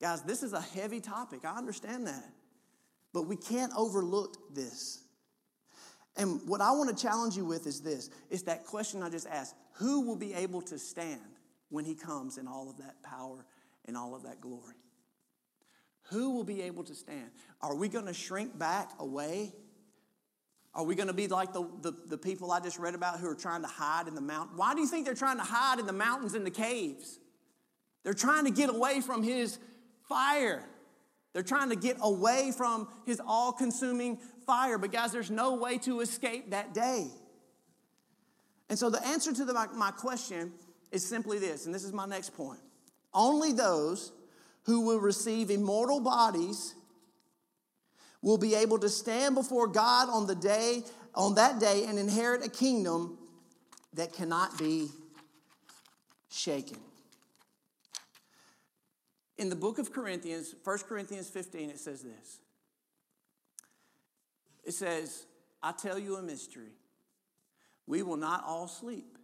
Guys, 0.00 0.22
this 0.22 0.42
is 0.42 0.52
a 0.52 0.60
heavy 0.60 1.00
topic. 1.00 1.40
I 1.44 1.56
understand 1.56 2.06
that. 2.06 2.24
But 3.12 3.22
we 3.22 3.36
can't 3.36 3.72
overlook 3.76 4.54
this. 4.54 5.02
And 6.16 6.40
what 6.46 6.60
I 6.60 6.70
want 6.72 6.96
to 6.96 7.02
challenge 7.02 7.36
you 7.36 7.44
with 7.44 7.66
is 7.66 7.80
this 7.80 8.10
it's 8.30 8.42
that 8.42 8.64
question 8.64 9.02
I 9.02 9.10
just 9.10 9.26
asked 9.26 9.54
who 9.74 10.02
will 10.02 10.16
be 10.16 10.32
able 10.34 10.62
to 10.62 10.78
stand 10.78 11.20
when 11.70 11.84
he 11.84 11.94
comes 11.94 12.38
in 12.38 12.46
all 12.46 12.70
of 12.70 12.76
that 12.78 13.02
power 13.02 13.44
and 13.86 13.96
all 13.96 14.14
of 14.14 14.22
that 14.22 14.40
glory? 14.40 14.74
Who 16.10 16.30
will 16.30 16.44
be 16.44 16.62
able 16.62 16.84
to 16.84 16.94
stand? 16.94 17.30
Are 17.60 17.74
we 17.74 17.88
going 17.88 18.06
to 18.06 18.14
shrink 18.14 18.58
back 18.58 18.90
away? 18.98 19.52
Are 20.74 20.84
we 20.84 20.94
going 20.94 21.06
to 21.06 21.14
be 21.14 21.28
like 21.28 21.52
the, 21.52 21.68
the, 21.82 21.92
the, 22.08 22.18
people 22.18 22.50
I 22.50 22.60
just 22.60 22.78
read 22.78 22.94
about 22.94 23.20
who 23.20 23.28
are 23.28 23.34
trying 23.34 23.62
to 23.62 23.68
hide 23.68 24.08
in 24.08 24.14
the 24.14 24.20
mountain? 24.20 24.56
Why 24.56 24.74
do 24.74 24.80
you 24.80 24.88
think 24.88 25.06
they're 25.06 25.14
trying 25.14 25.36
to 25.36 25.44
hide 25.44 25.78
in 25.78 25.86
the 25.86 25.92
mountains 25.92 26.34
and 26.34 26.44
the 26.44 26.50
caves? 26.50 27.20
They're 28.02 28.12
trying 28.12 28.44
to 28.44 28.50
get 28.50 28.70
away 28.70 29.00
from 29.00 29.22
his 29.22 29.58
fire. 30.08 30.64
They're 31.32 31.42
trying 31.42 31.70
to 31.70 31.76
get 31.76 31.96
away 32.00 32.52
from 32.56 32.88
his 33.06 33.20
all 33.24 33.52
consuming 33.52 34.18
fire. 34.46 34.76
But, 34.76 34.92
guys, 34.92 35.12
there's 35.12 35.30
no 35.30 35.54
way 35.54 35.78
to 35.78 36.00
escape 36.00 36.50
that 36.50 36.74
day. 36.74 37.06
And 38.68 38.78
so, 38.78 38.90
the 38.90 39.04
answer 39.06 39.32
to 39.32 39.44
the, 39.44 39.52
my, 39.52 39.68
my 39.68 39.90
question 39.92 40.52
is 40.90 41.06
simply 41.06 41.38
this, 41.38 41.66
and 41.66 41.74
this 41.74 41.84
is 41.84 41.92
my 41.92 42.06
next 42.06 42.34
point. 42.34 42.60
Only 43.12 43.52
those 43.52 44.12
who 44.64 44.80
will 44.80 45.00
receive 45.00 45.50
immortal 45.50 46.00
bodies 46.00 46.74
will 48.22 48.38
be 48.38 48.54
able 48.54 48.78
to 48.78 48.88
stand 48.88 49.34
before 49.34 49.66
God 49.66 50.08
on 50.08 50.26
the 50.26 50.34
day 50.34 50.82
on 51.14 51.34
that 51.36 51.60
day 51.60 51.84
and 51.86 51.98
inherit 51.98 52.44
a 52.44 52.50
kingdom 52.50 53.18
that 53.94 54.12
cannot 54.12 54.58
be 54.58 54.88
shaken. 56.30 56.78
In 59.38 59.48
the 59.48 59.56
book 59.56 59.78
of 59.78 59.92
Corinthians, 59.92 60.54
1 60.62 60.78
Corinthians 60.88 61.28
15, 61.28 61.70
it 61.70 61.78
says 61.78 62.02
this. 62.02 62.38
It 64.64 64.72
says, 64.72 65.26
I 65.62 65.72
tell 65.72 65.98
you 65.98 66.16
a 66.16 66.22
mystery. 66.22 66.72
We 67.86 68.02
will 68.02 68.16
not 68.16 68.44
all 68.46 68.66
sleep, 68.66 69.18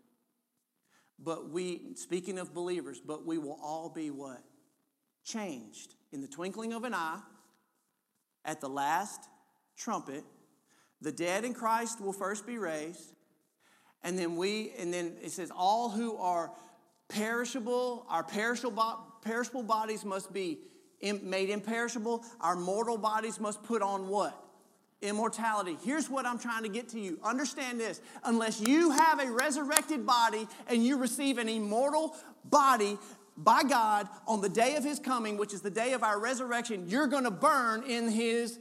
but 1.19 1.51
we, 1.51 1.95
speaking 1.95 2.39
of 2.39 2.53
believers, 2.53 3.01
but 3.01 3.25
we 3.25 3.39
will 3.39 3.59
all 3.63 3.89
be 3.89 4.11
what? 4.11 4.43
Changed 5.25 5.95
in 6.13 6.21
the 6.21 6.29
twinkling 6.29 6.73
of 6.73 6.85
an 6.85 6.95
eye 6.95 7.21
at 8.45 8.61
the 8.61 8.69
last 8.69 9.29
trumpet. 9.77 10.25
The 11.01 11.13
dead 11.13 11.45
in 11.45 11.55
Christ 11.55 12.01
will 12.01 12.13
first 12.13 12.47
be 12.47 12.59
raised. 12.59 13.13
And 14.03 14.19
then 14.19 14.37
we, 14.37 14.73
and 14.79 14.93
then 14.93 15.17
it 15.23 15.31
says, 15.33 15.51
all 15.55 15.91
who 15.91 16.17
are 16.17 16.51
perishable, 17.09 18.07
our 18.09 18.23
perishable, 18.23 18.99
perishable 19.23 19.63
bodies 19.63 20.05
must 20.05 20.33
be 20.33 20.59
made 21.23 21.51
imperishable. 21.51 22.25
Our 22.41 22.57
mortal 22.57 22.99
bodies 22.99 23.41
must 23.41 23.63
put 23.63 23.83
on 23.83 24.09
what? 24.09 24.39
Immortality. 25.03 25.79
Here's 25.83 26.11
what 26.11 26.27
I'm 26.27 26.39
trying 26.39 26.63
to 26.65 26.69
get 26.69 26.91
to 26.91 27.01
you. 27.01 27.19
Understand 27.25 27.81
this. 27.81 28.03
Unless 28.25 28.61
you 28.61 28.91
have 28.91 29.19
a 29.19 29.31
resurrected 29.31 30.05
body 30.05 30.47
and 30.67 30.85
you 30.85 30.99
receive 30.99 31.39
an 31.39 31.49
immortal 31.49 32.15
body, 32.45 32.99
by 33.37 33.63
God 33.63 34.09
on 34.27 34.41
the 34.41 34.49
day 34.49 34.77
of 34.77 34.85
his 34.85 34.99
coming, 34.99 35.37
which 35.37 35.55
is 35.55 35.63
the 35.63 35.71
day 35.71 35.93
of 35.93 36.03
our 36.03 36.19
resurrection, 36.19 36.89
you're 36.89 37.07
going 37.07 37.25
to 37.25 37.31
burn 37.31 37.83
in 37.85 38.09
his 38.09 38.59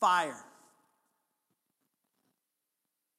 fire. 0.00 0.42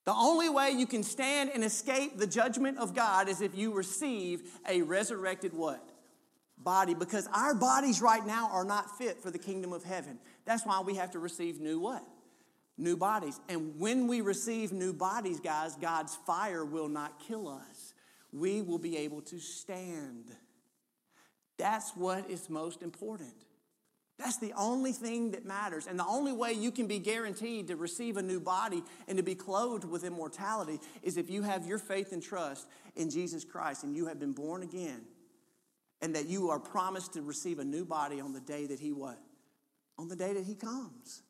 The 0.05 0.13
only 0.13 0.47
way 0.47 0.71
you 0.71 0.87
can 0.87 1.03
stand 1.03 1.51
and 1.53 1.65
escape 1.65 2.17
the 2.17 2.27
judgment 2.27 2.77
of 2.77 2.95
God 2.95 3.27
is 3.27 3.41
if 3.41 3.55
you 3.57 3.73
receive 3.73 4.41
a 4.67 4.81
resurrected 4.81 5.53
what? 5.53 5.83
Body. 6.57 6.93
Because 6.93 7.27
our 7.33 7.53
bodies 7.53 8.01
right 8.01 8.25
now 8.25 8.49
are 8.53 8.63
not 8.63 8.97
fit 8.97 9.21
for 9.21 9.31
the 9.31 9.37
kingdom 9.37 9.73
of 9.73 9.83
heaven. 9.83 10.17
That's 10.45 10.65
why 10.65 10.79
we 10.79 10.95
have 10.95 11.11
to 11.11 11.19
receive 11.19 11.59
new 11.59 11.81
what? 11.81 12.05
New 12.77 12.95
bodies. 12.95 13.37
And 13.49 13.77
when 13.77 14.07
we 14.07 14.21
receive 14.21 14.71
new 14.71 14.93
bodies, 14.93 15.41
guys, 15.41 15.75
God's 15.75 16.15
fire 16.25 16.63
will 16.63 16.87
not 16.87 17.19
kill 17.19 17.49
us 17.49 17.76
we 18.31 18.61
will 18.61 18.79
be 18.79 18.97
able 18.97 19.21
to 19.21 19.39
stand. 19.39 20.25
That's 21.57 21.91
what 21.95 22.29
is 22.29 22.49
most 22.49 22.81
important. 22.81 23.33
That's 24.17 24.37
the 24.37 24.53
only 24.57 24.93
thing 24.93 25.31
that 25.31 25.45
matters. 25.45 25.85
And 25.85 25.99
the 25.99 26.05
only 26.05 26.33
way 26.33 26.53
you 26.53 26.71
can 26.71 26.87
be 26.87 26.97
guaranteed 26.97 27.67
to 27.67 27.75
receive 27.75 28.17
a 28.17 28.21
new 28.21 28.39
body 28.39 28.83
and 29.07 29.17
to 29.17 29.23
be 29.23 29.35
clothed 29.35 29.83
with 29.83 30.03
immortality 30.03 30.79
is 31.03 31.17
if 31.17 31.29
you 31.29 31.43
have 31.43 31.67
your 31.67 31.77
faith 31.77 32.11
and 32.11 32.21
trust 32.21 32.67
in 32.95 33.11
Jesus 33.11 33.43
Christ 33.43 33.83
and 33.83 33.95
you 33.95 34.07
have 34.07 34.19
been 34.19 34.33
born 34.33 34.63
again 34.63 35.01
and 36.01 36.15
that 36.15 36.25
you 36.25 36.49
are 36.49 36.59
promised 36.59 37.13
to 37.13 37.21
receive 37.21 37.59
a 37.59 37.65
new 37.65 37.85
body 37.85 38.19
on 38.19 38.33
the 38.33 38.39
day 38.39 38.65
that 38.65 38.79
he 38.79 38.91
what? 38.91 39.19
On 39.99 40.07
the 40.07 40.15
day 40.15 40.33
that 40.33 40.45
he 40.45 40.55
comes. 40.55 41.21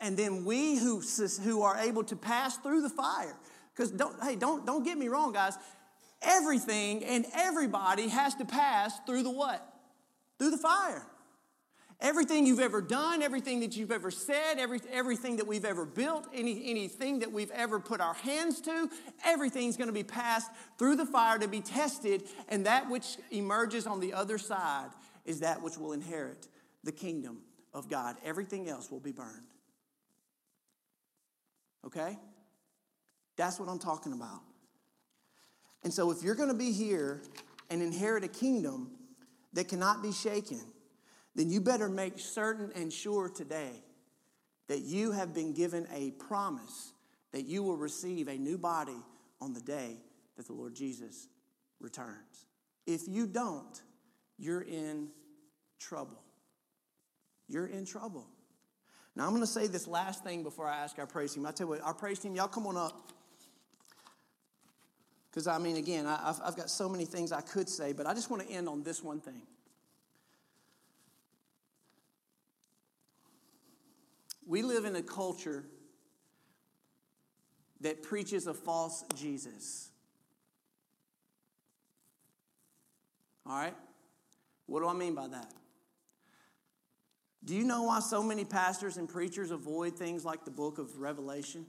And 0.00 0.16
then 0.16 0.44
we 0.44 0.78
who, 0.78 1.02
who 1.42 1.62
are 1.62 1.78
able 1.78 2.04
to 2.04 2.16
pass 2.16 2.56
through 2.58 2.82
the 2.82 2.88
fire, 2.88 3.36
because 3.74 3.90
don't, 3.90 4.16
hey, 4.22 4.36
don't, 4.36 4.64
don't 4.64 4.84
get 4.84 4.96
me 4.96 5.08
wrong, 5.08 5.32
guys 5.32 5.58
everything 6.22 7.04
and 7.04 7.26
everybody 7.34 8.08
has 8.08 8.34
to 8.36 8.44
pass 8.44 8.98
through 9.06 9.22
the 9.22 9.30
what? 9.30 9.66
Through 10.38 10.50
the 10.50 10.58
fire. 10.58 11.06
Everything 12.00 12.46
you've 12.46 12.60
ever 12.60 12.80
done, 12.80 13.20
everything 13.20 13.60
that 13.60 13.76
you've 13.76 13.90
ever 13.90 14.10
said, 14.10 14.54
every, 14.58 14.80
everything 14.90 15.36
that 15.36 15.46
we've 15.46 15.66
ever 15.66 15.84
built, 15.84 16.26
any, 16.32 16.70
anything 16.70 17.18
that 17.18 17.30
we've 17.30 17.50
ever 17.50 17.78
put 17.78 18.00
our 18.00 18.14
hands 18.14 18.62
to, 18.62 18.88
everything's 19.22 19.76
going 19.76 19.88
to 19.88 19.94
be 19.94 20.02
passed 20.02 20.50
through 20.78 20.96
the 20.96 21.04
fire 21.04 21.38
to 21.38 21.46
be 21.46 21.60
tested, 21.60 22.22
and 22.48 22.64
that 22.64 22.88
which 22.88 23.18
emerges 23.30 23.86
on 23.86 24.00
the 24.00 24.14
other 24.14 24.38
side 24.38 24.88
is 25.26 25.40
that 25.40 25.60
which 25.62 25.76
will 25.76 25.92
inherit 25.92 26.48
the 26.84 26.92
kingdom 26.92 27.42
of 27.74 27.90
God. 27.90 28.16
Everything 28.24 28.66
else 28.70 28.90
will 28.90 29.00
be 29.00 29.12
burned. 29.12 29.48
Okay? 31.84 32.18
That's 33.36 33.60
what 33.60 33.68
I'm 33.68 33.78
talking 33.78 34.14
about. 34.14 34.40
And 35.82 35.92
so, 35.92 36.10
if 36.10 36.22
you're 36.22 36.34
going 36.34 36.48
to 36.48 36.54
be 36.54 36.72
here 36.72 37.22
and 37.70 37.82
inherit 37.82 38.24
a 38.24 38.28
kingdom 38.28 38.90
that 39.52 39.68
cannot 39.68 40.02
be 40.02 40.12
shaken, 40.12 40.60
then 41.34 41.50
you 41.50 41.60
better 41.60 41.88
make 41.88 42.18
certain 42.18 42.70
and 42.74 42.92
sure 42.92 43.28
today 43.28 43.72
that 44.68 44.80
you 44.80 45.12
have 45.12 45.34
been 45.34 45.52
given 45.52 45.86
a 45.92 46.10
promise 46.12 46.92
that 47.32 47.42
you 47.42 47.62
will 47.62 47.76
receive 47.76 48.28
a 48.28 48.36
new 48.36 48.58
body 48.58 48.96
on 49.40 49.52
the 49.52 49.60
day 49.60 49.96
that 50.36 50.46
the 50.46 50.52
Lord 50.52 50.74
Jesus 50.74 51.28
returns. 51.80 52.46
If 52.86 53.08
you 53.08 53.26
don't, 53.26 53.80
you're 54.38 54.62
in 54.62 55.08
trouble. 55.78 56.22
You're 57.48 57.66
in 57.66 57.84
trouble. 57.84 58.26
Now, 59.16 59.24
I'm 59.24 59.30
going 59.30 59.42
to 59.42 59.46
say 59.46 59.66
this 59.66 59.86
last 59.86 60.22
thing 60.22 60.42
before 60.42 60.66
I 60.66 60.78
ask 60.78 60.98
our 60.98 61.06
praise 61.06 61.34
team. 61.34 61.46
I 61.46 61.50
tell 61.50 61.66
you 61.66 61.70
what, 61.70 61.80
our 61.82 61.94
praise 61.94 62.18
team, 62.18 62.34
y'all 62.34 62.48
come 62.48 62.66
on 62.66 62.76
up. 62.76 63.12
Because, 65.30 65.46
I 65.46 65.58
mean, 65.58 65.76
again, 65.76 66.06
I've, 66.06 66.40
I've 66.44 66.56
got 66.56 66.68
so 66.68 66.88
many 66.88 67.04
things 67.04 67.30
I 67.30 67.40
could 67.40 67.68
say, 67.68 67.92
but 67.92 68.06
I 68.06 68.14
just 68.14 68.30
want 68.30 68.46
to 68.46 68.52
end 68.52 68.68
on 68.68 68.82
this 68.82 69.02
one 69.02 69.20
thing. 69.20 69.42
We 74.46 74.62
live 74.62 74.84
in 74.84 74.96
a 74.96 75.02
culture 75.02 75.64
that 77.82 78.02
preaches 78.02 78.48
a 78.48 78.54
false 78.54 79.04
Jesus. 79.14 79.90
All 83.46 83.56
right? 83.56 83.74
What 84.66 84.80
do 84.80 84.88
I 84.88 84.92
mean 84.92 85.14
by 85.14 85.28
that? 85.28 85.52
Do 87.44 87.54
you 87.54 87.64
know 87.64 87.84
why 87.84 88.00
so 88.00 88.22
many 88.22 88.44
pastors 88.44 88.96
and 88.96 89.08
preachers 89.08 89.50
avoid 89.50 89.96
things 89.96 90.24
like 90.24 90.44
the 90.44 90.50
book 90.50 90.78
of 90.78 90.98
Revelation? 90.98 91.64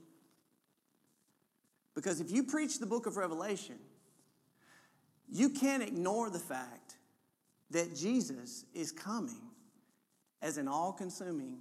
Because 1.95 2.21
if 2.21 2.31
you 2.31 2.43
preach 2.43 2.79
the 2.79 2.85
book 2.85 3.05
of 3.05 3.17
Revelation, 3.17 3.77
you 5.29 5.49
can't 5.49 5.83
ignore 5.83 6.29
the 6.29 6.39
fact 6.39 6.95
that 7.71 7.95
Jesus 7.95 8.65
is 8.73 8.91
coming 8.91 9.41
as 10.41 10.57
an 10.57 10.67
all 10.67 10.91
consuming 10.91 11.59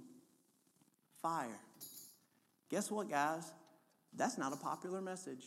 fire. 1.21 1.59
Guess 2.69 2.89
what, 2.89 3.09
guys? 3.09 3.51
That's 4.15 4.37
not 4.37 4.53
a 4.53 4.57
popular 4.57 5.01
message. 5.01 5.45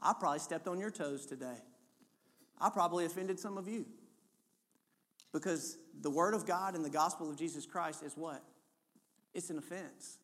I 0.00 0.12
probably 0.18 0.40
stepped 0.40 0.66
on 0.66 0.78
your 0.78 0.90
toes 0.90 1.26
today. 1.26 1.58
I 2.60 2.70
probably 2.70 3.04
offended 3.04 3.38
some 3.38 3.56
of 3.56 3.68
you. 3.68 3.86
Because 5.32 5.78
the 6.00 6.10
Word 6.10 6.34
of 6.34 6.46
God 6.46 6.74
and 6.74 6.84
the 6.84 6.90
gospel 6.90 7.30
of 7.30 7.36
Jesus 7.36 7.64
Christ 7.64 8.02
is 8.02 8.16
what? 8.16 8.42
It's 9.32 9.50
an 9.50 9.58
offense. 9.58 10.18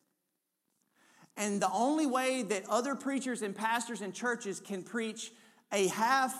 And 1.39 1.61
the 1.61 1.71
only 1.71 2.05
way 2.05 2.43
that 2.43 2.65
other 2.69 2.95
preachers 2.95 3.41
and 3.41 3.55
pastors 3.55 4.01
and 4.01 4.13
churches 4.13 4.59
can 4.59 4.83
preach 4.83 5.31
a 5.71 5.87
half 5.87 6.37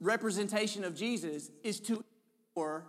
representation 0.00 0.84
of 0.84 0.94
Jesus 0.94 1.50
is 1.64 1.80
to 1.80 2.04
ignore 2.54 2.86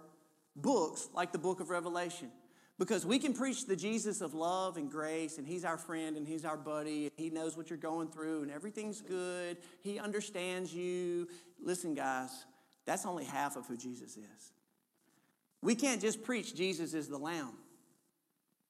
books 0.56 1.10
like 1.16 1.32
the 1.32 1.40
book 1.40 1.60
of 1.60 1.72
Revelation. 1.72 2.30
Because 2.78 3.08
we 3.08 3.18
can 3.18 3.34
preach 3.34 3.66
the 3.66 3.76
Jesus 3.76 4.22
of 4.22 4.36
love 4.36 4.78
and 4.78 4.92
grace, 4.92 5.40
and 5.40 5.48
He's 5.48 5.66
our 5.66 5.78
friend 5.80 6.16
and 6.16 6.28
He's 6.28 6.46
our 6.46 6.58
buddy, 6.58 7.06
and 7.06 7.14
He 7.18 7.32
knows 7.32 7.58
what 7.58 7.72
you're 7.72 7.78
going 7.78 8.10
through, 8.10 8.44
and 8.44 8.52
everything's 8.52 9.02
good. 9.02 9.58
He 9.82 9.98
understands 9.98 10.74
you. 10.74 11.28
Listen, 11.60 11.96
guys, 11.96 12.30
that's 12.86 13.06
only 13.06 13.24
half 13.24 13.56
of 13.56 13.66
who 13.66 13.78
Jesus 13.78 14.16
is. 14.18 14.52
We 15.64 15.74
can't 15.74 16.02
just 16.02 16.22
preach 16.22 16.54
Jesus 16.54 16.94
is 16.94 17.08
the 17.08 17.18
lamb. 17.18 17.54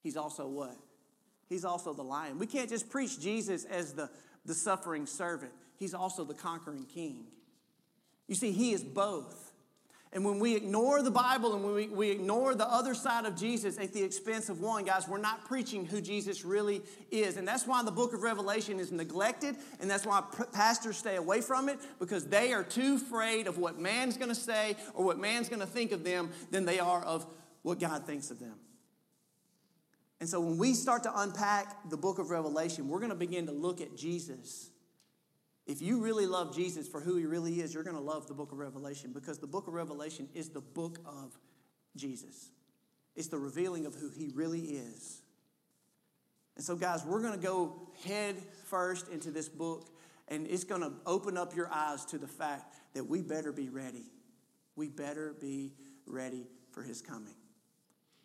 He's 0.03 0.15
also 0.15 0.47
what? 0.47 0.77
He's 1.47 1.65
also 1.65 1.93
the 1.93 2.03
lion. 2.03 2.39
We 2.39 2.47
can't 2.47 2.69
just 2.69 2.89
preach 2.89 3.19
Jesus 3.19 3.65
as 3.65 3.93
the, 3.93 4.09
the 4.45 4.53
suffering 4.53 5.05
servant. 5.05 5.51
He's 5.77 5.93
also 5.93 6.23
the 6.23 6.33
conquering 6.33 6.85
king. 6.85 7.25
You 8.27 8.35
see, 8.35 8.51
he 8.51 8.71
is 8.71 8.83
both. 8.83 9.53
And 10.15 10.23
when 10.23 10.39
we 10.39 10.55
ignore 10.55 11.01
the 11.01 11.11
Bible 11.11 11.55
and 11.55 11.63
when 11.65 11.73
we, 11.73 11.87
we 11.89 12.09
ignore 12.09 12.55
the 12.55 12.65
other 12.65 12.93
side 12.93 13.25
of 13.25 13.35
Jesus 13.35 13.77
at 13.77 13.91
the 13.91 14.01
expense 14.01 14.47
of 14.47 14.61
one, 14.61 14.85
guys, 14.85 15.09
we're 15.09 15.17
not 15.17 15.43
preaching 15.43 15.85
who 15.85 15.99
Jesus 15.99 16.45
really 16.45 16.81
is. 17.11 17.35
And 17.35 17.45
that's 17.45 17.67
why 17.67 17.83
the 17.83 17.91
book 17.91 18.13
of 18.13 18.23
Revelation 18.23 18.79
is 18.79 18.93
neglected, 18.93 19.57
and 19.81 19.89
that's 19.89 20.05
why 20.05 20.23
pastors 20.53 20.95
stay 20.95 21.17
away 21.17 21.41
from 21.41 21.67
it, 21.67 21.79
because 21.99 22.27
they 22.27 22.53
are 22.53 22.63
too 22.63 22.95
afraid 22.95 23.45
of 23.45 23.57
what 23.57 23.77
man's 23.77 24.15
going 24.15 24.29
to 24.29 24.35
say 24.35 24.77
or 24.93 25.03
what 25.03 25.19
man's 25.19 25.49
going 25.49 25.59
to 25.59 25.67
think 25.67 25.91
of 25.91 26.05
them 26.05 26.29
than 26.49 26.63
they 26.63 26.79
are 26.79 27.03
of 27.03 27.27
what 27.63 27.81
God 27.81 28.05
thinks 28.05 28.31
of 28.31 28.39
them. 28.39 28.55
And 30.19 30.29
so 30.29 30.39
when 30.39 30.57
we 30.57 30.73
start 30.73 31.03
to 31.03 31.19
unpack 31.19 31.89
the 31.89 31.97
book 31.97 32.19
of 32.19 32.29
Revelation, 32.29 32.87
we're 32.87 32.99
going 32.99 33.09
to 33.09 33.15
begin 33.15 33.47
to 33.47 33.51
look 33.51 33.81
at 33.81 33.95
Jesus 33.95 34.69
if 35.65 35.81
you 35.81 35.99
really 35.99 36.27
love 36.27 36.55
Jesus 36.55 36.87
for 36.87 37.01
who 37.01 37.17
he 37.17 37.25
really 37.25 37.59
is, 37.59 37.73
you're 37.73 37.83
going 37.83 37.95
to 37.95 38.01
love 38.01 38.27
the 38.27 38.35
book 38.35 38.51
of 38.51 38.59
Revelation 38.59 39.11
because 39.11 39.39
the 39.39 39.47
book 39.47 39.67
of 39.67 39.73
Revelation 39.73 40.29
is 40.35 40.49
the 40.49 40.61
book 40.61 40.99
of 41.05 41.37
Jesus. 41.95 42.49
It's 43.15 43.29
the 43.29 43.39
revealing 43.39 43.85
of 43.85 43.95
who 43.95 44.09
he 44.09 44.29
really 44.33 44.61
is. 44.61 45.21
And 46.55 46.63
so, 46.63 46.75
guys, 46.75 47.03
we're 47.03 47.21
going 47.21 47.33
to 47.33 47.45
go 47.45 47.89
head 48.03 48.35
first 48.67 49.09
into 49.09 49.31
this 49.31 49.49
book, 49.49 49.89
and 50.27 50.45
it's 50.47 50.63
going 50.63 50.81
to 50.81 50.93
open 51.05 51.35
up 51.35 51.55
your 51.55 51.69
eyes 51.71 52.05
to 52.05 52.17
the 52.17 52.27
fact 52.27 52.75
that 52.93 53.03
we 53.03 53.21
better 53.21 53.51
be 53.51 53.69
ready. 53.69 54.05
We 54.75 54.87
better 54.87 55.33
be 55.41 55.73
ready 56.05 56.47
for 56.71 56.83
his 56.83 57.01
coming 57.01 57.35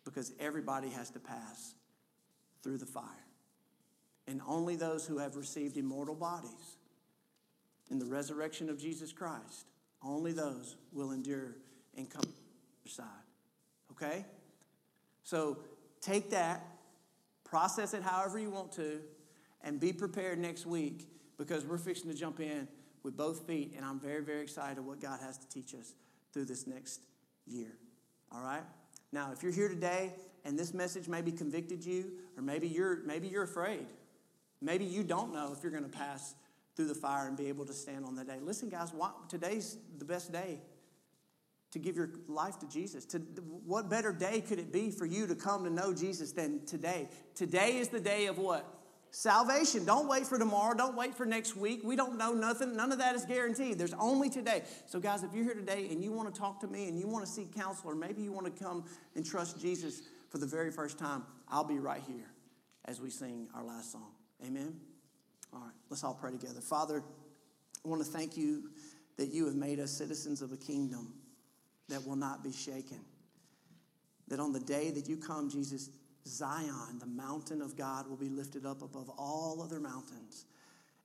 because 0.05 0.31
everybody 0.39 0.89
has 0.89 1.09
to 1.11 1.19
pass 1.19 1.73
through 2.63 2.77
the 2.77 2.85
fire. 2.85 3.05
And 4.27 4.41
only 4.47 4.75
those 4.75 5.05
who 5.05 5.17
have 5.17 5.35
received 5.35 5.77
immortal 5.77 6.15
bodies 6.15 6.77
in 7.89 7.99
the 7.99 8.05
resurrection 8.05 8.69
of 8.69 8.79
Jesus 8.79 9.11
Christ, 9.11 9.65
only 10.03 10.31
those 10.31 10.77
will 10.91 11.11
endure 11.11 11.55
and 11.97 12.09
come 12.09 12.21
to 12.21 12.29
the 12.83 12.89
side. 12.89 13.05
Okay? 13.91 14.25
So 15.23 15.59
take 15.99 16.29
that, 16.31 16.65
process 17.43 17.93
it 17.93 18.03
however 18.03 18.39
you 18.39 18.49
want 18.49 18.71
to, 18.73 19.01
and 19.63 19.79
be 19.79 19.93
prepared 19.93 20.39
next 20.39 20.65
week 20.65 21.07
because 21.37 21.65
we're 21.65 21.77
fixing 21.77 22.09
to 22.09 22.17
jump 22.17 22.39
in 22.39 22.67
with 23.03 23.17
both 23.17 23.47
feet, 23.47 23.73
and 23.75 23.83
I'm 23.83 23.99
very, 23.99 24.23
very 24.23 24.41
excited 24.41 24.79
what 24.85 24.99
God 24.99 25.19
has 25.21 25.37
to 25.39 25.49
teach 25.49 25.73
us 25.73 25.93
through 26.31 26.45
this 26.45 26.67
next 26.67 27.01
year. 27.47 27.71
All 28.31 28.41
right? 28.41 28.63
Now, 29.11 29.31
if 29.33 29.43
you're 29.43 29.51
here 29.51 29.67
today 29.67 30.13
and 30.45 30.57
this 30.57 30.73
message 30.73 31.07
maybe 31.07 31.31
convicted 31.31 31.85
you, 31.85 32.11
or 32.37 32.43
maybe 32.43 32.67
you're 32.67 33.03
maybe 33.05 33.27
you're 33.27 33.43
afraid. 33.43 33.85
Maybe 34.61 34.85
you 34.85 35.03
don't 35.03 35.33
know 35.33 35.53
if 35.55 35.63
you're 35.63 35.71
going 35.71 35.89
to 35.89 35.97
pass 35.97 36.35
through 36.75 36.87
the 36.87 36.95
fire 36.95 37.27
and 37.27 37.35
be 37.35 37.47
able 37.47 37.65
to 37.65 37.73
stand 37.73 38.05
on 38.05 38.15
that 38.15 38.27
day. 38.27 38.37
Listen, 38.41 38.69
guys, 38.69 38.93
why, 38.93 39.11
today's 39.27 39.77
the 39.97 40.05
best 40.05 40.31
day 40.31 40.59
to 41.71 41.79
give 41.79 41.95
your 41.95 42.09
life 42.27 42.59
to 42.59 42.67
Jesus. 42.67 43.05
To, 43.05 43.19
what 43.65 43.89
better 43.89 44.11
day 44.11 44.41
could 44.41 44.59
it 44.59 44.71
be 44.71 44.91
for 44.91 45.05
you 45.05 45.25
to 45.27 45.35
come 45.35 45.63
to 45.63 45.69
know 45.69 45.93
Jesus 45.93 46.31
than 46.31 46.65
today? 46.65 47.09
Today 47.33 47.77
is 47.77 47.87
the 47.87 47.99
day 47.99 48.27
of 48.27 48.37
what? 48.37 48.65
Salvation. 49.13 49.83
Don't 49.83 50.07
wait 50.07 50.25
for 50.25 50.37
tomorrow. 50.37 50.75
Don't 50.75 50.95
wait 50.95 51.15
for 51.15 51.25
next 51.25 51.57
week. 51.57 51.81
We 51.83 51.97
don't 51.97 52.17
know 52.17 52.33
nothing. 52.33 52.77
None 52.77 52.93
of 52.93 52.99
that 52.99 53.15
is 53.15 53.25
guaranteed. 53.25 53.77
There's 53.77 53.93
only 53.93 54.29
today. 54.29 54.63
So, 54.87 55.01
guys, 55.01 55.23
if 55.23 55.33
you're 55.33 55.43
here 55.43 55.53
today 55.53 55.89
and 55.91 56.01
you 56.01 56.13
want 56.13 56.33
to 56.33 56.39
talk 56.39 56.61
to 56.61 56.67
me 56.67 56.87
and 56.87 56.97
you 56.97 57.07
want 57.07 57.25
to 57.25 57.31
seek 57.31 57.53
counsel, 57.53 57.91
or 57.91 57.95
maybe 57.95 58.21
you 58.21 58.31
want 58.31 58.45
to 58.45 58.63
come 58.63 58.85
and 59.15 59.25
trust 59.25 59.59
Jesus 59.59 60.01
for 60.31 60.37
the 60.37 60.47
very 60.47 60.71
first 60.71 60.97
time, 60.97 61.23
I'll 61.49 61.65
be 61.65 61.77
right 61.77 62.01
here 62.07 62.31
as 62.85 62.99
we 63.01 63.09
sing 63.09 63.49
our 63.53 63.63
last 63.63 63.91
song. 63.91 64.13
Amen. 64.43 64.73
All 65.53 65.59
right, 65.59 65.73
let's 65.89 66.03
all 66.03 66.17
pray 66.19 66.31
together. 66.31 66.61
Father, 66.61 67.03
I 67.85 67.89
want 67.89 68.03
to 68.03 68.09
thank 68.09 68.37
you 68.37 68.69
that 69.17 69.27
you 69.33 69.45
have 69.45 69.55
made 69.55 69.79
us 69.79 69.91
citizens 69.91 70.41
of 70.41 70.53
a 70.53 70.57
kingdom 70.57 71.13
that 71.89 72.07
will 72.07 72.15
not 72.15 72.43
be 72.43 72.53
shaken. 72.53 73.01
That 74.29 74.39
on 74.39 74.53
the 74.53 74.61
day 74.61 74.89
that 74.91 75.09
you 75.09 75.17
come, 75.17 75.49
Jesus, 75.49 75.89
Zion, 76.25 76.99
the 76.99 77.05
mountain 77.05 77.61
of 77.61 77.75
God, 77.75 78.07
will 78.07 78.15
be 78.15 78.29
lifted 78.29 78.65
up 78.65 78.81
above 78.81 79.09
all 79.17 79.61
other 79.61 79.81
mountains, 79.81 80.45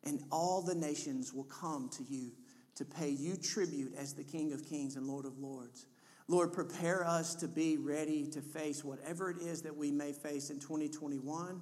and 0.04 0.22
all 0.30 0.62
the 0.62 0.76
nations 0.76 1.34
will 1.34 1.44
come 1.44 1.90
to 1.96 2.04
you 2.04 2.30
to 2.76 2.84
pay 2.84 3.08
you 3.08 3.36
tribute 3.36 3.92
as 3.98 4.12
the 4.12 4.22
King 4.22 4.52
of 4.52 4.64
Kings 4.64 4.94
and 4.94 5.08
Lord 5.08 5.24
of 5.24 5.38
Lords. 5.38 5.86
Lord, 6.28 6.52
prepare 6.52 7.06
us 7.06 7.34
to 7.36 7.48
be 7.48 7.76
ready 7.76 8.26
to 8.28 8.40
face 8.40 8.84
whatever 8.84 9.30
it 9.30 9.38
is 9.38 9.62
that 9.62 9.76
we 9.76 9.90
may 9.92 10.12
face 10.12 10.50
in 10.50 10.58
2021 10.58 11.60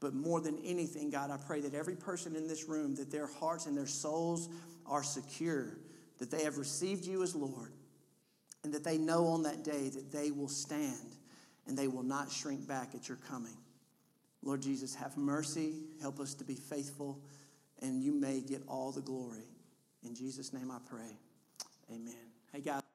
but 0.00 0.14
more 0.14 0.40
than 0.40 0.58
anything, 0.64 1.10
God, 1.10 1.30
I 1.30 1.36
pray 1.36 1.60
that 1.62 1.74
every 1.74 1.96
person 1.96 2.36
in 2.36 2.46
this 2.46 2.68
room, 2.68 2.94
that 2.96 3.10
their 3.10 3.26
hearts 3.26 3.66
and 3.66 3.76
their 3.76 3.86
souls 3.86 4.48
are 4.84 5.02
secure, 5.02 5.78
that 6.18 6.30
they 6.30 6.44
have 6.44 6.58
received 6.58 7.06
you 7.06 7.22
as 7.22 7.34
Lord, 7.34 7.72
and 8.62 8.72
that 8.74 8.84
they 8.84 8.98
know 8.98 9.26
on 9.28 9.42
that 9.44 9.64
day 9.64 9.88
that 9.88 10.12
they 10.12 10.30
will 10.30 10.48
stand 10.48 11.16
and 11.66 11.76
they 11.76 11.88
will 11.88 12.02
not 12.02 12.30
shrink 12.30 12.66
back 12.68 12.94
at 12.94 13.08
your 13.08 13.18
coming. 13.28 13.56
Lord 14.42 14.62
Jesus, 14.62 14.94
have 14.94 15.16
mercy. 15.16 15.74
Help 16.00 16.20
us 16.20 16.34
to 16.34 16.44
be 16.44 16.54
faithful, 16.54 17.20
and 17.82 18.02
you 18.02 18.12
may 18.12 18.40
get 18.40 18.62
all 18.68 18.92
the 18.92 19.00
glory. 19.00 19.48
In 20.04 20.14
Jesus' 20.14 20.52
name 20.52 20.70
I 20.70 20.78
pray. 20.88 21.16
Amen. 21.90 22.14
Hey, 22.52 22.60
guys. 22.60 22.85